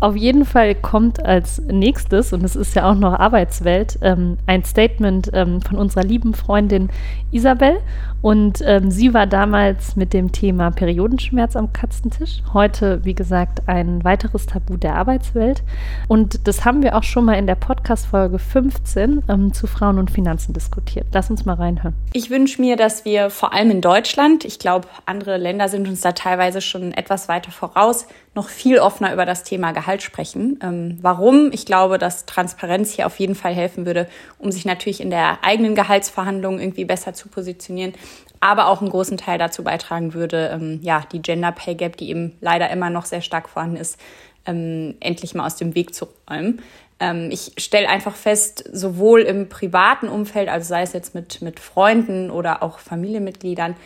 Auf 0.00 0.16
jeden 0.16 0.44
Fall 0.44 0.74
kommt 0.74 1.24
als 1.24 1.60
nächstes, 1.60 2.32
und 2.32 2.44
es 2.44 2.56
ist 2.56 2.74
ja 2.74 2.90
auch 2.90 2.94
noch 2.94 3.18
Arbeitswelt, 3.18 3.98
ähm, 4.02 4.38
ein 4.46 4.64
Statement 4.64 5.30
ähm, 5.32 5.60
von 5.60 5.78
unserer 5.78 6.04
lieben 6.04 6.34
Freundin 6.34 6.90
Isabel. 7.32 7.78
Und 8.22 8.60
ähm, 8.64 8.90
sie 8.90 9.14
war 9.14 9.26
damals 9.26 9.94
mit 9.94 10.12
dem 10.12 10.32
Thema 10.32 10.70
Periodenschmerz 10.70 11.54
am 11.54 11.72
Katzentisch. 11.72 12.42
Heute, 12.52 13.04
wie 13.04 13.14
gesagt, 13.14 13.68
ein 13.68 14.04
weiteres 14.04 14.46
Tabu 14.46 14.76
der 14.76 14.96
Arbeitswelt. 14.96 15.62
Und 16.08 16.46
das 16.48 16.64
haben 16.64 16.82
wir 16.82 16.96
auch 16.96 17.02
schon 17.02 17.24
mal 17.24 17.34
in 17.34 17.46
der 17.46 17.54
Podcast-Folge 17.54 18.38
15 18.38 19.22
ähm, 19.28 19.52
zu 19.52 19.66
Frauen 19.66 19.98
und 19.98 20.10
Finanzen 20.10 20.54
diskutiert. 20.54 21.06
Lass 21.12 21.30
uns 21.30 21.44
mal 21.44 21.54
reinhören. 21.54 21.94
Ich 22.14 22.30
wünsche 22.30 22.60
mir, 22.60 22.76
dass 22.76 23.04
wir 23.04 23.30
vor 23.30 23.52
allem 23.52 23.70
in 23.70 23.80
Deutschland, 23.80 24.44
ich 24.44 24.58
glaube, 24.58 24.88
andere 25.04 25.36
Länder 25.36 25.68
sind 25.68 25.86
uns 25.86 26.00
da 26.00 26.12
teilweise 26.12 26.25
schon 26.60 26.92
etwas 26.92 27.28
weiter 27.28 27.50
voraus, 27.50 28.06
noch 28.34 28.48
viel 28.48 28.78
offener 28.78 29.12
über 29.12 29.24
das 29.24 29.44
Thema 29.44 29.72
Gehalt 29.72 30.02
sprechen. 30.02 30.58
Ähm, 30.62 30.98
warum? 31.00 31.50
Ich 31.52 31.66
glaube, 31.66 31.98
dass 31.98 32.26
Transparenz 32.26 32.92
hier 32.92 33.06
auf 33.06 33.18
jeden 33.18 33.34
Fall 33.34 33.54
helfen 33.54 33.86
würde, 33.86 34.08
um 34.38 34.50
sich 34.52 34.64
natürlich 34.64 35.00
in 35.00 35.10
der 35.10 35.44
eigenen 35.44 35.74
Gehaltsverhandlung 35.74 36.58
irgendwie 36.58 36.84
besser 36.84 37.14
zu 37.14 37.28
positionieren, 37.28 37.94
aber 38.40 38.68
auch 38.68 38.80
einen 38.80 38.90
großen 38.90 39.16
Teil 39.16 39.38
dazu 39.38 39.64
beitragen 39.64 40.14
würde, 40.14 40.50
ähm, 40.52 40.80
ja, 40.82 41.04
die 41.12 41.22
Gender 41.22 41.52
Pay 41.52 41.74
Gap, 41.74 41.96
die 41.96 42.10
eben 42.10 42.36
leider 42.40 42.70
immer 42.70 42.90
noch 42.90 43.04
sehr 43.04 43.22
stark 43.22 43.48
vorhanden 43.48 43.76
ist, 43.76 43.98
ähm, 44.46 44.94
endlich 45.00 45.34
mal 45.34 45.46
aus 45.46 45.56
dem 45.56 45.74
Weg 45.74 45.94
zu 45.94 46.08
räumen. 46.30 46.62
Ähm, 46.98 47.30
ich 47.30 47.52
stelle 47.58 47.88
einfach 47.88 48.14
fest, 48.14 48.64
sowohl 48.72 49.22
im 49.22 49.48
privaten 49.48 50.08
Umfeld, 50.08 50.48
also 50.48 50.66
sei 50.66 50.82
es 50.82 50.92
jetzt 50.92 51.14
mit, 51.14 51.42
mit 51.42 51.60
Freunden 51.60 52.30
oder 52.30 52.62
auch 52.62 52.78
Familienmitgliedern, 52.78 53.76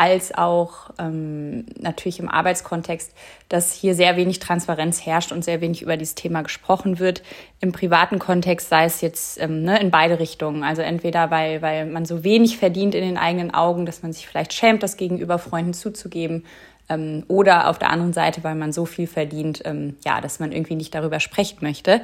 als 0.00 0.34
auch 0.34 0.88
ähm, 0.98 1.66
natürlich 1.78 2.20
im 2.20 2.30
Arbeitskontext, 2.30 3.12
dass 3.50 3.74
hier 3.74 3.94
sehr 3.94 4.16
wenig 4.16 4.38
Transparenz 4.38 5.04
herrscht 5.04 5.30
und 5.30 5.44
sehr 5.44 5.60
wenig 5.60 5.82
über 5.82 5.98
dieses 5.98 6.14
Thema 6.14 6.40
gesprochen 6.40 6.98
wird. 6.98 7.22
Im 7.60 7.72
privaten 7.72 8.18
Kontext 8.18 8.70
sei 8.70 8.86
es 8.86 9.02
jetzt 9.02 9.38
ähm, 9.42 9.62
ne, 9.62 9.78
in 9.78 9.90
beide 9.90 10.18
Richtungen. 10.18 10.64
Also 10.64 10.80
entweder 10.80 11.30
weil, 11.30 11.60
weil 11.60 11.84
man 11.84 12.06
so 12.06 12.24
wenig 12.24 12.56
verdient 12.56 12.94
in 12.94 13.02
den 13.02 13.18
eigenen 13.18 13.52
Augen, 13.52 13.84
dass 13.84 14.02
man 14.02 14.14
sich 14.14 14.26
vielleicht 14.26 14.54
schämt, 14.54 14.82
das 14.82 14.96
gegenüber 14.96 15.38
Freunden 15.38 15.74
zuzugeben. 15.74 16.46
Ähm, 16.88 17.24
oder 17.28 17.68
auf 17.68 17.78
der 17.78 17.90
anderen 17.90 18.14
Seite, 18.14 18.42
weil 18.42 18.54
man 18.54 18.72
so 18.72 18.86
viel 18.86 19.06
verdient, 19.06 19.60
ähm, 19.66 19.98
ja, 20.02 20.22
dass 20.22 20.40
man 20.40 20.50
irgendwie 20.50 20.76
nicht 20.76 20.94
darüber 20.94 21.20
sprechen 21.20 21.58
möchte. 21.60 22.00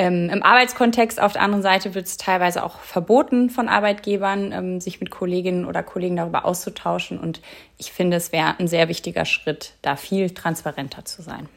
Ähm, 0.00 0.30
Im 0.32 0.44
Arbeitskontext 0.44 1.20
auf 1.20 1.32
der 1.32 1.42
anderen 1.42 1.62
Seite 1.62 1.96
wird 1.96 2.06
es 2.06 2.16
teilweise 2.16 2.64
auch 2.64 2.78
verboten 2.78 3.50
von 3.50 3.68
Arbeitgebern, 3.68 4.52
ähm, 4.52 4.80
sich 4.80 5.00
mit 5.00 5.10
Kolleginnen 5.10 5.64
oder 5.64 5.82
Kollegen 5.82 6.14
darüber 6.14 6.44
auszutauschen. 6.44 7.18
Und 7.18 7.42
ich 7.78 7.90
finde, 7.90 8.16
es 8.16 8.30
wäre 8.30 8.54
ein 8.60 8.68
sehr 8.68 8.88
wichtiger 8.88 9.24
Schritt, 9.24 9.74
da 9.82 9.96
viel 9.96 10.30
transparenter 10.30 11.04
zu 11.04 11.22
sein. 11.22 11.48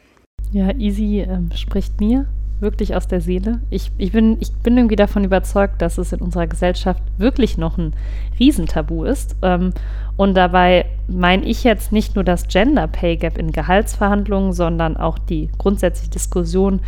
Ja, 0.50 0.72
Easy 0.72 1.20
ähm, 1.20 1.50
spricht 1.54 2.00
mir 2.00 2.26
wirklich 2.58 2.96
aus 2.96 3.06
der 3.06 3.20
Seele. 3.20 3.60
Ich, 3.70 3.92
ich, 3.98 4.10
bin, 4.10 4.38
ich 4.40 4.52
bin 4.52 4.76
irgendwie 4.76 4.96
davon 4.96 5.22
überzeugt, 5.22 5.80
dass 5.80 5.98
es 5.98 6.12
in 6.12 6.20
unserer 6.20 6.48
Gesellschaft 6.48 7.02
wirklich 7.18 7.58
noch 7.58 7.78
ein 7.78 7.94
Riesentabu 8.40 9.04
ist. 9.04 9.36
Ähm, 9.42 9.72
und 10.16 10.34
dabei 10.34 10.86
meine 11.06 11.44
ich 11.44 11.62
jetzt 11.62 11.92
nicht 11.92 12.16
nur 12.16 12.24
das 12.24 12.48
Gender 12.48 12.88
Pay 12.88 13.18
Gap 13.18 13.38
in 13.38 13.52
Gehaltsverhandlungen, 13.52 14.52
sondern 14.52 14.96
auch 14.96 15.18
die 15.18 15.48
grundsätzliche 15.58 16.10
Diskussion 16.10 16.80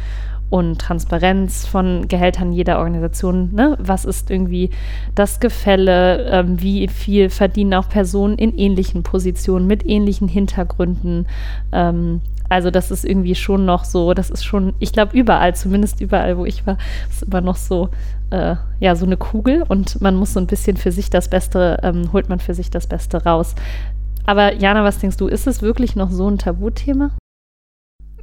und 0.51 0.81
Transparenz 0.81 1.67
von 1.67 2.07
Gehältern 2.09 2.53
jeder 2.53 2.79
Organisation. 2.79 3.53
Ne? 3.55 3.77
Was 3.81 4.05
ist 4.05 4.31
irgendwie 4.31 4.71
das 5.15 5.41
Gefälle? 5.41 6.27
Ähm, 6.31 6.61
wie 6.61 6.87
viel 6.89 7.31
verdienen 7.31 7.75
auch 7.75 7.89
Personen 7.89 8.39
in 8.39 8.57
ähnlichen 8.57 9.03
Positionen 9.03 9.67
mit 9.67 9.87
ähnlichen 9.87 10.29
Hintergründen? 10.29 11.27
Ähm, 11.73 12.21
also 12.49 12.71
das 12.71 12.91
ist 12.91 13.05
irgendwie 13.05 13.35
schon 13.35 13.65
noch 13.65 13.85
so, 13.85 14.15
das 14.15 14.31
ist 14.31 14.45
schon, 14.45 14.75
ich 14.79 14.93
glaube 14.93 15.17
überall, 15.17 15.55
zumindest 15.55 16.01
überall, 16.01 16.37
wo 16.39 16.45
ich 16.45 16.67
war, 16.67 16.77
ist 17.11 17.23
immer 17.23 17.41
noch 17.41 17.57
so, 17.57 17.89
äh, 18.31 18.57
ja, 18.81 18.95
so 18.97 19.07
eine 19.07 19.17
Kugel 19.17 19.65
und 19.67 20.01
man 20.01 20.15
muss 20.15 20.35
so 20.35 20.41
ein 20.41 20.47
bisschen 20.47 20.77
für 20.77 20.93
sich 20.93 21.11
das 21.11 21.29
Beste, 21.29 21.81
ähm, 21.83 22.13
holt 22.13 22.29
man 22.29 22.39
für 22.39 22.55
sich 22.55 22.71
das 22.71 22.87
Beste 22.87 23.25
raus. 23.25 23.55
Aber 24.27 24.55
Jana, 24.55 24.85
was 24.85 24.99
denkst 24.99 25.17
du, 25.17 25.27
ist 25.27 25.47
es 25.47 25.63
wirklich 25.63 25.97
noch 25.97 26.11
so 26.11 26.29
ein 26.29 26.39
Tabuthema? 26.39 27.11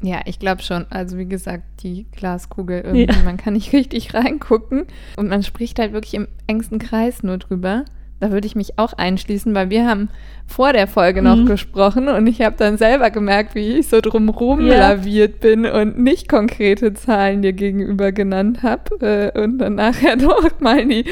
Ja, 0.01 0.21
ich 0.25 0.39
glaube 0.39 0.63
schon. 0.63 0.85
Also 0.89 1.17
wie 1.17 1.27
gesagt, 1.27 1.63
die 1.83 2.05
Glaskugel 2.11 2.81
irgendwie, 2.81 3.05
ja. 3.05 3.23
man 3.23 3.37
kann 3.37 3.53
nicht 3.53 3.71
richtig 3.73 4.13
reingucken 4.13 4.85
und 5.15 5.29
man 5.29 5.43
spricht 5.43 5.79
halt 5.79 5.93
wirklich 5.93 6.15
im 6.15 6.27
engsten 6.47 6.79
Kreis 6.79 7.23
nur 7.23 7.37
drüber. 7.37 7.85
Da 8.19 8.31
würde 8.31 8.45
ich 8.45 8.55
mich 8.55 8.77
auch 8.77 8.93
einschließen, 8.93 9.55
weil 9.55 9.71
wir 9.71 9.87
haben 9.87 10.09
vor 10.45 10.73
der 10.73 10.85
Folge 10.85 11.23
noch 11.23 11.37
mhm. 11.37 11.47
gesprochen 11.47 12.07
und 12.07 12.27
ich 12.27 12.41
habe 12.41 12.55
dann 12.55 12.77
selber 12.77 13.09
gemerkt, 13.09 13.55
wie 13.55 13.79
ich 13.79 13.87
so 13.87 13.99
drumherum 13.99 14.67
ja. 14.67 14.77
laviert 14.77 15.39
bin 15.39 15.65
und 15.65 15.97
nicht 15.97 16.29
konkrete 16.29 16.93
Zahlen 16.93 17.41
dir 17.41 17.53
gegenüber 17.53 18.11
genannt 18.11 18.61
habe 18.61 19.31
äh, 19.33 19.43
und 19.43 19.57
dann 19.57 19.73
nachher 19.73 20.15
doch 20.17 20.59
mal 20.59 20.85
die 20.85 21.05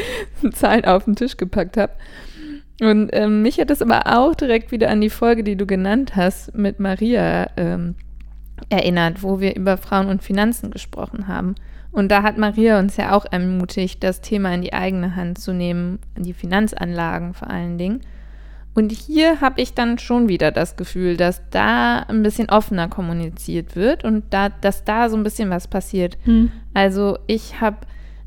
Zahlen 0.54 0.86
auf 0.86 1.06
den 1.06 1.16
Tisch 1.16 1.36
gepackt 1.36 1.78
habe. 1.78 1.94
Und 2.80 3.10
ähm, 3.12 3.42
mich 3.42 3.60
hat 3.60 3.72
das 3.72 3.82
aber 3.82 4.04
auch 4.06 4.36
direkt 4.36 4.72
wieder 4.72 4.90
an 4.90 5.02
die 5.02 5.10
Folge, 5.10 5.44
die 5.44 5.56
du 5.56 5.66
genannt 5.66 6.16
hast, 6.16 6.56
mit 6.56 6.80
Maria 6.80 7.50
ähm, 7.58 7.96
erinnert, 8.70 9.24
wo 9.24 9.40
wir 9.40 9.56
über 9.56 9.78
Frauen 9.78 10.08
und 10.08 10.24
Finanzen 10.24 10.72
gesprochen 10.72 11.28
haben. 11.28 11.56
Und 11.92 12.10
da 12.12 12.22
hat 12.24 12.38
Maria 12.38 12.80
uns 12.80 12.98
ja 12.98 13.14
auch 13.14 13.26
ermutigt, 13.32 14.04
das 14.04 14.22
Thema 14.22 14.54
in 14.54 14.62
die 14.62 14.74
eigene 14.74 15.16
Hand 15.16 15.40
zu 15.40 15.54
nehmen, 15.54 16.00
die 16.18 16.34
Finanzanlagen 16.34 17.34
vor 17.34 17.50
allen 17.50 17.78
Dingen. 17.78 18.02
Und 18.76 18.92
hier 18.92 19.42
habe 19.42 19.62
ich 19.62 19.74
dann 19.74 19.98
schon 19.98 20.30
wieder 20.30 20.52
das 20.52 20.78
Gefühl, 20.78 21.18
dass 21.18 21.42
da 21.50 22.00
ein 22.08 22.22
bisschen 22.22 22.50
offener 22.50 22.88
kommuniziert 22.88 23.76
wird 23.76 24.04
und 24.04 24.26
da, 24.30 24.50
dass 24.50 24.84
da 24.84 25.10
so 25.10 25.18
ein 25.18 25.24
bisschen 25.24 25.50
was 25.50 25.68
passiert. 25.68 26.18
Hm. 26.24 26.52
Also 26.74 27.18
ich 27.28 27.60
habe 27.60 27.78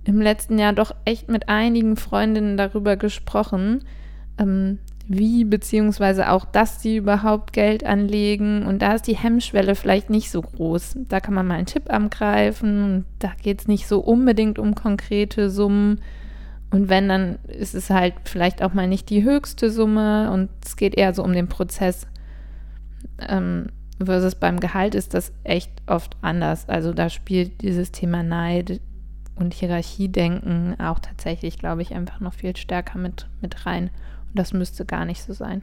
im 0.04 0.20
letzten 0.20 0.58
Jahr 0.58 0.72
doch 0.72 0.94
echt 1.04 1.28
mit 1.28 1.48
einigen 1.48 1.96
Freundinnen 1.96 2.56
darüber 2.56 2.96
gesprochen, 2.96 3.84
ähm, 4.38 4.78
wie, 5.08 5.44
beziehungsweise 5.44 6.30
auch, 6.30 6.44
dass 6.44 6.82
sie 6.82 6.96
überhaupt 6.96 7.52
Geld 7.52 7.84
anlegen. 7.84 8.64
Und 8.66 8.82
da 8.82 8.94
ist 8.94 9.06
die 9.06 9.16
Hemmschwelle 9.16 9.74
vielleicht 9.74 10.10
nicht 10.10 10.30
so 10.30 10.42
groß. 10.42 10.96
Da 11.08 11.20
kann 11.20 11.34
man 11.34 11.46
mal 11.46 11.54
einen 11.54 11.66
Tipp 11.66 11.92
angreifen. 11.92 13.04
Da 13.18 13.32
geht 13.42 13.60
es 13.60 13.68
nicht 13.68 13.86
so 13.86 14.00
unbedingt 14.00 14.58
um 14.58 14.74
konkrete 14.74 15.50
Summen. 15.50 16.00
Und 16.70 16.88
wenn, 16.88 17.08
dann 17.08 17.38
ist 17.46 17.74
es 17.74 17.90
halt 17.90 18.14
vielleicht 18.24 18.62
auch 18.62 18.72
mal 18.72 18.88
nicht 18.88 19.10
die 19.10 19.24
höchste 19.24 19.70
Summe 19.70 20.30
und 20.30 20.48
es 20.64 20.76
geht 20.76 20.94
eher 20.94 21.12
so 21.12 21.22
um 21.22 21.32
den 21.32 21.48
Prozess. 21.48 22.06
Ähm, 23.18 23.66
versus 24.02 24.34
beim 24.34 24.58
Gehalt 24.58 24.94
ist 24.94 25.14
das 25.14 25.32
echt 25.44 25.70
oft 25.86 26.16
anders. 26.22 26.68
Also 26.68 26.92
da 26.92 27.10
spielt 27.10 27.60
dieses 27.60 27.92
Thema 27.92 28.22
Neid 28.22 28.80
und 29.34 29.54
Hierarchiedenken 29.54 30.78
auch 30.80 30.98
tatsächlich, 30.98 31.58
glaube 31.58 31.82
ich, 31.82 31.94
einfach 31.94 32.20
noch 32.20 32.34
viel 32.34 32.56
stärker 32.56 32.98
mit, 32.98 33.28
mit 33.40 33.66
rein. 33.66 33.90
Das 34.34 34.52
müsste 34.52 34.84
gar 34.84 35.04
nicht 35.04 35.22
so 35.22 35.32
sein. 35.32 35.62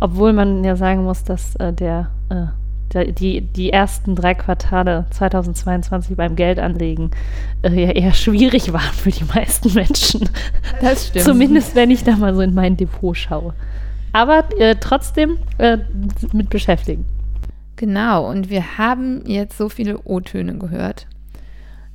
Obwohl 0.00 0.32
man 0.32 0.64
ja 0.64 0.76
sagen 0.76 1.04
muss, 1.04 1.24
dass 1.24 1.54
äh, 1.56 1.72
der, 1.72 2.10
äh, 2.28 2.46
der, 2.92 3.12
die, 3.12 3.40
die 3.42 3.72
ersten 3.72 4.16
drei 4.16 4.34
Quartale 4.34 5.06
2022 5.10 6.16
beim 6.16 6.34
Geldanlegen 6.34 7.10
äh, 7.62 7.70
ja 7.70 7.90
eher 7.92 8.12
schwierig 8.12 8.72
waren 8.72 8.92
für 8.92 9.10
die 9.10 9.24
meisten 9.24 9.72
Menschen. 9.72 10.28
Das 10.80 11.06
stimmt. 11.08 11.24
Zumindest 11.24 11.74
wenn 11.74 11.90
ich 11.90 12.02
da 12.02 12.16
mal 12.16 12.34
so 12.34 12.40
in 12.40 12.54
mein 12.54 12.76
Depot 12.76 13.16
schaue. 13.16 13.54
aber 14.12 14.44
äh, 14.58 14.76
trotzdem 14.78 15.38
äh, 15.58 15.78
mit 16.32 16.50
beschäftigen. 16.50 17.04
Genau, 17.76 18.28
und 18.28 18.50
wir 18.50 18.78
haben 18.78 19.24
jetzt 19.26 19.58
so 19.58 19.68
viele 19.68 19.98
O-Töne 20.04 20.58
gehört. 20.58 21.06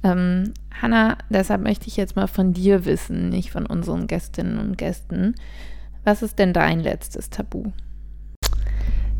Ähm, 0.03 0.53
Hanna, 0.71 1.17
deshalb 1.29 1.61
möchte 1.61 1.87
ich 1.87 1.97
jetzt 1.97 2.15
mal 2.15 2.27
von 2.27 2.53
dir 2.53 2.85
wissen, 2.85 3.29
nicht 3.29 3.51
von 3.51 3.65
unseren 3.65 4.07
Gästinnen 4.07 4.59
und 4.59 4.77
Gästen. 4.77 5.35
Was 6.03 6.21
ist 6.21 6.39
denn 6.39 6.53
dein 6.53 6.79
letztes 6.79 7.29
Tabu? 7.29 7.71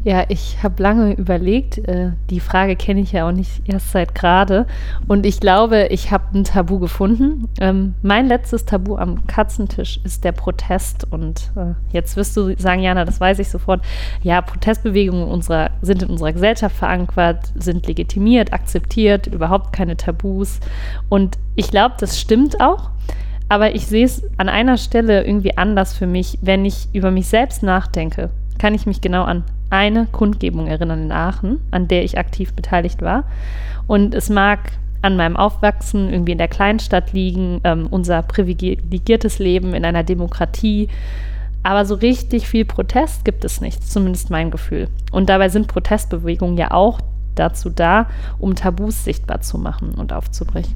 Ja, 0.06 0.24
ich 0.30 0.64
habe 0.64 0.82
lange 0.82 1.14
überlegt. 1.14 1.78
Äh, 1.78 2.12
die 2.30 2.40
Frage 2.40 2.78
kenne 2.78 3.02
ich 3.02 3.12
ja 3.12 3.28
auch 3.28 3.34
nicht 3.34 3.62
erst 3.66 3.92
seit 3.92 4.16
gerade. 4.16 4.66
Und 5.08 5.26
ich 5.26 5.42
glaube, 5.42 5.88
ich 5.88 6.12
habe 6.12 6.24
ein 6.34 6.46
Tabu 6.46 6.80
gefunden. 6.80 7.50
Ähm, 7.60 7.96
mein 8.02 8.28
letztes 8.28 8.64
Tabu 8.64 8.96
am 8.96 9.28
Katzentisch 9.28 10.00
ist 10.06 10.24
der 10.24 10.32
Protest. 10.32 11.06
Und 11.12 11.52
äh, 11.58 11.74
jetzt 11.92 12.16
wirst 12.16 12.38
du 12.38 12.56
sagen, 12.58 12.82
Jana, 12.82 13.04
das 13.04 13.20
weiß 13.20 13.40
ich 13.40 13.50
sofort. 13.50 13.82
Ja, 14.24 14.42
Protestbewegungen 14.42 15.28
unserer, 15.28 15.72
sind 15.82 16.02
in 16.02 16.10
unserer 16.10 16.32
Gesellschaft 16.32 16.78
verankert, 16.78 17.52
sind 17.56 17.86
legitimiert, 17.86 18.54
akzeptiert, 18.54 19.28
überhaupt 19.28 19.74
keine 19.74 19.98
Tabus. 19.98 20.62
Und 21.10 21.38
ich 21.56 21.72
glaube, 21.72 21.96
das 22.00 22.18
stimmt 22.18 22.62
auch. 22.62 22.92
Aber 23.50 23.76
ich 23.76 23.88
sehe 23.88 24.06
es 24.06 24.24
an 24.38 24.48
einer 24.48 24.78
Stelle 24.78 25.26
irgendwie 25.26 25.58
anders 25.58 25.98
für 25.98 26.08
mich, 26.08 26.38
wenn 26.42 26.64
ich 26.64 26.88
über 26.94 27.12
mich 27.12 27.28
selbst 27.28 27.64
nachdenke 27.64 28.30
kann 28.60 28.76
ich 28.76 28.86
mich 28.86 29.02
genau 29.02 29.24
an 29.24 29.44
eine 29.70 30.08
Kundgebung 30.08 30.68
erinnern 30.68 31.04
in 31.04 31.12
Aachen, 31.12 31.60
an 31.72 31.88
der 31.88 32.04
ich 32.04 32.18
aktiv 32.18 32.54
beteiligt 32.54 33.02
war. 33.02 33.24
Und 33.88 34.14
es 34.14 34.30
mag 34.30 34.72
an 35.02 35.16
meinem 35.16 35.38
Aufwachsen 35.38 36.10
irgendwie 36.10 36.34
in 36.34 36.38
der 36.38 36.48
Kleinstadt 36.48 37.14
liegen, 37.14 37.62
ähm, 37.64 37.88
unser 37.90 38.22
privilegiertes 38.22 39.40
Leben 39.40 39.74
in 39.74 39.86
einer 39.86 40.04
Demokratie. 40.04 40.90
Aber 41.64 41.86
so 41.86 41.96
richtig 41.96 42.48
viel 42.48 42.66
Protest 42.66 43.26
gibt 43.26 43.44
es 43.46 43.62
nicht, 43.62 43.88
zumindest 43.88 44.30
mein 44.30 44.52
Gefühl. 44.52 44.88
Und 45.12 45.30
dabei 45.30 45.50
sind 45.50 45.68
Protestbewegungen 45.68 46.58
ja 46.58 46.72
auch 46.72 47.00
dazu 47.36 47.70
da, 47.70 48.08
um 48.38 48.56
Tabus 48.56 49.06
sichtbar 49.06 49.42
zu 49.42 49.58
machen 49.58 49.92
und 49.96 50.14
aufzubrechen. 50.14 50.76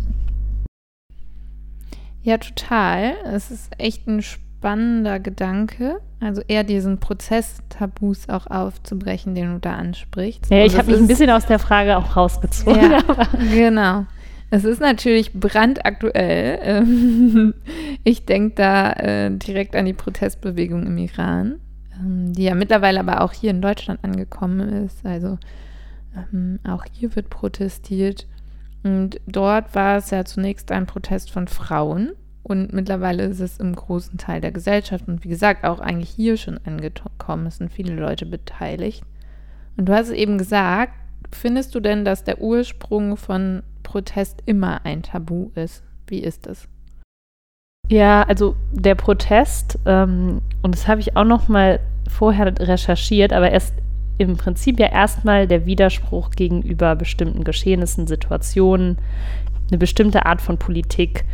Ja, 2.21 2.37
total. 2.37 3.15
Es 3.25 3.51
ist 3.51 3.69
echt 3.77 4.07
ein 4.07 4.21
spannender 4.63 5.19
Gedanke. 5.19 5.99
Also 6.21 6.41
eher 6.47 6.63
diesen 6.63 7.01
Prozess 7.01 7.57
Tabus 7.67 8.29
auch 8.29 8.47
aufzubrechen, 8.47 9.35
den 9.35 9.51
du 9.51 9.59
da 9.59 9.73
ansprichst. 9.73 10.49
Ja, 10.49 10.63
ich 10.63 10.77
habe 10.77 10.91
mich 10.91 11.01
ein 11.01 11.07
bisschen 11.07 11.29
aus 11.29 11.45
der 11.45 11.59
Frage 11.59 11.97
auch 11.97 12.15
rausgezogen. 12.15 12.91
Ja, 12.91 13.01
genau. 13.53 14.05
Es 14.51 14.63
ist 14.63 14.79
natürlich 14.79 15.33
brandaktuell. 15.33 16.59
Ähm, 16.63 17.53
ich 18.05 18.25
denke 18.25 18.55
da 18.55 18.93
äh, 18.93 19.31
direkt 19.31 19.75
an 19.75 19.83
die 19.83 19.91
Protestbewegung 19.91 20.85
im 20.85 20.97
Iran, 20.97 21.59
ähm, 21.99 22.31
die 22.31 22.43
ja 22.43 22.55
mittlerweile 22.55 23.01
aber 23.01 23.19
auch 23.19 23.33
hier 23.33 23.51
in 23.51 23.61
Deutschland 23.61 24.01
angekommen 24.01 24.85
ist. 24.85 25.05
Also 25.05 25.39
ähm, 26.15 26.59
auch 26.65 26.85
hier 26.89 27.13
wird 27.17 27.29
protestiert. 27.29 28.27
Und 28.83 29.19
dort 29.27 29.75
war 29.75 29.97
es 29.97 30.09
ja 30.11 30.23
zunächst 30.23 30.71
ein 30.71 30.85
Protest 30.85 31.31
von 31.31 31.49
Frauen 31.49 32.13
und 32.43 32.73
mittlerweile 32.73 33.23
ist 33.23 33.39
es 33.39 33.57
im 33.57 33.75
großen 33.75 34.17
Teil 34.17 34.41
der 34.41 34.51
Gesellschaft 34.51 35.07
und 35.07 35.23
wie 35.23 35.29
gesagt 35.29 35.63
auch 35.63 35.79
eigentlich 35.79 36.09
hier 36.09 36.35
schon 36.37 36.59
angekommen. 36.65 37.47
Es 37.47 37.57
sind 37.57 37.71
viele 37.71 37.95
Leute 37.95 38.25
beteiligt. 38.25 39.03
Und 39.77 39.87
du 39.87 39.93
hast 39.93 40.09
es 40.09 40.13
eben 40.13 40.37
gesagt, 40.37 40.93
findest 41.31 41.73
du 41.73 41.79
denn, 41.79 42.03
dass 42.03 42.25
der 42.25 42.41
Ursprung 42.41 43.15
von 43.15 43.63
Protest 43.81 44.43
immer 44.45 44.85
ein 44.85 45.03
Tabu 45.03 45.51
ist? 45.55 45.83
Wie 46.07 46.19
ist 46.19 46.45
es? 46.47 46.67
Ja, 47.89 48.23
also 48.23 48.55
der 48.71 48.95
Protest, 48.95 49.79
ähm, 49.85 50.41
und 50.61 50.75
das 50.75 50.87
habe 50.87 51.01
ich 51.01 51.15
auch 51.15 51.25
noch 51.25 51.47
mal 51.47 51.79
vorher 52.09 52.53
recherchiert, 52.59 53.33
aber 53.33 53.51
erst 53.51 53.73
im 54.17 54.37
Prinzip 54.37 54.79
ja 54.79 54.87
erstmal 54.87 55.47
der 55.47 55.65
Widerspruch 55.65 56.31
gegenüber 56.31 56.95
bestimmten 56.95 57.43
Geschehnissen, 57.43 58.07
Situationen, 58.07 58.97
eine 59.69 59.77
bestimmte 59.77 60.25
Art 60.25 60.41
von 60.41 60.57
Politik. 60.57 61.25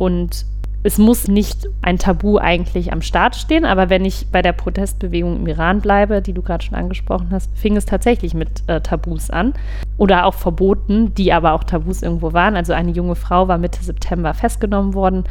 Und 0.00 0.46
es 0.82 0.96
muss 0.96 1.28
nicht 1.28 1.68
ein 1.82 1.98
Tabu 1.98 2.38
eigentlich 2.38 2.90
am 2.90 3.02
Start 3.02 3.36
stehen, 3.36 3.66
aber 3.66 3.90
wenn 3.90 4.06
ich 4.06 4.28
bei 4.32 4.40
der 4.40 4.54
Protestbewegung 4.54 5.36
im 5.36 5.46
Iran 5.46 5.82
bleibe, 5.82 6.22
die 6.22 6.32
du 6.32 6.40
gerade 6.40 6.64
schon 6.64 6.74
angesprochen 6.74 7.28
hast, 7.30 7.50
fing 7.54 7.76
es 7.76 7.84
tatsächlich 7.84 8.32
mit 8.32 8.66
äh, 8.66 8.80
Tabus 8.80 9.28
an 9.28 9.52
oder 9.98 10.24
auch 10.24 10.32
Verboten, 10.32 11.14
die 11.14 11.34
aber 11.34 11.52
auch 11.52 11.64
Tabus 11.64 12.02
irgendwo 12.02 12.32
waren. 12.32 12.56
Also 12.56 12.72
eine 12.72 12.92
junge 12.92 13.14
Frau 13.14 13.46
war 13.46 13.58
Mitte 13.58 13.84
September 13.84 14.32
festgenommen 14.32 14.94
worden. 14.94 15.24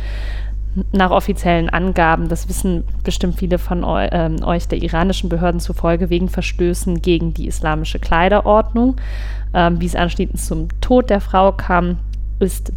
Nach 0.91 1.09
offiziellen 1.09 1.69
Angaben, 1.69 2.29
das 2.29 2.47
wissen 2.47 2.83
bestimmt 3.03 3.39
viele 3.39 3.57
von 3.57 3.83
eu 3.83 3.97
äh, 3.97 4.29
euch, 4.43 4.67
der 4.67 4.83
iranischen 4.83 5.29
Behörden 5.29 5.59
zufolge, 5.59 6.11
wegen 6.11 6.29
Verstößen 6.29 7.01
gegen 7.01 7.33
die 7.33 7.47
islamische 7.47 7.97
Kleiderordnung. 7.97 8.97
Ähm, 9.55 9.81
wie 9.81 9.87
es 9.87 9.95
anschließend 9.95 10.39
zum 10.39 10.67
Tod 10.79 11.09
der 11.09 11.21
Frau 11.21 11.53
kam, 11.53 11.97
ist 12.37 12.71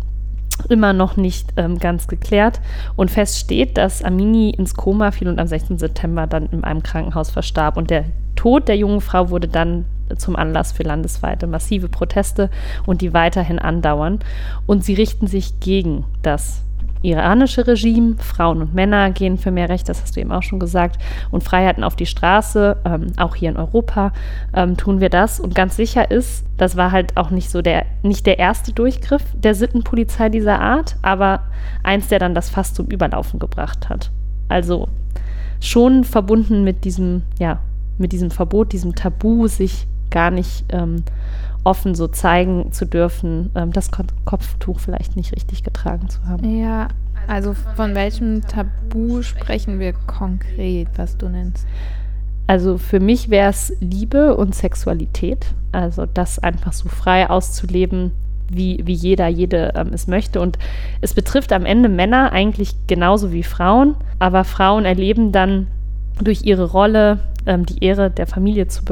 immer 0.68 0.92
noch 0.92 1.16
nicht 1.16 1.52
ähm, 1.56 1.78
ganz 1.78 2.06
geklärt. 2.06 2.60
Und 2.96 3.10
fest 3.10 3.38
steht, 3.38 3.76
dass 3.78 4.02
Amini 4.02 4.50
ins 4.50 4.74
Koma 4.74 5.10
fiel 5.10 5.28
und 5.28 5.38
am 5.38 5.46
16. 5.46 5.78
September 5.78 6.26
dann 6.26 6.46
in 6.46 6.64
einem 6.64 6.82
Krankenhaus 6.82 7.30
verstarb. 7.30 7.76
Und 7.76 7.90
der 7.90 8.04
Tod 8.36 8.68
der 8.68 8.76
jungen 8.76 9.00
Frau 9.00 9.30
wurde 9.30 9.48
dann 9.48 9.84
zum 10.16 10.36
Anlass 10.36 10.72
für 10.72 10.82
landesweite 10.82 11.46
massive 11.46 11.88
Proteste 11.88 12.50
und 12.86 13.00
die 13.00 13.14
weiterhin 13.14 13.58
andauern. 13.58 14.20
Und 14.66 14.84
sie 14.84 14.94
richten 14.94 15.26
sich 15.26 15.60
gegen 15.60 16.04
das 16.22 16.62
iranische 17.02 17.66
Regime. 17.66 18.16
Frauen 18.18 18.62
und 18.62 18.74
Männer 18.74 19.10
gehen 19.10 19.38
für 19.38 19.50
mehr 19.50 19.68
Recht, 19.68 19.88
das 19.88 20.02
hast 20.02 20.16
du 20.16 20.20
eben 20.20 20.32
auch 20.32 20.42
schon 20.42 20.58
gesagt, 20.58 20.98
und 21.30 21.44
Freiheiten 21.44 21.84
auf 21.84 21.96
die 21.96 22.06
Straße, 22.06 22.76
ähm, 22.84 23.08
auch 23.16 23.34
hier 23.34 23.50
in 23.50 23.56
Europa 23.56 24.12
ähm, 24.54 24.76
tun 24.76 25.00
wir 25.00 25.08
das. 25.08 25.40
Und 25.40 25.54
ganz 25.54 25.76
sicher 25.76 26.10
ist, 26.10 26.44
das 26.56 26.76
war 26.76 26.92
halt 26.92 27.16
auch 27.16 27.30
nicht 27.30 27.50
so 27.50 27.62
der, 27.62 27.86
nicht 28.02 28.26
der 28.26 28.38
erste 28.38 28.72
Durchgriff 28.72 29.22
der 29.34 29.54
Sittenpolizei 29.54 30.28
dieser 30.28 30.60
Art, 30.60 30.96
aber 31.02 31.40
eins, 31.82 32.08
der 32.08 32.18
dann 32.18 32.34
das 32.34 32.50
fast 32.50 32.76
zum 32.76 32.86
Überlaufen 32.86 33.38
gebracht 33.38 33.88
hat. 33.88 34.10
Also 34.48 34.88
schon 35.60 36.04
verbunden 36.04 36.64
mit 36.64 36.84
diesem, 36.84 37.22
ja, 37.38 37.60
mit 37.98 38.12
diesem 38.12 38.30
Verbot, 38.30 38.72
diesem 38.72 38.94
Tabu, 38.94 39.46
sich 39.46 39.86
gar 40.12 40.31
nicht 40.31 40.64
ähm, 40.68 41.03
offen 41.64 41.94
so 41.94 42.09
zeigen 42.09 42.72
zu 42.72 42.87
dürfen, 42.87 43.51
ähm, 43.55 43.72
das 43.72 43.90
Kopftuch 44.25 44.79
vielleicht 44.79 45.16
nicht 45.16 45.35
richtig 45.35 45.64
getragen 45.64 46.09
zu 46.09 46.25
haben. 46.27 46.59
Ja, 46.59 46.88
also 47.27 47.55
von 47.77 47.94
welchem 47.94 48.42
Tabu 48.42 49.22
sprechen 49.22 49.79
wir 49.79 49.92
konkret, 49.92 50.88
was 50.96 51.16
du 51.16 51.29
nennst? 51.29 51.66
Also 52.46 52.79
für 52.79 53.01
mich 53.01 53.31
wäre 53.31 53.51
es 53.51 53.72
Liebe 53.81 54.37
und 54.37 54.55
Sexualität, 54.55 55.46
also 55.70 56.07
das 56.07 56.38
einfach 56.38 56.72
so 56.72 56.88
frei 56.88 57.31
auszuleben, 57.31 58.12
wie, 58.51 58.81
wie 58.85 58.92
jeder, 58.92 59.29
jede 59.29 59.72
ähm, 59.77 59.90
es 59.92 60.07
möchte. 60.07 60.40
Und 60.40 60.59
es 61.01 61.14
betrifft 61.14 61.53
am 61.53 61.64
Ende 61.64 61.88
Männer 61.88 62.33
eigentlich 62.33 62.75
genauso 62.87 63.33
wie 63.33 63.44
Frauen, 63.44 63.94
aber 64.18 64.44
Frauen 64.44 64.85
erleben 64.85 65.33
dann 65.33 65.68
durch 66.20 66.42
ihre 66.42 66.70
Rolle, 66.70 67.20
ähm, 67.46 67.66
die 67.66 67.83
Ehre 67.85 68.11
der 68.11 68.27
Familie 68.27 68.68
zu 68.68 68.83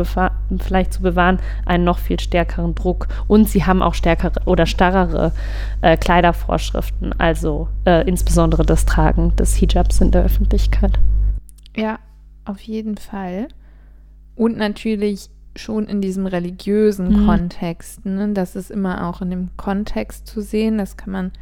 vielleicht 0.59 0.93
zu 0.93 1.03
bewahren, 1.03 1.39
einen 1.67 1.85
noch 1.85 1.99
viel 1.99 2.19
stärkeren 2.19 2.75
Druck. 2.75 3.09
Und 3.29 3.49
sie 3.49 3.65
haben 3.65 3.83
auch 3.83 3.95
stärkere 3.95 4.41
oder 4.47 4.67
starrere 4.67 5.33
äh, 5.83 5.97
Kleidervorschriften, 5.97 7.15
also 7.19 7.69
äh, 7.85 8.07
insbesondere 8.09 8.65
das 8.65 8.87
Tragen 8.87 9.35
des 9.37 9.55
Hijabs 9.55 10.01
in 10.01 10.11
der 10.11 10.25
Öffentlichkeit. 10.25 10.99
Ja, 11.77 11.99
auf 12.45 12.61
jeden 12.61 12.97
Fall. 12.97 13.49
Und 14.35 14.57
natürlich 14.57 15.29
schon 15.57 15.87
in 15.87 16.01
diesem 16.01 16.27
religiösen 16.27 17.23
mhm. 17.23 17.27
Kontext. 17.27 18.07
Ne? 18.07 18.33
Das 18.33 18.57
ist 18.57 18.71
immer 18.71 19.09
auch 19.09 19.21
in 19.21 19.31
dem 19.31 19.51
Kontext 19.57 20.27
zu 20.27 20.41
sehen. 20.41 20.79
Das 20.79 20.97
kann 20.97 21.13
man, 21.13 21.33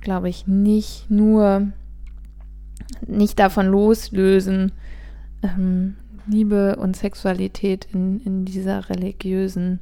glaube 0.00 0.28
ich, 0.28 0.46
nicht 0.46 1.10
nur 1.10 1.68
nicht 3.06 3.38
davon 3.38 3.66
loslösen, 3.66 4.72
ähm, 5.42 5.96
Liebe 6.26 6.76
und 6.76 6.96
Sexualität 6.96 7.86
in, 7.92 8.20
in 8.20 8.44
dieser 8.44 8.88
religiösen, 8.88 9.80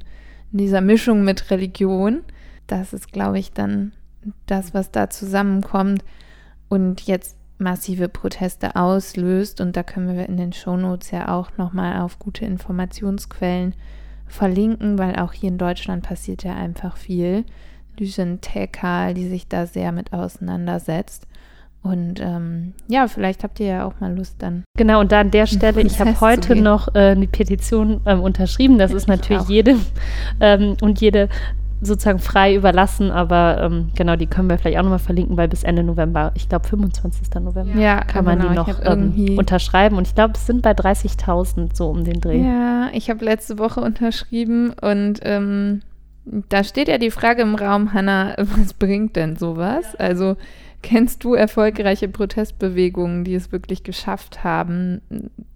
in 0.51 0.59
dieser 0.59 0.81
Mischung 0.81 1.23
mit 1.23 1.49
Religion. 1.51 2.21
Das 2.67 2.93
ist, 2.93 3.11
glaube 3.11 3.39
ich, 3.39 3.51
dann 3.51 3.93
das, 4.45 4.73
was 4.73 4.91
da 4.91 5.09
zusammenkommt 5.09 6.03
und 6.69 7.01
jetzt 7.01 7.37
massive 7.57 8.09
Proteste 8.09 8.75
auslöst. 8.75 9.61
Und 9.61 9.75
da 9.75 9.83
können 9.83 10.15
wir 10.15 10.27
in 10.27 10.37
den 10.37 10.53
Shownotes 10.53 11.11
ja 11.11 11.29
auch 11.29 11.57
nochmal 11.57 12.01
auf 12.01 12.19
gute 12.19 12.45
Informationsquellen 12.45 13.75
verlinken, 14.27 14.97
weil 14.97 15.15
auch 15.17 15.33
hier 15.33 15.49
in 15.49 15.57
Deutschland 15.57 16.03
passiert 16.03 16.43
ja 16.43 16.55
einfach 16.55 16.97
viel. 16.97 17.45
Lysen 17.97 18.41
Tekal, 18.41 19.13
die 19.13 19.27
sich 19.27 19.47
da 19.47 19.65
sehr 19.65 19.91
mit 19.91 20.11
auseinandersetzt. 20.11 21.27
Und 21.85 22.19
ähm, 22.19 22.73
ja, 22.87 23.07
vielleicht 23.07 23.43
habt 23.43 23.59
ihr 23.59 23.67
ja 23.67 23.85
auch 23.85 23.93
mal 23.99 24.11
Lust 24.11 24.37
dann. 24.39 24.63
Genau, 24.75 25.01
und 25.01 25.11
da 25.11 25.19
an 25.19 25.29
der 25.29 25.45
Stelle, 25.45 25.81
ich 25.81 25.99
habe 25.99 26.19
heute 26.19 26.55
noch 26.55 26.87
äh, 26.95 27.11
eine 27.11 27.27
Petition 27.27 28.01
ähm, 28.07 28.21
unterschrieben. 28.21 28.79
Das 28.79 28.91
ist 28.91 29.07
natürlich 29.07 29.47
jedem 29.49 29.81
ähm, 30.39 30.77
und 30.81 30.99
jede 30.99 31.29
sozusagen 31.81 32.17
frei 32.17 32.55
überlassen, 32.55 33.11
aber 33.11 33.59
ähm, 33.61 33.91
genau, 33.95 34.15
die 34.15 34.25
können 34.25 34.49
wir 34.49 34.57
vielleicht 34.57 34.79
auch 34.79 34.81
nochmal 34.81 34.97
verlinken, 34.97 35.37
weil 35.37 35.47
bis 35.47 35.63
Ende 35.63 35.83
November, 35.83 36.31
ich 36.33 36.49
glaube 36.49 36.67
25. 36.67 37.27
November, 37.35 37.79
Ja, 37.79 38.01
kann 38.01 38.25
man 38.25 38.39
genau, 38.39 38.49
die 38.49 38.55
noch 38.55 38.79
ähm, 38.83 39.37
unterschreiben. 39.37 39.97
Und 39.97 40.07
ich 40.07 40.15
glaube, 40.15 40.33
es 40.35 40.47
sind 40.47 40.63
bei 40.63 40.71
30.000 40.71 41.75
so 41.75 41.89
um 41.89 42.03
den 42.03 42.19
Dreh. 42.19 42.41
Ja, 42.41 42.89
ich 42.93 43.11
habe 43.11 43.23
letzte 43.23 43.59
Woche 43.59 43.81
unterschrieben 43.81 44.73
und 44.81 45.19
ähm, 45.21 45.81
da 46.49 46.63
steht 46.63 46.87
ja 46.87 46.97
die 46.97 47.11
Frage 47.11 47.43
im 47.43 47.53
Raum, 47.53 47.93
Hanna, 47.93 48.33
was 48.37 48.73
bringt 48.73 49.15
denn 49.15 49.35
sowas? 49.35 49.95
Also 49.97 50.35
kennst 50.85 51.23
du 51.23 51.33
erfolgreiche 51.33 52.07
Protestbewegungen, 52.07 53.23
die 53.23 53.33
es 53.33 53.51
wirklich 53.51 53.83
geschafft 53.83 54.43
haben, 54.43 55.01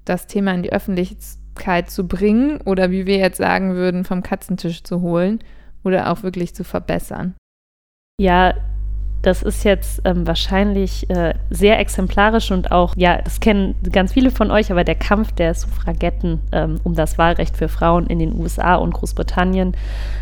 das 0.04 0.26
Thema 0.26 0.56
in 0.56 0.64
die 0.64 0.74
Öffentlichkeit 0.74 1.92
zu 1.92 2.08
bringen 2.08 2.62
oder 2.62 2.90
wie 2.90 3.06
wir 3.06 3.18
jetzt 3.18 3.38
sagen 3.38 3.76
würden, 3.76 4.06
vom 4.06 4.24
Katzentisch 4.24 4.84
zu 4.84 5.02
holen 5.02 5.40
oder 5.84 6.12
auch 6.12 6.24
wirklich 6.24 6.56
zu 6.56 6.64
verbessern? 6.64 7.36
Ja, 8.20 8.56
das 9.22 9.44
ist 9.44 9.64
jetzt 9.64 10.02
ähm, 10.06 10.26
wahrscheinlich 10.26 11.10
äh, 11.10 11.34
sehr 11.50 11.80
exemplarisch 11.80 12.52
und 12.52 12.72
auch, 12.72 12.94
ja, 12.96 13.22
das 13.22 13.40
kennen 13.40 13.76
ganz 13.92 14.14
viele 14.14 14.32
von 14.32 14.50
euch, 14.52 14.72
aber 14.72 14.84
der 14.84 14.96
Kampf 14.96 15.32
der 15.34 15.54
Suffragetten 15.54 16.40
ähm, 16.52 16.80
um 16.84 16.96
das 16.96 17.18
Wahlrecht 17.18 17.58
für 17.58 17.68
Frauen 17.68 18.08
in 18.08 18.20
den 18.20 18.40
USA 18.40 18.76
und 18.76 18.94
Großbritannien 18.94 19.76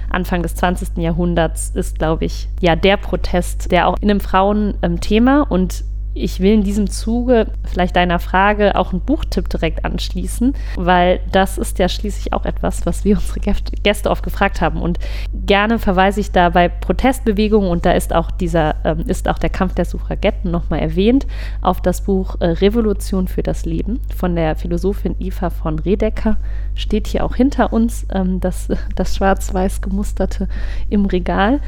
Anfang 0.09 0.41
des 0.41 0.55
20. 0.55 0.97
Jahrhunderts 0.97 1.71
ist, 1.75 1.99
glaube 1.99 2.25
ich, 2.25 2.47
ja, 2.59 2.75
der 2.75 2.97
Protest, 2.97 3.71
der 3.71 3.87
auch 3.87 3.97
in 4.01 4.09
einem 4.09 4.19
Frauenthema 4.19 5.45
und 5.47 5.83
ich 6.24 6.39
will 6.39 6.53
in 6.53 6.63
diesem 6.63 6.89
Zuge 6.89 7.47
vielleicht 7.63 7.95
deiner 7.95 8.20
Frage 8.20 8.76
auch 8.76 8.91
einen 8.91 9.01
Buchtipp 9.01 9.49
direkt 9.49 9.86
anschließen, 9.86 10.53
weil 10.76 11.20
das 11.32 11.57
ist 11.57 11.80
ja 11.80 11.89
schließlich 11.89 12.34
auch 12.34 12.45
etwas, 12.45 12.86
was 12.86 13.05
wir 13.05 13.18
unsere 13.18 13.39
Gäste- 13.39 14.09
oft 14.09 14.24
gefragt 14.24 14.61
haben. 14.61 14.82
Und 14.82 14.99
gerne 15.34 15.80
verweise 15.80 16.20
ich 16.20 16.32
da 16.32 16.49
bei 16.49 16.70
Protestbewegungen, 16.70 17.70
und 17.70 17.86
da 17.86 17.91
ist 17.91 18.13
auch 18.13 18.32
dieser, 18.32 18.76
ähm, 18.84 19.03
ist 19.07 19.28
auch 19.28 19.39
der 19.39 19.49
Kampf 19.49 19.76
der 19.76 19.86
Suffragetten 19.86 20.51
nochmal 20.51 20.80
erwähnt, 20.80 21.28
auf 21.61 21.82
das 21.82 22.01
Buch 22.01 22.36
äh, 22.39 22.45
Revolution 22.47 23.28
für 23.28 23.43
das 23.43 23.65
Leben 23.65 23.99
von 24.15 24.36
der 24.36 24.55
Philosophin 24.55 25.15
Eva 25.20 25.49
von 25.49 25.80
Redecker. 25.80 26.38
Steht 26.76 27.07
hier 27.07 27.24
auch 27.24 27.36
hinter 27.36 27.74
uns, 27.74 28.05
ähm, 28.13 28.39
das, 28.39 28.70
das 28.95 29.15
schwarz-weiß 29.15 29.82
gemusterte 29.82 30.47
im 30.89 31.05
Regal. 31.05 31.59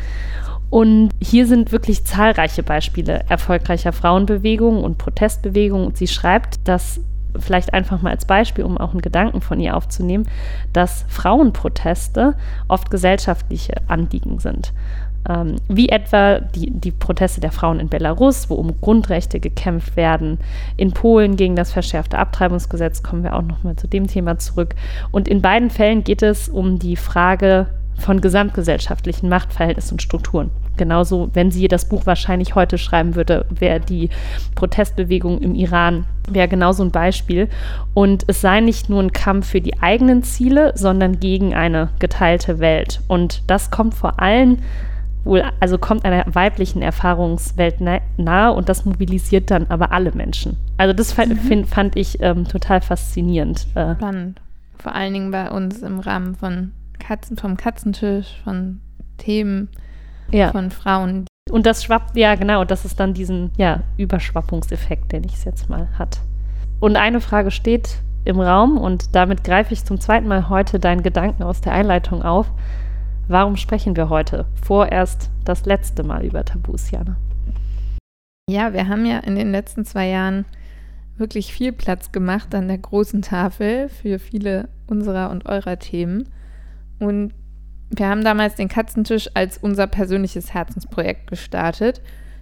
Und 0.70 1.10
hier 1.20 1.48
sind 1.48 1.72
wirklich 1.72 2.06
zahlreiche 2.06 2.64
Beispiele 2.64 3.24
erfolgreicher 3.28 3.92
Frauenbewegungen 3.92 4.84
und 4.84 4.98
Protestbewegungen. 4.98 5.88
Und 5.88 5.98
sie 5.98 6.08
schreibt, 6.08 6.68
dass 6.68 7.02
vielleicht 7.38 7.74
einfach 7.74 8.02
mal 8.02 8.12
als 8.12 8.26
Beispiel, 8.26 8.64
um 8.64 8.78
auch 8.78 8.92
einen 8.92 9.02
Gedanken 9.02 9.42
von 9.42 9.60
ihr 9.60 9.76
aufzunehmen, 9.76 10.28
dass 10.74 11.06
Frauenproteste 11.10 12.36
oft 12.68 12.90
gesellschaftliche 12.90 13.74
Anliegen 13.88 14.40
sind. 14.40 14.74
Ähm, 15.28 15.58
wie 15.68 15.90
etwa 15.90 16.40
die, 16.40 16.72
die 16.72 16.92
Proteste 16.92 17.42
der 17.42 17.52
Frauen 17.52 17.80
in 17.80 17.90
Belarus, 17.90 18.50
wo 18.50 18.56
um 18.56 18.80
Grundrechte 18.80 19.40
gekämpft 19.40 19.98
werden. 19.98 20.40
In 20.78 20.92
Polen 20.92 21.36
gegen 21.36 21.56
das 21.56 21.74
verschärfte 21.74 22.18
Abtreibungsgesetz 22.18 23.04
kommen 23.04 23.24
wir 23.24 23.36
auch 23.36 23.42
nochmal 23.42 23.76
zu 23.76 23.88
dem 23.88 24.08
Thema 24.08 24.38
zurück. 24.38 24.76
Und 25.12 25.28
in 25.28 25.42
beiden 25.42 25.70
Fällen 25.70 26.04
geht 26.04 26.24
es 26.24 26.48
um 26.48 26.80
die 26.80 26.96
Frage 26.96 27.68
von 28.00 28.22
gesamtgesellschaftlichen 28.22 29.30
Machtverhältnissen 29.30 29.94
und 29.96 30.02
Strukturen. 30.02 30.52
Genauso, 30.78 31.30
wenn 31.34 31.52
sie 31.52 31.68
das 31.68 31.86
Buch 31.90 32.06
wahrscheinlich 32.06 32.56
heute 32.56 32.78
schreiben 32.78 33.16
würde, 33.16 33.46
wäre 33.50 33.80
die 33.80 34.10
Protestbewegung 34.56 35.40
im 35.42 35.56
Iran 35.56 36.06
wäre 36.30 36.48
genauso 36.48 36.84
ein 36.84 36.92
Beispiel. 36.92 37.50
Und 37.94 38.24
es 38.28 38.42
sei 38.42 38.60
nicht 38.62 38.90
nur 38.90 39.02
ein 39.02 39.12
Kampf 39.12 39.48
für 39.50 39.62
die 39.62 39.82
eigenen 39.82 40.24
Ziele, 40.24 40.74
sondern 40.76 41.20
gegen 41.20 41.54
eine 41.54 41.90
geteilte 42.00 42.60
Welt. 42.60 43.02
Und 43.08 43.44
das 43.48 43.72
kommt 43.72 43.96
vor 43.96 44.20
allem 44.22 44.60
wohl, 45.24 45.44
also 45.60 45.78
kommt 45.78 46.06
einer 46.06 46.24
weiblichen 46.34 46.82
Erfahrungswelt 46.82 47.78
na- 47.80 48.00
nahe 48.18 48.54
und 48.54 48.70
das 48.70 48.86
mobilisiert 48.86 49.52
dann 49.52 49.66
aber 49.70 49.92
alle 49.92 50.12
Menschen. 50.14 50.56
Also 50.78 50.94
das 50.94 51.12
fa- 51.12 51.26
find, 51.48 51.68
fand 51.68 51.96
ich 51.96 52.22
ähm, 52.22 52.48
total 52.48 52.82
faszinierend. 52.82 53.68
Äh, 53.76 53.96
Spannend. 53.96 54.40
Vor 54.78 54.96
allen 54.96 55.14
Dingen 55.14 55.32
bei 55.32 55.50
uns 55.52 55.82
im 55.82 56.00
Rahmen 56.00 56.36
von 56.36 56.72
Katzen, 57.00 57.38
vom 57.38 57.58
Katzentisch, 57.58 58.42
von 58.44 58.82
Themen, 59.18 59.70
ja. 60.32 60.52
von 60.52 60.72
Frauen. 60.72 61.26
Und 61.50 61.66
das 61.66 61.84
schwappt, 61.84 62.16
ja 62.16 62.36
genau, 62.36 62.64
das 62.64 62.86
ist 62.86 63.00
dann 63.00 63.14
diesen 63.14 63.52
ja, 63.58 63.82
Überschwappungseffekt, 63.98 65.12
den 65.12 65.24
ich 65.24 65.34
es 65.34 65.46
jetzt 65.46 65.70
mal 65.70 65.90
hat. 65.98 66.20
Und 66.80 66.96
eine 66.96 67.22
Frage 67.22 67.52
steht 67.52 67.98
im 68.26 68.40
Raum 68.40 68.78
und 68.78 69.16
damit 69.16 69.44
greife 69.44 69.74
ich 69.74 69.86
zum 69.86 70.00
zweiten 70.00 70.28
Mal 70.28 70.50
heute 70.50 70.80
deinen 70.80 71.04
Gedanken 71.04 71.44
aus 71.44 71.62
der 71.62 71.74
Einleitung 71.74 72.22
auf. 72.22 72.52
Warum 73.28 73.58
sprechen 73.58 73.96
wir 73.96 74.10
heute 74.10 74.46
vorerst 74.62 75.30
das 75.46 75.66
letzte 75.66 76.04
Mal 76.04 76.26
über 76.26 76.46
Tabus, 76.46 76.92
Jana? 76.92 77.18
Ja, 78.50 78.74
wir 78.74 78.88
haben 78.88 79.06
ja 79.06 79.20
in 79.20 79.36
den 79.36 79.52
letzten 79.52 79.86
zwei 79.86 80.08
Jahren 80.08 80.46
wirklich 81.18 81.54
viel 81.54 81.72
Platz 81.72 82.12
gemacht 82.12 82.56
an 82.56 82.68
der 82.68 82.78
großen 82.78 83.22
Tafel 83.22 83.90
für 83.90 84.18
viele 84.18 84.70
unserer 84.88 85.30
und 85.30 85.46
eurer 85.46 85.78
Themen. 85.78 86.30
Und 87.00 87.34
wir 87.90 88.08
haben 88.08 88.24
damals 88.24 88.56
den 88.56 88.68
Katzentisch 88.68 89.30
als 89.34 89.58
unser 89.58 89.88
persönliches 89.88 90.54
Herzensprojekt 90.54 91.30
gestartet, 91.30 92.02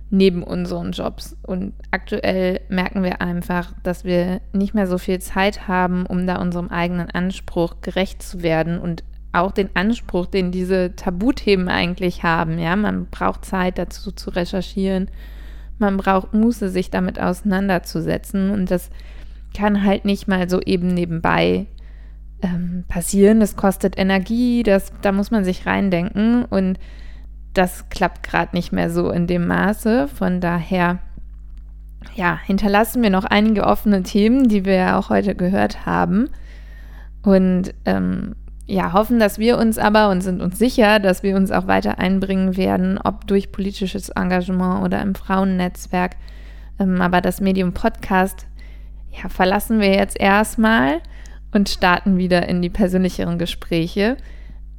neben 0.09 0.43
unseren 0.43 0.91
Jobs. 0.91 1.37
Und 1.43 1.73
aktuell 1.91 2.61
merken 2.69 3.03
wir 3.03 3.21
einfach, 3.21 3.73
dass 3.83 4.03
wir 4.03 4.41
nicht 4.53 4.73
mehr 4.73 4.87
so 4.87 4.97
viel 4.97 5.19
Zeit 5.19 5.67
haben, 5.67 6.05
um 6.05 6.27
da 6.27 6.41
unserem 6.41 6.69
eigenen 6.69 7.09
Anspruch 7.09 7.81
gerecht 7.81 8.21
zu 8.21 8.41
werden 8.41 8.79
und 8.79 9.03
auch 9.33 9.51
den 9.51 9.69
Anspruch, 9.75 10.25
den 10.25 10.51
diese 10.51 10.95
Tabuthemen 10.95 11.69
eigentlich 11.69 12.23
haben. 12.23 12.59
Ja, 12.59 12.75
man 12.75 13.07
braucht 13.07 13.45
Zeit 13.45 13.77
dazu 13.77 14.11
zu 14.11 14.31
recherchieren. 14.31 15.09
Man 15.79 15.97
braucht 15.97 16.33
Muße, 16.33 16.69
sich 16.69 16.89
damit 16.89 17.19
auseinanderzusetzen. 17.19 18.49
Und 18.49 18.71
das 18.71 18.89
kann 19.55 19.83
halt 19.83 20.05
nicht 20.05 20.27
mal 20.27 20.49
so 20.49 20.61
eben 20.61 20.87
nebenbei 20.87 21.67
ähm, 22.41 22.85
passieren. 22.87 23.39
Das 23.39 23.55
kostet 23.55 23.97
Energie, 23.97 24.63
das, 24.63 24.91
da 25.01 25.11
muss 25.11 25.31
man 25.31 25.43
sich 25.43 25.65
reindenken. 25.65 26.45
Und 26.45 26.79
das 27.53 27.89
klappt 27.89 28.23
gerade 28.23 28.55
nicht 28.55 28.71
mehr 28.71 28.89
so 28.89 29.09
in 29.11 29.27
dem 29.27 29.47
Maße. 29.47 30.07
Von 30.07 30.41
daher, 30.41 30.99
ja, 32.15 32.37
hinterlassen 32.45 33.01
wir 33.01 33.09
noch 33.09 33.25
einige 33.25 33.65
offene 33.65 34.03
Themen, 34.03 34.47
die 34.47 34.65
wir 34.65 34.75
ja 34.75 34.99
auch 34.99 35.09
heute 35.09 35.35
gehört 35.35 35.85
haben. 35.85 36.29
Und 37.23 37.73
ähm, 37.85 38.35
ja, 38.67 38.91
hoffen, 38.93 39.17
dass 39.17 39.39
wir 39.39 39.57
uns 39.57 39.77
aber 39.77 40.09
und 40.09 40.21
sind 40.21 40.41
uns 40.41 40.59
sicher, 40.59 40.99
dass 40.99 41.23
wir 41.23 41.35
uns 41.35 41.51
auch 41.51 41.67
weiter 41.67 41.99
einbringen 41.99 42.57
werden, 42.57 42.99
ob 43.01 43.25
durch 43.25 43.51
politisches 43.51 44.09
Engagement 44.09 44.83
oder 44.83 45.01
im 45.01 45.15
Frauennetzwerk. 45.15 46.17
Ähm, 46.79 47.01
aber 47.01 47.21
das 47.21 47.39
Medium 47.39 47.73
Podcast, 47.73 48.45
ja, 49.11 49.29
verlassen 49.29 49.79
wir 49.79 49.93
jetzt 49.93 50.19
erstmal 50.19 50.99
und 51.57 51.69
starten 51.69 52.17
wieder 52.17 52.47
in 52.47 52.61
die 52.61 52.69
persönlicheren 52.69 53.39
Gespräche. 53.39 54.15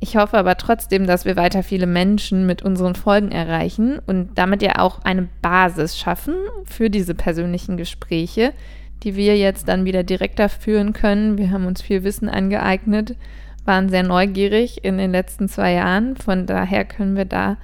Ich 0.01 0.17
hoffe 0.17 0.39
aber 0.39 0.57
trotzdem, 0.57 1.09
dass 1.09 1.25
wir 1.25 1.35
weiter 1.35 1.65
viele 1.65 1.89
Menschen 1.89 2.47
mit 2.47 2.63
unseren 2.63 2.95
Folgen 2.95 3.33
erreichen 3.33 3.99
und 4.07 4.39
damit 4.39 4.63
ja 4.63 4.79
auch 4.79 5.01
eine 5.05 5.29
Basis 5.43 5.99
schaffen 5.99 6.35
für 6.65 6.89
diese 6.89 7.17
persönlichen 7.17 7.77
Gespräche, 7.77 8.53
die 9.03 9.17
wir 9.17 9.37
jetzt 9.37 9.67
dann 9.67 9.85
wieder 9.85 10.05
direkter 10.05 10.49
führen 10.49 10.93
können. 10.93 11.37
Wir 11.37 11.51
haben 11.51 11.67
uns 11.67 11.83
viel 11.83 12.05
Wissen 12.05 12.29
angeeignet, 12.29 13.17
waren 13.65 13.89
sehr 13.89 14.05
neugierig 14.05 14.85
in 14.85 14.99
den 14.99 15.11
letzten 15.11 15.49
zwei 15.49 15.73
Jahren. 15.73 16.17
Von 16.17 16.47
daher 16.47 16.85
können 16.85 17.17
wir 17.17 17.25
da 17.25 17.57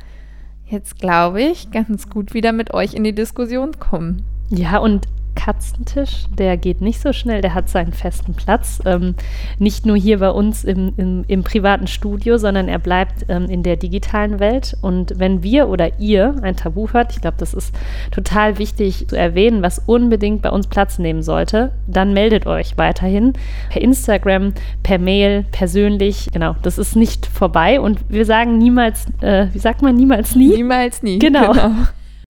jetzt, 0.67 0.99
glaube 0.99 1.41
ich, 1.41 1.71
ganz 1.71 2.11
gut 2.11 2.35
wieder 2.35 2.51
mit 2.51 2.75
euch 2.75 2.95
in 2.95 3.05
die 3.05 3.15
Diskussion 3.15 3.79
kommen. 3.79 4.25
Ja, 4.51 4.79
und 4.79 5.07
Katzentisch, 5.35 6.27
der 6.39 6.57
geht 6.57 6.81
nicht 6.81 7.01
so 7.01 7.13
schnell, 7.13 7.41
der 7.41 7.55
hat 7.55 7.69
seinen 7.69 7.93
festen 7.93 8.35
Platz. 8.35 8.81
Ähm, 8.85 9.15
nicht 9.59 9.87
nur 9.87 9.97
hier 9.97 10.19
bei 10.19 10.31
uns 10.31 10.65
im, 10.65 10.93
im, 10.97 11.25
im 11.27 11.43
privaten 11.43 11.87
Studio, 11.87 12.39
sondern 12.39 12.69
er 12.69 12.79
bleibt 12.79 13.27
ähm, 13.29 13.47
in 13.47 13.63
der 13.63 13.77
digitalen 13.77 14.41
Welt. 14.41 14.77
Und 14.81 15.19
wenn 15.19 15.43
wir 15.43 15.69
oder 15.69 15.99
ihr 15.99 16.35
ein 16.43 16.57
Tabu 16.57 16.89
hört, 16.93 17.13
ich 17.13 17.21
glaube, 17.21 17.37
das 17.39 17.55
ist 17.55 17.75
total 18.11 18.59
wichtig 18.59 19.09
zu 19.09 19.17
erwähnen, 19.17 19.63
was 19.63 19.81
unbedingt 19.87 20.43
bei 20.43 20.51
uns 20.51 20.67
Platz 20.67 20.99
nehmen 20.99 21.23
sollte, 21.23 21.73
dann 21.87 22.13
meldet 22.13 22.47
euch 22.47 22.79
weiterhin 22.79 23.33
per 23.71 23.83
Instagram, 23.83 24.55
per 24.83 24.99
Mail, 24.99 25.45
persönlich. 25.53 26.31
Genau, 26.33 26.57
das 26.63 26.79
ist 26.79 26.97
nicht 26.97 27.27
vorbei. 27.27 27.81
Und 27.81 28.01
wir 28.09 28.25
sagen 28.25 28.59
niemals, 28.59 29.07
äh, 29.21 29.49
wie 29.53 29.59
sagt 29.59 29.83
man, 29.83 29.97
niemals 29.97 30.35
nie. 30.35 30.49
Niemals 30.49 31.03
nie. 31.03 31.19
Genau. 31.19 31.53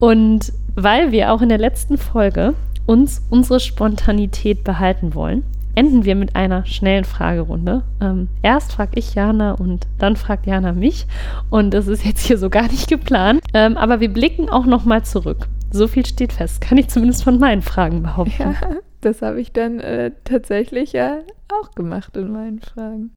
Und 0.00 0.52
weil 0.74 1.12
wir 1.12 1.32
auch 1.32 1.40
in 1.40 1.48
der 1.48 1.58
letzten 1.58 1.98
Folge 1.98 2.54
uns 2.86 3.22
unsere 3.30 3.60
Spontanität 3.60 4.64
behalten 4.64 5.14
wollen, 5.14 5.44
enden 5.74 6.04
wir 6.04 6.14
mit 6.14 6.36
einer 6.36 6.64
schnellen 6.66 7.04
Fragerunde. 7.04 7.82
Ähm, 8.00 8.28
erst 8.42 8.72
frage 8.72 8.92
ich 8.94 9.14
Jana 9.14 9.52
und 9.52 9.86
dann 9.98 10.16
fragt 10.16 10.46
Jana 10.46 10.72
mich. 10.72 11.06
Und 11.50 11.74
das 11.74 11.88
ist 11.88 12.04
jetzt 12.04 12.26
hier 12.26 12.38
so 12.38 12.50
gar 12.50 12.68
nicht 12.68 12.88
geplant. 12.88 13.42
Ähm, 13.54 13.76
aber 13.76 14.00
wir 14.00 14.12
blicken 14.12 14.48
auch 14.48 14.66
nochmal 14.66 15.04
zurück. 15.04 15.48
So 15.70 15.88
viel 15.88 16.06
steht 16.06 16.32
fest. 16.32 16.60
Kann 16.60 16.78
ich 16.78 16.88
zumindest 16.88 17.24
von 17.24 17.38
meinen 17.38 17.62
Fragen 17.62 18.02
behaupten. 18.02 18.42
Ja, 18.42 18.54
das 19.00 19.22
habe 19.22 19.40
ich 19.40 19.52
dann 19.52 19.80
äh, 19.80 20.12
tatsächlich 20.24 20.92
ja 20.92 21.18
auch 21.48 21.72
gemacht 21.72 22.16
in 22.16 22.32
meinen 22.32 22.60
Fragen. 22.60 23.10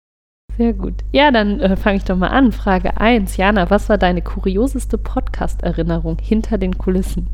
Sehr 0.58 0.74
gut. 0.74 0.96
Ja, 1.12 1.30
dann 1.30 1.60
äh, 1.60 1.76
fange 1.76 1.98
ich 1.98 2.04
doch 2.04 2.18
mal 2.18 2.30
an. 2.30 2.52
Frage 2.52 3.00
1. 3.00 3.38
Jana, 3.38 3.70
was 3.70 3.90
war 3.90 4.00
deine 4.00 4.24
kurioseste 4.24 4.98
Podcast-Erinnerung 4.98 6.18
hinter 6.20 6.58
den 6.58 6.80
Kulissen? 6.80 7.30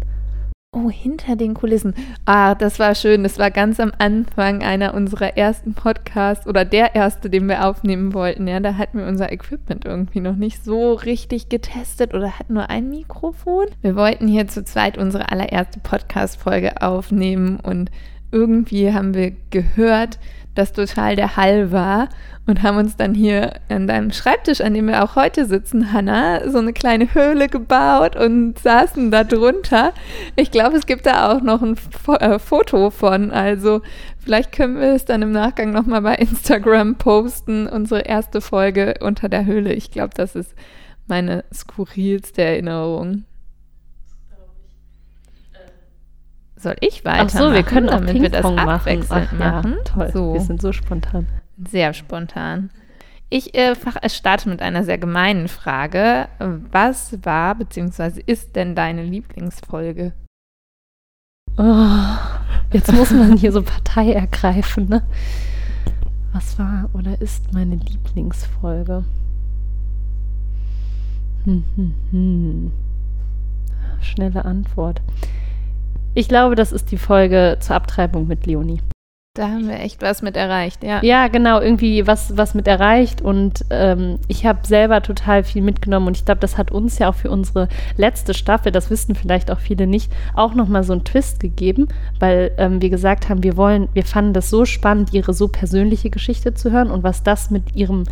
Oh, 0.75 0.89
hinter 0.89 1.35
den 1.35 1.53
Kulissen. 1.53 1.93
Ah, 2.25 2.55
das 2.55 2.79
war 2.79 2.95
schön. 2.95 3.21
Das 3.21 3.37
war 3.37 3.51
ganz 3.51 3.79
am 3.79 3.93
Anfang 3.99 4.63
einer 4.63 4.95
unserer 4.95 5.37
ersten 5.37 5.75
Podcasts 5.75 6.47
oder 6.47 6.65
der 6.65 6.95
erste, 6.95 7.29
den 7.29 7.47
wir 7.47 7.67
aufnehmen 7.67 8.15
wollten. 8.15 8.47
Ja, 8.47 8.59
da 8.59 8.75
hatten 8.75 8.97
wir 8.97 9.05
unser 9.05 9.31
Equipment 9.31 9.85
irgendwie 9.85 10.19
noch 10.19 10.35
nicht 10.35 10.63
so 10.63 10.93
richtig 10.93 11.47
getestet 11.47 12.15
oder 12.15 12.39
hatten 12.39 12.55
nur 12.55 12.71
ein 12.71 12.89
Mikrofon. 12.89 13.67
Wir 13.83 13.95
wollten 13.95 14.27
hier 14.27 14.47
zu 14.47 14.63
zweit 14.63 14.97
unsere 14.97 15.31
allererste 15.31 15.79
Podcast-Folge 15.79 16.81
aufnehmen 16.81 17.59
und 17.59 17.91
irgendwie 18.31 18.91
haben 18.91 19.13
wir 19.13 19.31
gehört, 19.51 20.17
dass 20.55 20.73
total 20.73 21.15
der 21.15 21.35
Hall 21.35 21.71
war 21.71 22.09
und 22.45 22.61
haben 22.61 22.77
uns 22.77 22.97
dann 22.97 23.13
hier 23.13 23.53
an 23.69 23.87
deinem 23.87 24.11
Schreibtisch, 24.11 24.61
an 24.61 24.73
dem 24.73 24.87
wir 24.87 25.03
auch 25.03 25.15
heute 25.15 25.45
sitzen, 25.45 25.93
Hanna, 25.93 26.49
so 26.49 26.57
eine 26.57 26.73
kleine 26.73 27.13
Höhle 27.13 27.47
gebaut 27.47 28.15
und 28.15 28.59
saßen 28.59 29.11
da 29.11 29.23
drunter. 29.23 29.93
Ich 30.35 30.51
glaube, 30.51 30.77
es 30.77 30.85
gibt 30.85 31.05
da 31.05 31.31
auch 31.31 31.41
noch 31.41 31.61
ein 31.61 31.77
äh, 32.19 32.39
Foto 32.39 32.89
von. 32.89 33.31
Also 33.31 33.81
vielleicht 34.19 34.51
können 34.51 34.79
wir 34.79 34.93
es 34.93 35.05
dann 35.05 35.21
im 35.21 35.31
Nachgang 35.31 35.71
nochmal 35.71 36.01
bei 36.01 36.15
Instagram 36.15 36.95
posten, 36.95 37.67
unsere 37.67 38.01
erste 38.01 38.41
Folge 38.41 38.95
unter 38.99 39.29
der 39.29 39.45
Höhle. 39.45 39.73
Ich 39.73 39.91
glaube, 39.91 40.13
das 40.15 40.35
ist 40.35 40.53
meine 41.07 41.43
skurrilste 41.53 42.41
Erinnerung. 42.41 43.23
Soll 46.63 46.77
ich 46.79 47.03
weiter? 47.03 47.25
Ach 47.25 47.29
so, 47.29 47.51
wir 47.51 47.63
können 47.63 47.89
auch 47.89 47.99
damit 47.99 48.21
wir 48.21 48.29
das 48.29 48.45
abwechselnd 48.45 49.37
machen. 49.37 49.73
Ja, 49.73 49.83
toll. 49.83 50.11
So. 50.13 50.33
Wir 50.33 50.39
sind 50.39 50.61
so 50.61 50.71
spontan. 50.71 51.27
Sehr 51.67 51.93
spontan. 51.93 52.69
Ich 53.29 53.53
äh, 53.53 53.75
starte 54.07 54.47
mit 54.47 54.61
einer 54.61 54.85
sehr 54.85 54.97
gemeinen 54.97 55.49
Frage. 55.49 56.29
Was 56.71 57.17
war 57.23 57.55
bzw. 57.55 58.23
ist 58.25 58.55
denn 58.55 58.75
deine 58.75 59.03
Lieblingsfolge? 59.03 60.13
Oh, 61.57 62.15
jetzt 62.71 62.93
muss 62.93 63.11
man 63.11 63.35
hier 63.35 63.51
so 63.51 63.61
Partei 63.61 64.13
ergreifen, 64.13 64.87
ne? 64.87 65.03
Was 66.31 66.57
war 66.57 66.89
oder 66.93 67.19
ist 67.21 67.51
meine 67.51 67.75
Lieblingsfolge? 67.75 69.03
Hm, 71.43 71.63
hm, 71.75 71.93
hm. 72.11 72.71
Schnelle 73.99 74.45
Antwort. 74.45 75.01
Ich 76.15 76.27
glaube, 76.27 76.53
das 76.55 76.71
ist 76.71 76.91
die 76.91 76.97
Folge 76.97 77.57
zur 77.59 77.75
Abtreibung 77.75 78.27
mit 78.27 78.45
Leonie. 78.45 78.81
Da 79.35 79.47
haben 79.47 79.67
wir 79.67 79.79
echt 79.79 80.03
was 80.03 80.21
mit 80.21 80.37
erreicht, 80.37 80.83
ja. 80.83 81.01
Ja, 81.01 81.27
genau, 81.27 81.59
irgendwie 81.59 82.05
was, 82.05 82.37
was 82.37 82.53
mit 82.53 82.67
erreicht 82.67 83.23
und 83.23 83.65
ähm, 83.71 84.19
ich 84.27 84.45
habe 84.45 84.59
selber 84.61 85.01
total 85.01 85.43
viel 85.43 85.63
mitgenommen 85.63 86.05
und 86.05 86.17
ich 86.17 86.23
glaube, 86.23 86.39
das 86.39 86.55
hat 86.55 86.69
uns 86.69 86.99
ja 86.99 87.09
auch 87.09 87.15
für 87.15 87.31
unsere 87.31 87.67
letzte 87.97 88.35
Staffel, 88.35 88.71
das 88.71 88.91
wissen 88.91 89.15
vielleicht 89.15 89.49
auch 89.49 89.57
viele 89.57 89.87
nicht, 89.87 90.11
auch 90.35 90.53
nochmal 90.53 90.83
so 90.83 90.93
einen 90.93 91.03
Twist 91.03 91.39
gegeben, 91.39 91.87
weil 92.19 92.51
ähm, 92.59 92.79
wir 92.79 92.91
gesagt 92.91 93.27
haben, 93.27 93.41
wir 93.41 93.57
wollen, 93.57 93.89
wir 93.93 94.05
fanden 94.05 94.33
das 94.33 94.51
so 94.51 94.65
spannend, 94.65 95.13
ihre 95.13 95.33
so 95.33 95.47
persönliche 95.47 96.11
Geschichte 96.11 96.53
zu 96.53 96.69
hören 96.69 96.91
und 96.91 97.01
was 97.01 97.23
das 97.23 97.49
mit 97.49 97.75
ihrem, 97.75 98.03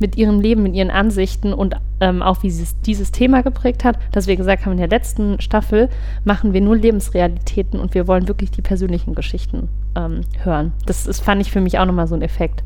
mit 0.00 0.16
ihrem 0.16 0.40
Leben, 0.40 0.64
mit 0.64 0.74
ihren 0.74 0.90
Ansichten 0.90 1.52
und 1.52 1.76
ähm, 2.00 2.20
auch 2.20 2.42
wie 2.42 2.50
sie 2.50 2.66
dieses 2.84 3.12
Thema 3.12 3.44
geprägt 3.44 3.84
hat, 3.84 3.96
dass 4.10 4.26
wir 4.26 4.34
gesagt 4.34 4.66
haben, 4.66 4.72
in 4.72 4.78
der 4.78 4.88
letzten 4.88 5.40
Staffel 5.40 5.88
machen 6.24 6.52
wir 6.52 6.60
nur 6.60 6.74
Lebensrealitäten 6.74 7.78
und 7.78 7.94
wir 7.94 8.08
wollen 8.08 8.26
wirklich 8.26 8.50
die 8.50 8.62
persönlichen 8.62 9.14
Geschichten 9.14 9.68
ähm, 9.96 10.22
hören. 10.42 10.72
Das 10.86 11.06
ist, 11.06 11.20
fand 11.20 11.40
ich 11.40 11.50
für 11.50 11.60
mich 11.60 11.78
auch 11.78 11.86
nochmal 11.86 12.06
so 12.06 12.14
ein 12.14 12.22
Effekt. 12.22 12.62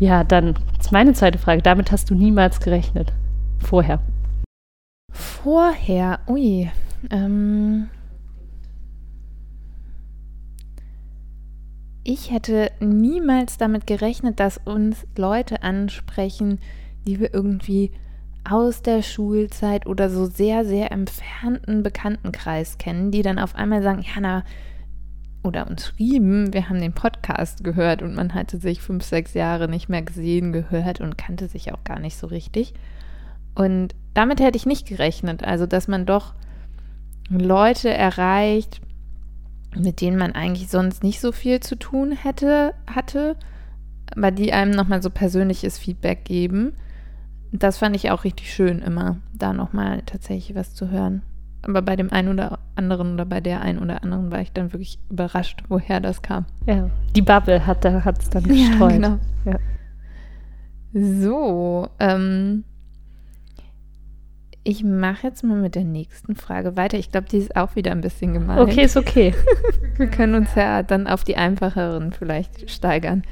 Ja, 0.00 0.24
dann 0.24 0.54
ist 0.80 0.92
meine 0.92 1.12
zweite 1.12 1.38
Frage. 1.38 1.62
Damit 1.62 1.92
hast 1.92 2.10
du 2.10 2.14
niemals 2.14 2.60
gerechnet. 2.60 3.12
Vorher. 3.60 4.00
Vorher, 5.10 6.20
ui. 6.26 6.70
Ähm, 7.10 7.88
ich 12.02 12.30
hätte 12.30 12.70
niemals 12.80 13.56
damit 13.56 13.86
gerechnet, 13.86 14.40
dass 14.40 14.58
uns 14.58 15.06
Leute 15.16 15.62
ansprechen, 15.62 16.58
die 17.06 17.20
wir 17.20 17.32
irgendwie 17.32 17.92
aus 18.48 18.82
der 18.82 19.02
Schulzeit 19.02 19.86
oder 19.86 20.10
so 20.10 20.26
sehr, 20.26 20.64
sehr 20.64 20.92
entfernten 20.92 21.82
Bekanntenkreis 21.82 22.78
kennen, 22.78 23.10
die 23.10 23.22
dann 23.22 23.38
auf 23.38 23.54
einmal 23.54 23.82
sagen, 23.82 24.02
Jana, 24.02 24.44
oder 25.44 25.68
uns 25.68 25.86
schrieben, 25.86 26.52
wir 26.52 26.68
haben 26.68 26.80
den 26.80 26.94
Podcast 26.94 27.62
gehört 27.62 28.02
und 28.02 28.14
man 28.14 28.34
hatte 28.34 28.58
sich 28.58 28.80
fünf, 28.80 29.04
sechs 29.04 29.34
Jahre 29.34 29.68
nicht 29.68 29.88
mehr 29.88 30.02
gesehen, 30.02 30.52
gehört 30.52 31.00
und 31.00 31.18
kannte 31.18 31.48
sich 31.48 31.72
auch 31.72 31.84
gar 31.84 32.00
nicht 32.00 32.16
so 32.16 32.26
richtig. 32.26 32.74
Und 33.54 33.94
damit 34.14 34.40
hätte 34.40 34.56
ich 34.56 34.66
nicht 34.66 34.88
gerechnet. 34.88 35.44
Also, 35.44 35.66
dass 35.66 35.86
man 35.86 36.06
doch 36.06 36.34
Leute 37.28 37.92
erreicht, 37.92 38.80
mit 39.76 40.00
denen 40.00 40.16
man 40.16 40.32
eigentlich 40.32 40.68
sonst 40.68 41.02
nicht 41.02 41.20
so 41.20 41.30
viel 41.30 41.60
zu 41.60 41.76
tun 41.76 42.12
hätte, 42.12 42.74
hatte, 42.86 43.36
aber 44.16 44.30
die 44.30 44.52
einem 44.52 44.70
nochmal 44.70 45.02
so 45.02 45.10
persönliches 45.10 45.78
Feedback 45.78 46.24
geben. 46.24 46.74
Das 47.52 47.78
fand 47.78 47.94
ich 47.94 48.10
auch 48.10 48.24
richtig 48.24 48.52
schön, 48.52 48.80
immer 48.80 49.18
da 49.32 49.52
nochmal 49.52 50.02
tatsächlich 50.06 50.56
was 50.56 50.74
zu 50.74 50.90
hören. 50.90 51.22
Aber 51.64 51.82
bei 51.82 51.96
dem 51.96 52.12
einen 52.12 52.28
oder 52.28 52.58
anderen 52.76 53.14
oder 53.14 53.24
bei 53.24 53.40
der 53.40 53.62
einen 53.62 53.78
oder 53.78 54.02
anderen 54.02 54.30
war 54.30 54.40
ich 54.40 54.52
dann 54.52 54.72
wirklich 54.72 54.98
überrascht, 55.10 55.62
woher 55.68 56.00
das 56.00 56.22
kam. 56.22 56.46
Ja, 56.66 56.90
die 57.14 57.22
Bubble 57.22 57.66
hat 57.66 57.84
es 57.84 58.30
dann 58.30 58.44
gestreut. 58.44 58.80
Ja, 58.80 58.88
genau. 58.88 59.18
Ja. 59.44 59.58
So, 60.92 61.88
ähm, 61.98 62.64
ich 64.62 64.82
mache 64.82 65.26
jetzt 65.26 65.44
mal 65.44 65.58
mit 65.58 65.74
der 65.74 65.84
nächsten 65.84 66.34
Frage 66.36 66.76
weiter. 66.76 66.98
Ich 66.98 67.10
glaube, 67.10 67.28
die 67.28 67.36
ist 67.36 67.54
auch 67.54 67.76
wieder 67.76 67.92
ein 67.92 68.00
bisschen 68.00 68.32
gemein. 68.32 68.58
Okay, 68.58 68.84
ist 68.84 68.96
okay. 68.96 69.34
Wir 69.96 70.06
können 70.06 70.34
uns 70.34 70.54
ja 70.54 70.82
dann 70.82 71.06
auf 71.06 71.22
die 71.22 71.36
einfacheren 71.36 72.12
vielleicht 72.12 72.70
steigern. 72.70 73.24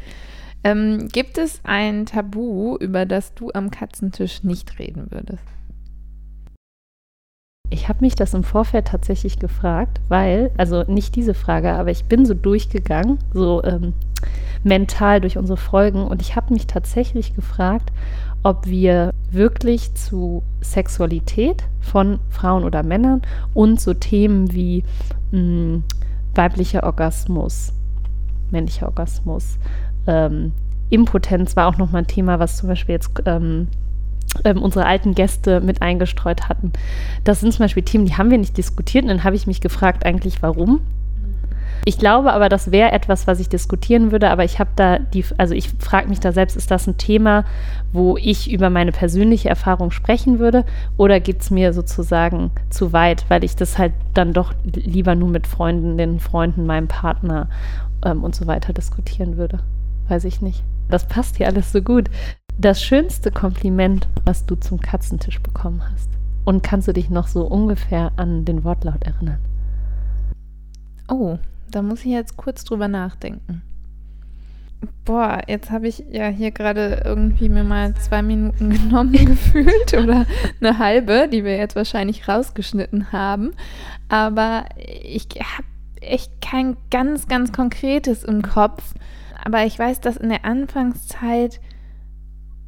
Ähm, 0.62 1.08
gibt 1.08 1.38
es 1.38 1.60
ein 1.64 2.06
Tabu, 2.06 2.76
über 2.76 3.06
das 3.06 3.34
du 3.34 3.50
am 3.52 3.70
Katzentisch 3.70 4.44
nicht 4.44 4.78
reden 4.78 5.06
würdest? 5.10 5.42
Ich 7.72 7.88
habe 7.88 8.02
mich 8.02 8.14
das 8.14 8.34
im 8.34 8.44
Vorfeld 8.44 8.88
tatsächlich 8.88 9.38
gefragt, 9.38 9.98
weil, 10.08 10.50
also 10.58 10.82
nicht 10.82 11.16
diese 11.16 11.32
Frage, 11.32 11.72
aber 11.72 11.90
ich 11.90 12.04
bin 12.04 12.26
so 12.26 12.34
durchgegangen, 12.34 13.18
so 13.32 13.64
ähm, 13.64 13.94
mental 14.62 15.22
durch 15.22 15.38
unsere 15.38 15.56
Folgen 15.56 16.04
und 16.04 16.20
ich 16.20 16.36
habe 16.36 16.52
mich 16.52 16.66
tatsächlich 16.66 17.34
gefragt, 17.34 17.90
ob 18.42 18.66
wir 18.66 19.14
wirklich 19.30 19.94
zu 19.94 20.42
Sexualität 20.60 21.64
von 21.80 22.18
Frauen 22.28 22.64
oder 22.64 22.82
Männern 22.82 23.22
und 23.54 23.80
so 23.80 23.94
Themen 23.94 24.52
wie 24.52 24.84
mh, 25.30 25.38
hm, 25.38 25.84
weiblicher 26.34 26.82
Orgasmus, 26.82 27.72
männlicher 28.50 28.84
Orgasmus, 28.84 29.56
ähm, 30.06 30.52
Impotenz 30.90 31.56
war 31.56 31.68
auch 31.68 31.78
nochmal 31.78 32.02
ein 32.02 32.06
Thema, 32.06 32.38
was 32.38 32.58
zum 32.58 32.68
Beispiel 32.68 32.96
jetzt 32.96 33.10
ähm, 33.24 33.68
ähm, 34.44 34.62
unsere 34.62 34.86
alten 34.86 35.14
Gäste 35.14 35.60
mit 35.60 35.82
eingestreut 35.82 36.48
hatten. 36.48 36.72
Das 37.24 37.40
sind 37.40 37.52
zum 37.52 37.64
Beispiel 37.64 37.82
Themen, 37.82 38.06
die 38.06 38.16
haben 38.16 38.30
wir 38.30 38.38
nicht 38.38 38.56
diskutiert 38.56 39.04
und 39.04 39.08
dann 39.08 39.24
habe 39.24 39.36
ich 39.36 39.46
mich 39.46 39.60
gefragt 39.60 40.04
eigentlich, 40.06 40.42
warum. 40.42 40.80
Ich 41.84 41.98
glaube 41.98 42.32
aber, 42.32 42.48
das 42.48 42.70
wäre 42.70 42.92
etwas, 42.92 43.26
was 43.26 43.40
ich 43.40 43.48
diskutieren 43.48 44.12
würde, 44.12 44.30
aber 44.30 44.44
ich 44.44 44.60
habe 44.60 44.70
da 44.76 44.98
die, 45.00 45.24
also 45.36 45.52
ich 45.54 45.68
frage 45.80 46.08
mich 46.08 46.20
da 46.20 46.30
selbst, 46.30 46.56
ist 46.56 46.70
das 46.70 46.86
ein 46.86 46.96
Thema, 46.96 47.44
wo 47.92 48.16
ich 48.16 48.52
über 48.52 48.70
meine 48.70 48.92
persönliche 48.92 49.48
Erfahrung 49.48 49.90
sprechen 49.90 50.38
würde 50.38 50.64
oder 50.96 51.18
geht 51.18 51.40
es 51.40 51.50
mir 51.50 51.72
sozusagen 51.72 52.52
zu 52.70 52.92
weit, 52.92 53.24
weil 53.28 53.42
ich 53.42 53.56
das 53.56 53.78
halt 53.78 53.92
dann 54.14 54.32
doch 54.32 54.54
lieber 54.64 55.16
nur 55.16 55.28
mit 55.28 55.48
Freunden, 55.48 55.98
den 55.98 56.20
Freunden, 56.20 56.66
meinem 56.66 56.86
Partner 56.86 57.48
ähm, 58.04 58.22
und 58.22 58.36
so 58.36 58.46
weiter 58.46 58.72
diskutieren 58.72 59.36
würde? 59.36 59.58
Weiß 60.08 60.24
ich 60.24 60.40
nicht. 60.40 60.62
Das 60.88 61.08
passt 61.08 61.38
hier 61.38 61.48
alles 61.48 61.72
so 61.72 61.82
gut 61.82 62.08
das 62.62 62.82
schönste 62.82 63.32
Kompliment, 63.32 64.08
was 64.24 64.46
du 64.46 64.54
zum 64.54 64.80
Katzentisch 64.80 65.40
bekommen 65.42 65.82
hast? 65.92 66.08
Und 66.44 66.62
kannst 66.62 66.88
du 66.88 66.92
dich 66.92 67.10
noch 67.10 67.26
so 67.26 67.44
ungefähr 67.44 68.12
an 68.16 68.44
den 68.44 68.64
Wortlaut 68.64 69.02
erinnern? 69.02 69.38
Oh, 71.08 71.38
da 71.70 71.82
muss 71.82 72.00
ich 72.00 72.12
jetzt 72.12 72.36
kurz 72.36 72.64
drüber 72.64 72.88
nachdenken. 72.88 73.62
Boah, 75.04 75.42
jetzt 75.46 75.70
habe 75.70 75.88
ich 75.88 76.04
ja 76.10 76.28
hier 76.28 76.50
gerade 76.50 77.02
irgendwie 77.04 77.48
mir 77.48 77.64
mal 77.64 77.94
zwei 77.94 78.22
Minuten 78.22 78.70
genommen 78.70 79.12
gefühlt 79.12 79.94
oder 79.94 80.26
eine 80.60 80.78
halbe, 80.78 81.28
die 81.28 81.44
wir 81.44 81.56
jetzt 81.56 81.76
wahrscheinlich 81.76 82.28
rausgeschnitten 82.28 83.12
haben. 83.12 83.52
Aber 84.08 84.64
ich 84.76 85.26
habe 85.40 85.66
echt 86.00 86.40
kein 86.40 86.76
ganz, 86.90 87.26
ganz 87.26 87.52
konkretes 87.52 88.24
im 88.24 88.42
Kopf. 88.42 88.94
Aber 89.44 89.64
ich 89.64 89.78
weiß, 89.78 90.00
dass 90.00 90.16
in 90.16 90.28
der 90.28 90.44
Anfangszeit 90.44 91.60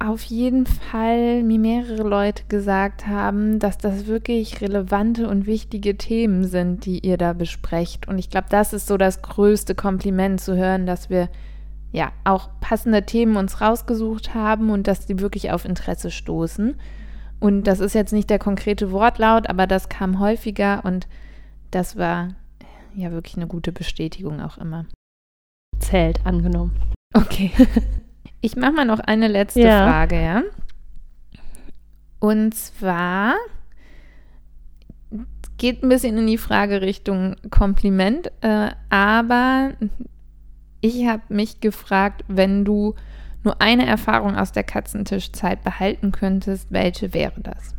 auf 0.07 0.23
jeden 0.23 0.65
Fall 0.65 1.43
mir 1.43 1.59
mehrere 1.59 2.03
Leute 2.03 2.43
gesagt 2.47 3.07
haben, 3.07 3.59
dass 3.59 3.77
das 3.77 4.07
wirklich 4.07 4.61
relevante 4.61 5.27
und 5.27 5.45
wichtige 5.45 5.97
Themen 5.97 6.45
sind, 6.45 6.85
die 6.85 6.99
ihr 6.99 7.17
da 7.17 7.33
besprecht. 7.33 8.07
Und 8.07 8.17
ich 8.17 8.29
glaube, 8.29 8.47
das 8.49 8.73
ist 8.73 8.87
so 8.87 8.97
das 8.97 9.21
größte 9.21 9.75
Kompliment 9.75 10.41
zu 10.41 10.55
hören, 10.55 10.85
dass 10.85 11.09
wir 11.09 11.29
ja 11.91 12.11
auch 12.23 12.49
passende 12.59 13.05
Themen 13.05 13.37
uns 13.37 13.61
rausgesucht 13.61 14.33
haben 14.33 14.69
und 14.69 14.87
dass 14.87 15.05
die 15.05 15.19
wirklich 15.19 15.51
auf 15.51 15.65
Interesse 15.65 16.11
stoßen. 16.11 16.75
Und 17.39 17.63
das 17.63 17.79
ist 17.79 17.95
jetzt 17.95 18.13
nicht 18.13 18.29
der 18.29 18.39
konkrete 18.39 18.91
Wortlaut, 18.91 19.49
aber 19.49 19.67
das 19.67 19.89
kam 19.89 20.19
häufiger 20.19 20.83
und 20.83 21.07
das 21.71 21.97
war 21.97 22.29
ja 22.95 23.11
wirklich 23.11 23.37
eine 23.37 23.47
gute 23.47 23.71
Bestätigung 23.71 24.41
auch 24.41 24.57
immer. 24.57 24.85
Zählt, 25.79 26.25
angenommen. 26.25 26.71
Okay. 27.13 27.51
Ich 28.45 28.55
mache 28.55 28.73
mal 28.73 28.85
noch 28.85 28.99
eine 28.99 29.27
letzte 29.27 29.61
Ja. 29.61 29.87
Frage, 29.87 30.21
ja. 30.21 30.43
Und 32.19 32.53
zwar 32.53 33.33
geht 35.57 35.81
ein 35.81 35.89
bisschen 35.89 36.15
in 36.15 36.27
die 36.27 36.37
Frage 36.37 36.81
Richtung 36.81 37.37
Kompliment, 37.49 38.31
äh, 38.41 38.69
aber 38.89 39.71
ich 40.79 41.07
habe 41.07 41.23
mich 41.29 41.59
gefragt, 41.59 42.23
wenn 42.27 42.65
du 42.65 42.93
nur 43.43 43.59
eine 43.63 43.87
Erfahrung 43.87 44.35
aus 44.35 44.51
der 44.51 44.63
Katzentischzeit 44.63 45.63
behalten 45.63 46.11
könntest, 46.11 46.71
welche 46.71 47.15
wäre 47.15 47.41
das? 47.41 47.73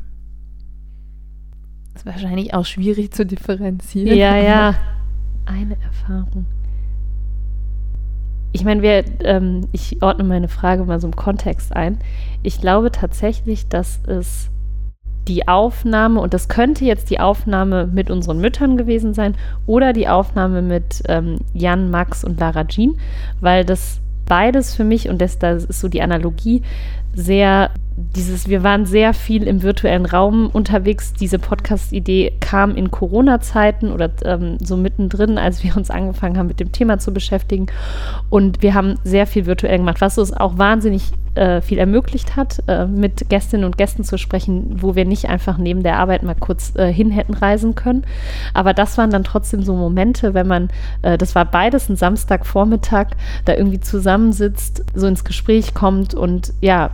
Ist 1.94 2.06
wahrscheinlich 2.06 2.54
auch 2.54 2.64
schwierig 2.64 3.14
zu 3.14 3.24
differenzieren. 3.24 4.16
Ja, 4.18 4.36
ja. 4.36 4.74
Eine 5.46 5.80
Erfahrung. 5.80 6.44
Ich 8.56 8.64
meine, 8.64 8.80
wir, 8.80 9.04
ähm, 9.22 9.68
ich 9.72 10.02
ordne 10.02 10.24
meine 10.24 10.48
Frage 10.48 10.84
mal 10.84 10.98
so 10.98 11.06
im 11.06 11.14
Kontext 11.14 11.76
ein. 11.76 11.98
Ich 12.42 12.58
glaube 12.58 12.90
tatsächlich, 12.90 13.68
dass 13.68 14.00
es 14.06 14.48
die 15.28 15.46
Aufnahme, 15.46 16.20
und 16.20 16.32
das 16.32 16.48
könnte 16.48 16.86
jetzt 16.86 17.10
die 17.10 17.20
Aufnahme 17.20 17.86
mit 17.86 18.10
unseren 18.10 18.40
Müttern 18.40 18.78
gewesen 18.78 19.12
sein 19.12 19.34
oder 19.66 19.92
die 19.92 20.08
Aufnahme 20.08 20.62
mit 20.62 21.02
ähm, 21.06 21.36
Jan, 21.52 21.90
Max 21.90 22.24
und 22.24 22.40
Lara 22.40 22.64
Jean, 22.64 22.96
weil 23.42 23.66
das 23.66 24.00
beides 24.24 24.74
für 24.74 24.84
mich, 24.84 25.10
und 25.10 25.20
das, 25.20 25.38
das 25.38 25.66
ist 25.66 25.82
so 25.82 25.88
die 25.88 26.00
Analogie, 26.00 26.62
sehr 27.12 27.68
dieses, 27.96 28.48
wir 28.48 28.62
waren 28.62 28.84
sehr 28.84 29.14
viel 29.14 29.44
im 29.44 29.62
virtuellen 29.62 30.04
Raum 30.04 30.50
unterwegs. 30.52 31.14
Diese 31.14 31.38
Podcast-Idee 31.38 32.32
kam 32.40 32.76
in 32.76 32.90
Corona-Zeiten 32.90 33.90
oder 33.90 34.10
ähm, 34.24 34.58
so 34.60 34.76
mittendrin, 34.76 35.38
als 35.38 35.64
wir 35.64 35.76
uns 35.76 35.90
angefangen 35.90 36.36
haben, 36.36 36.46
mit 36.46 36.60
dem 36.60 36.72
Thema 36.72 36.98
zu 36.98 37.12
beschäftigen. 37.12 37.66
Und 38.28 38.60
wir 38.62 38.74
haben 38.74 38.96
sehr 39.02 39.26
viel 39.26 39.46
virtuell 39.46 39.78
gemacht, 39.78 40.00
was 40.02 40.18
uns 40.18 40.32
auch 40.32 40.58
wahnsinnig 40.58 41.12
äh, 41.36 41.62
viel 41.62 41.78
ermöglicht 41.78 42.36
hat, 42.36 42.62
äh, 42.66 42.86
mit 42.86 43.30
Gästinnen 43.30 43.64
und 43.64 43.78
Gästen 43.78 44.04
zu 44.04 44.18
sprechen, 44.18 44.76
wo 44.82 44.94
wir 44.94 45.06
nicht 45.06 45.28
einfach 45.28 45.56
neben 45.56 45.82
der 45.82 45.98
Arbeit 45.98 46.22
mal 46.22 46.34
kurz 46.34 46.74
äh, 46.76 46.92
hin 46.92 47.10
hätten 47.10 47.34
reisen 47.34 47.74
können. 47.74 48.04
Aber 48.52 48.74
das 48.74 48.98
waren 48.98 49.10
dann 49.10 49.24
trotzdem 49.24 49.62
so 49.62 49.74
Momente, 49.74 50.34
wenn 50.34 50.46
man, 50.46 50.68
äh, 51.00 51.16
das 51.16 51.34
war 51.34 51.46
beides 51.46 51.88
ein 51.88 51.96
Samstagvormittag, 51.96 53.08
da 53.46 53.54
irgendwie 53.54 53.80
zusammensitzt, 53.80 54.84
so 54.94 55.06
ins 55.06 55.24
Gespräch 55.24 55.72
kommt 55.72 56.14
und 56.14 56.52
ja, 56.60 56.90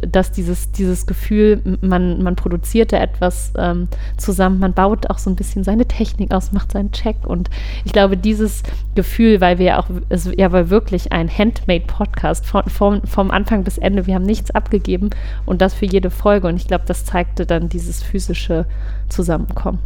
dass 0.00 0.32
dieses, 0.32 0.70
dieses 0.72 1.06
Gefühl, 1.06 1.78
man, 1.80 2.22
man 2.22 2.36
produziert 2.36 2.92
da 2.92 2.98
etwas 2.98 3.52
ähm, 3.58 3.88
zusammen, 4.16 4.58
man 4.58 4.72
baut 4.72 5.08
auch 5.10 5.18
so 5.18 5.30
ein 5.30 5.36
bisschen 5.36 5.64
seine 5.64 5.86
Technik 5.86 6.32
aus, 6.32 6.52
macht 6.52 6.72
seinen 6.72 6.92
Check 6.92 7.26
und 7.26 7.50
ich 7.84 7.92
glaube, 7.92 8.16
dieses 8.16 8.62
Gefühl, 8.94 9.40
weil 9.40 9.58
wir 9.58 9.66
ja 9.66 9.78
auch, 9.78 9.88
es 10.08 10.30
ja 10.36 10.52
war 10.52 10.70
wirklich 10.70 11.12
ein 11.12 11.28
Handmade-Podcast 11.28 12.46
von, 12.46 12.64
vom, 12.64 13.02
vom 13.02 13.30
Anfang 13.30 13.64
bis 13.64 13.78
Ende, 13.78 14.06
wir 14.06 14.14
haben 14.14 14.24
nichts 14.24 14.50
abgegeben 14.50 15.10
und 15.46 15.60
das 15.60 15.74
für 15.74 15.86
jede 15.86 16.10
Folge 16.10 16.48
und 16.48 16.56
ich 16.56 16.66
glaube, 16.66 16.84
das 16.86 17.04
zeigte 17.04 17.46
dann 17.46 17.68
dieses 17.68 18.02
physische 18.02 18.66
Zusammenkommen. 19.08 19.78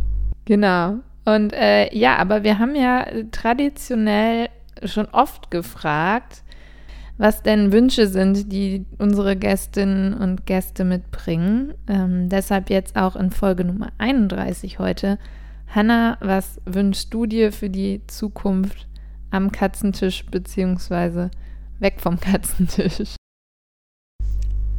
Genau. 0.45 0.97
Und 1.25 1.53
äh, 1.55 1.95
ja, 1.97 2.17
aber 2.17 2.45
wir 2.45 2.59
haben 2.59 2.75
ja 2.75 3.07
traditionell 3.33 4.49
schon 4.85 5.07
oft 5.07 5.51
gefragt, 5.51 6.43
was 7.17 7.43
denn 7.43 7.73
Wünsche 7.73 8.09
sind, 8.09 8.53
die 8.53 8.85
unsere 8.99 9.37
Gästinnen 9.37 10.15
und 10.15 10.47
Gäste 10.47 10.85
mitbringen. 10.85 11.75
Ähm, 11.87 12.29
deshalb 12.29 12.71
jetzt 12.71 12.97
auch 12.97 13.17
in 13.17 13.31
Folge 13.31 13.65
Nummer 13.65 13.93
31 13.99 14.79
heute. 14.79 15.19
Hanna, 15.69 16.19
was 16.21 16.61
wünschst 16.65 17.13
du 17.15 17.27
dir 17.27 17.53
für 17.53 17.71
die 17.71 18.03
Zukunft 18.07 18.87
am 19.31 19.53
Katzentisch 19.53 20.27
beziehungsweise 20.27 21.31
weg 21.79 22.01
vom 22.01 22.19
Katzentisch? 22.21 23.17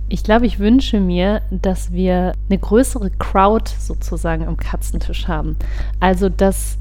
Ich 0.07 0.23
glaube, 0.23 0.45
ich 0.45 0.59
wünsche 0.59 0.99
mir, 0.99 1.41
dass 1.49 1.91
wir 1.91 2.33
eine 2.49 2.59
größere 2.59 3.09
Crowd 3.11 3.71
sozusagen 3.79 4.45
am 4.47 4.55
Katzentisch 4.55 5.27
haben. 5.27 5.57
Also, 5.99 6.29
dass 6.29 6.77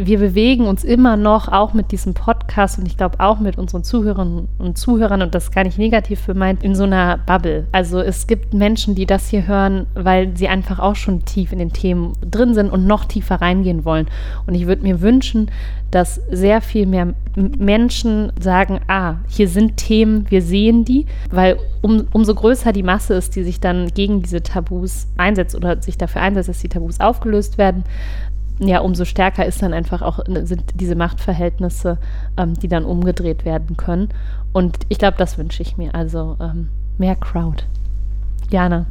wir 0.00 0.18
bewegen 0.18 0.66
uns 0.66 0.84
immer 0.84 1.16
noch, 1.16 1.48
auch 1.48 1.74
mit 1.74 1.90
diesem 1.90 2.14
Podcast 2.14 2.78
und 2.78 2.86
ich 2.86 2.96
glaube 2.96 3.18
auch 3.18 3.40
mit 3.40 3.58
unseren 3.58 3.82
Zuhörerinnen 3.82 4.48
und 4.58 4.78
Zuhörern, 4.78 5.22
und 5.22 5.34
das 5.34 5.50
gar 5.50 5.64
nicht 5.64 5.76
negativ 5.76 6.24
gemeint, 6.26 6.62
in 6.62 6.76
so 6.76 6.84
einer 6.84 7.18
Bubble. 7.18 7.66
Also 7.72 7.98
es 7.98 8.28
gibt 8.28 8.54
Menschen, 8.54 8.94
die 8.94 9.06
das 9.06 9.28
hier 9.28 9.48
hören, 9.48 9.86
weil 9.94 10.36
sie 10.36 10.46
einfach 10.46 10.78
auch 10.78 10.94
schon 10.94 11.24
tief 11.24 11.52
in 11.52 11.58
den 11.58 11.72
Themen 11.72 12.12
drin 12.20 12.54
sind 12.54 12.70
und 12.70 12.86
noch 12.86 13.06
tiefer 13.06 13.40
reingehen 13.40 13.84
wollen. 13.84 14.06
Und 14.46 14.54
ich 14.54 14.68
würde 14.68 14.82
mir 14.82 15.00
wünschen, 15.00 15.50
dass 15.90 16.20
sehr 16.30 16.60
viel 16.60 16.86
mehr 16.86 17.14
Menschen 17.34 18.32
sagen, 18.38 18.80
ah, 18.88 19.16
hier 19.26 19.48
sind 19.48 19.78
Themen, 19.78 20.26
wir 20.28 20.42
sehen 20.42 20.84
die, 20.84 21.06
weil 21.30 21.56
um, 21.80 22.06
umso 22.12 22.34
größer 22.34 22.72
die 22.72 22.82
Masse 22.82 23.14
ist, 23.14 23.36
die 23.36 23.42
sich 23.42 23.58
dann 23.58 23.88
gegen 23.88 24.22
diese 24.22 24.42
Tabus 24.42 25.08
einsetzt 25.16 25.54
oder 25.54 25.80
sich 25.80 25.96
dafür 25.96 26.20
einsetzt, 26.20 26.48
dass 26.48 26.60
die 26.60 26.68
Tabus 26.68 27.00
aufgelöst 27.00 27.56
werden, 27.56 27.84
ja, 28.58 28.80
umso 28.80 29.04
stärker 29.04 29.46
ist 29.46 29.62
dann 29.62 29.72
einfach 29.72 30.02
auch, 30.02 30.18
äh, 30.26 30.44
sind 30.44 30.64
diese 30.74 30.96
Machtverhältnisse, 30.96 31.98
ähm, 32.36 32.54
die 32.54 32.68
dann 32.68 32.84
umgedreht 32.84 33.44
werden 33.44 33.76
können. 33.76 34.08
Und 34.52 34.78
ich 34.88 34.98
glaube, 34.98 35.16
das 35.16 35.38
wünsche 35.38 35.62
ich 35.62 35.76
mir. 35.76 35.94
Also 35.94 36.36
ähm, 36.40 36.68
mehr 36.98 37.16
Crowd. 37.16 37.64
Jana, 38.50 38.86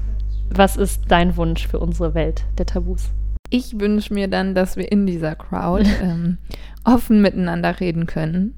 was 0.49 0.78
ist 0.78 1.03
dein 1.09 1.36
Wunsch 1.36 1.68
für 1.68 1.80
unsere 1.80 2.13
Welt 2.13 2.45
der 2.57 2.65
Tabus? 2.65 3.09
Ich 3.49 3.80
wünsche 3.80 4.13
mir 4.13 4.28
dann, 4.28 4.55
dass 4.55 4.78
wir 4.78 4.91
in 4.91 5.05
dieser 5.05 5.36
Crowd 5.36 5.86
ähm, 6.01 6.38
offen 6.84 7.22
miteinander 7.22 7.80
reden 7.80 8.05
können, 8.05 8.55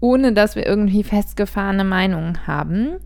ohne 0.00 0.32
dass 0.32 0.56
wir 0.56 0.66
irgendwie 0.66 1.04
festgefahrene 1.04 1.84
Meinungen 1.84 2.46
haben. 2.46 2.96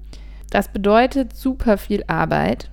Das 0.51 0.69
bedeutet 0.69 1.35
super 1.35 1.77
viel 1.77 2.05
Arbeit 2.07 2.71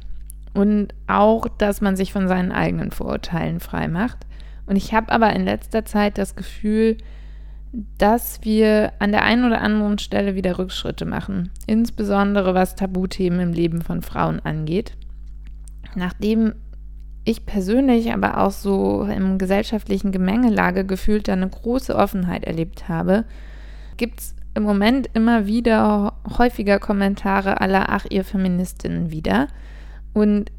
und 0.54 0.94
auch, 1.08 1.48
dass 1.58 1.82
man 1.82 1.96
sich 1.96 2.14
von 2.14 2.28
seinen 2.28 2.52
eigenen 2.52 2.92
Vorurteilen 2.92 3.60
frei 3.60 3.88
macht. 3.88 4.20
Und 4.66 4.76
ich 4.76 4.94
habe 4.94 5.12
aber 5.12 5.34
in 5.34 5.46
letzter 5.46 5.86
Zeit 5.86 6.18
das 6.18 6.36
Gefühl, 6.36 6.98
dass 7.98 8.40
wir 8.44 8.94
an 9.00 9.12
der 9.12 9.24
einen 9.24 9.46
oder 9.46 9.62
anderen 9.62 9.98
Stelle 9.98 10.36
wieder 10.36 10.60
Rückschritte 10.60 11.06
machen, 11.06 11.50
insbesondere 11.66 12.54
was 12.54 12.76
Tabuthemen 12.76 13.40
im 13.40 13.54
Leben 13.54 13.82
von 13.82 14.02
Frauen 14.02 14.40
angeht. 14.40 14.96
Nachdem 15.96 16.54
ich 17.26 17.46
persönlich 17.46 18.14
aber 18.14 18.40
auch 18.40 18.52
so 18.52 19.04
im 19.04 19.38
gesellschaftlichen 19.38 20.12
Gemengelage 20.12 20.86
gefühlt 20.86 21.30
eine 21.30 21.50
große 21.50 21.96
Offenheit 21.96 22.44
erlebt 22.44 22.90
habe, 22.90 23.26
gibt 23.98 24.20
es 24.20 24.36
im 24.56 24.64
Moment 24.64 25.10
immer 25.14 25.48
wieder 25.48 26.14
häufiger 26.38 26.80
Kommentare 26.80 27.60
aller, 27.62 27.90
ach, 27.90 28.06
ihr 28.10 28.24
Feministinnen 28.24 29.10
wieder. 29.10 29.48
Und 30.14 30.52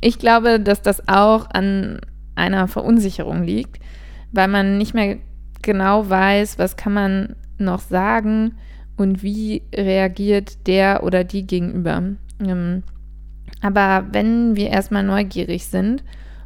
ich 0.00 0.18
glaube, 0.18 0.60
dass 0.60 0.82
das 0.82 1.08
auch 1.08 1.48
an 1.50 2.00
einer 2.38 2.68
Verunsicherung 2.68 3.42
liegt, 3.42 3.82
weil 4.32 4.48
man 4.48 4.78
nicht 4.78 4.94
mehr 4.94 5.18
genau 5.62 6.08
weiß, 6.08 6.58
was 6.58 6.76
kann 6.76 6.92
man 6.92 7.36
noch 7.58 7.80
sagen 7.80 8.54
und 8.96 9.22
wie 9.22 9.62
reagiert 9.74 10.66
der 10.66 11.02
oder 11.02 11.24
die 11.24 11.46
gegenüber. 11.46 12.02
Ähm, 12.40 12.82
aber 13.60 14.06
wenn 14.12 14.56
wir 14.56 14.70
erstmal 14.70 15.02
neugierig 15.02 15.66
sind 15.66 16.04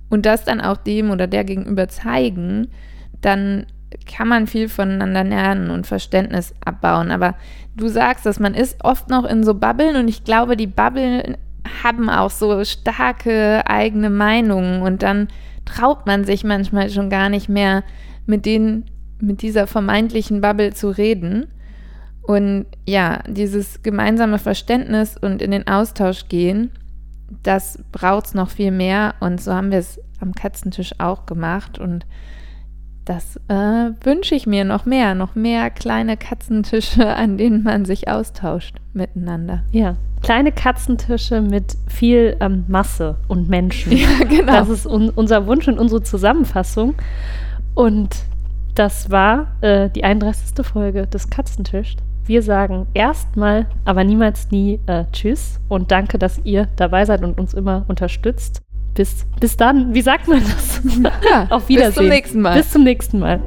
und 0.09 0.27
das 0.27 0.45
dann 0.45 0.61
auch 0.61 0.77
dem 0.77 1.11
oder 1.11 1.27
der 1.27 1.45
gegenüber 1.45 1.89
zeigen, 1.89 2.69
dann 3.21 3.67
kann 4.07 4.29
man 4.29 4.47
viel 4.47 4.69
voneinander 4.69 5.25
lernen 5.25 5.71
und 5.71 5.87
Verständnis 5.87 6.55
abbauen. 6.65 7.11
Aber 7.11 7.35
du 7.77 7.89
sagst, 7.89 8.25
dass 8.25 8.41
man 8.41 8.55
ist 8.55 8.83
oft 8.85 9.11
noch 9.11 9.25
in 9.25 9.45
so 9.45 9.55
Bubbeln 9.55 9.97
und 9.97 10.09
ich 10.09 10.25
glaube, 10.25 10.57
die 10.57 10.67
Bubbeln 10.67 11.37
haben 11.83 12.09
auch 12.09 12.31
so 12.31 12.65
starke 12.65 13.63
eigene 13.67 14.11
Meinungen 14.11 14.83
und 14.83 15.03
dann 15.03 15.29
traut 15.73 16.07
man 16.07 16.25
sich 16.25 16.45
manchmal 16.45 16.91
schon 16.91 17.11
gar 17.11 17.29
nicht 17.29 17.49
mehr 17.49 17.83
mit 18.27 18.47
denen, 18.47 18.85
mit 19.21 19.43
dieser 19.43 19.67
vermeintlichen 19.67 20.41
Bubble 20.41 20.73
zu 20.75 20.91
reden. 20.91 21.47
Und 22.23 22.67
ja, 22.87 23.23
dieses 23.27 23.83
gemeinsame 23.83 24.39
Verständnis 24.39 25.17
und 25.17 25.43
in 25.43 25.51
den 25.51 25.67
Austausch 25.67 26.29
gehen, 26.29 26.71
das 27.43 27.79
braucht 27.91 28.27
es 28.27 28.35
noch 28.35 28.51
viel 28.51 28.71
mehr. 28.71 29.15
Und 29.21 29.41
so 29.41 29.53
haben 29.53 29.71
wir 29.71 29.79
es 29.79 30.01
am 30.21 30.35
Katzentisch 30.35 30.93
auch 30.99 31.27
gemacht. 31.27 31.79
Und 31.79 32.07
das 33.05 33.37
äh, 33.49 33.91
wünsche 34.03 34.35
ich 34.35 34.47
mir 34.47 34.65
noch 34.65 34.87
mehr, 34.87 35.15
noch 35.15 35.35
mehr 35.35 35.71
kleine 35.71 36.17
Katzentische, 36.17 37.07
an 37.17 37.39
denen 37.39 37.63
man 37.63 37.85
sich 37.85 38.09
austauscht 38.09 38.77
miteinander. 38.93 39.65
Ja, 39.73 39.97
kleine 40.23 40.53
Katzentische 40.53 41.41
mit 41.41 41.77
viel 41.89 42.37
ähm, 42.41 42.65
Masse 42.69 43.17
und 43.29 43.49
Menschen. 43.49 43.93
Ja, 43.93 44.25
genau. 44.29 44.53
Das 44.53 44.69
ist 44.69 44.87
un 44.87 45.11
unser 45.11 45.47
Wunsch 45.47 45.69
und 45.69 45.79
unsere 45.79 46.03
Zusammenfassung. 46.03 46.95
Und 47.75 48.11
das 48.75 49.11
war 49.11 49.49
äh, 49.61 49.91
die 49.91 50.05
31. 50.05 50.65
Folge 50.65 51.07
des 51.07 51.29
Katzentischs. 51.31 51.97
Wir 52.25 52.43
sagen 52.43 52.87
erstmal, 52.95 53.67
aber 53.85 54.05
niemals 54.05 54.51
nie 54.51 54.79
äh, 54.87 55.05
Tschüss 55.13 55.61
und 55.69 55.91
danke, 55.91 56.19
dass 56.19 56.41
ihr 56.45 56.69
dabei 56.77 57.05
seid 57.05 57.23
und 57.25 57.39
uns 57.39 57.53
immer 57.53 57.85
unterstützt. 57.89 58.63
Bis, 58.95 59.27
bis 59.41 59.57
dann, 59.57 59.95
wie 59.95 60.03
sagt 60.03 60.29
man 60.29 60.41
das? 60.41 60.83
Ja, 61.29 61.47
Auf 61.51 61.69
Wiedersehen. 61.69 61.89
Bis 61.89 61.97
zum 61.97 62.09
nächsten 62.09 62.41
Mal. 62.41 62.57
Bis 62.57 62.71
zum 62.71 62.85
nächsten 62.85 63.19
Mal. 63.19 63.41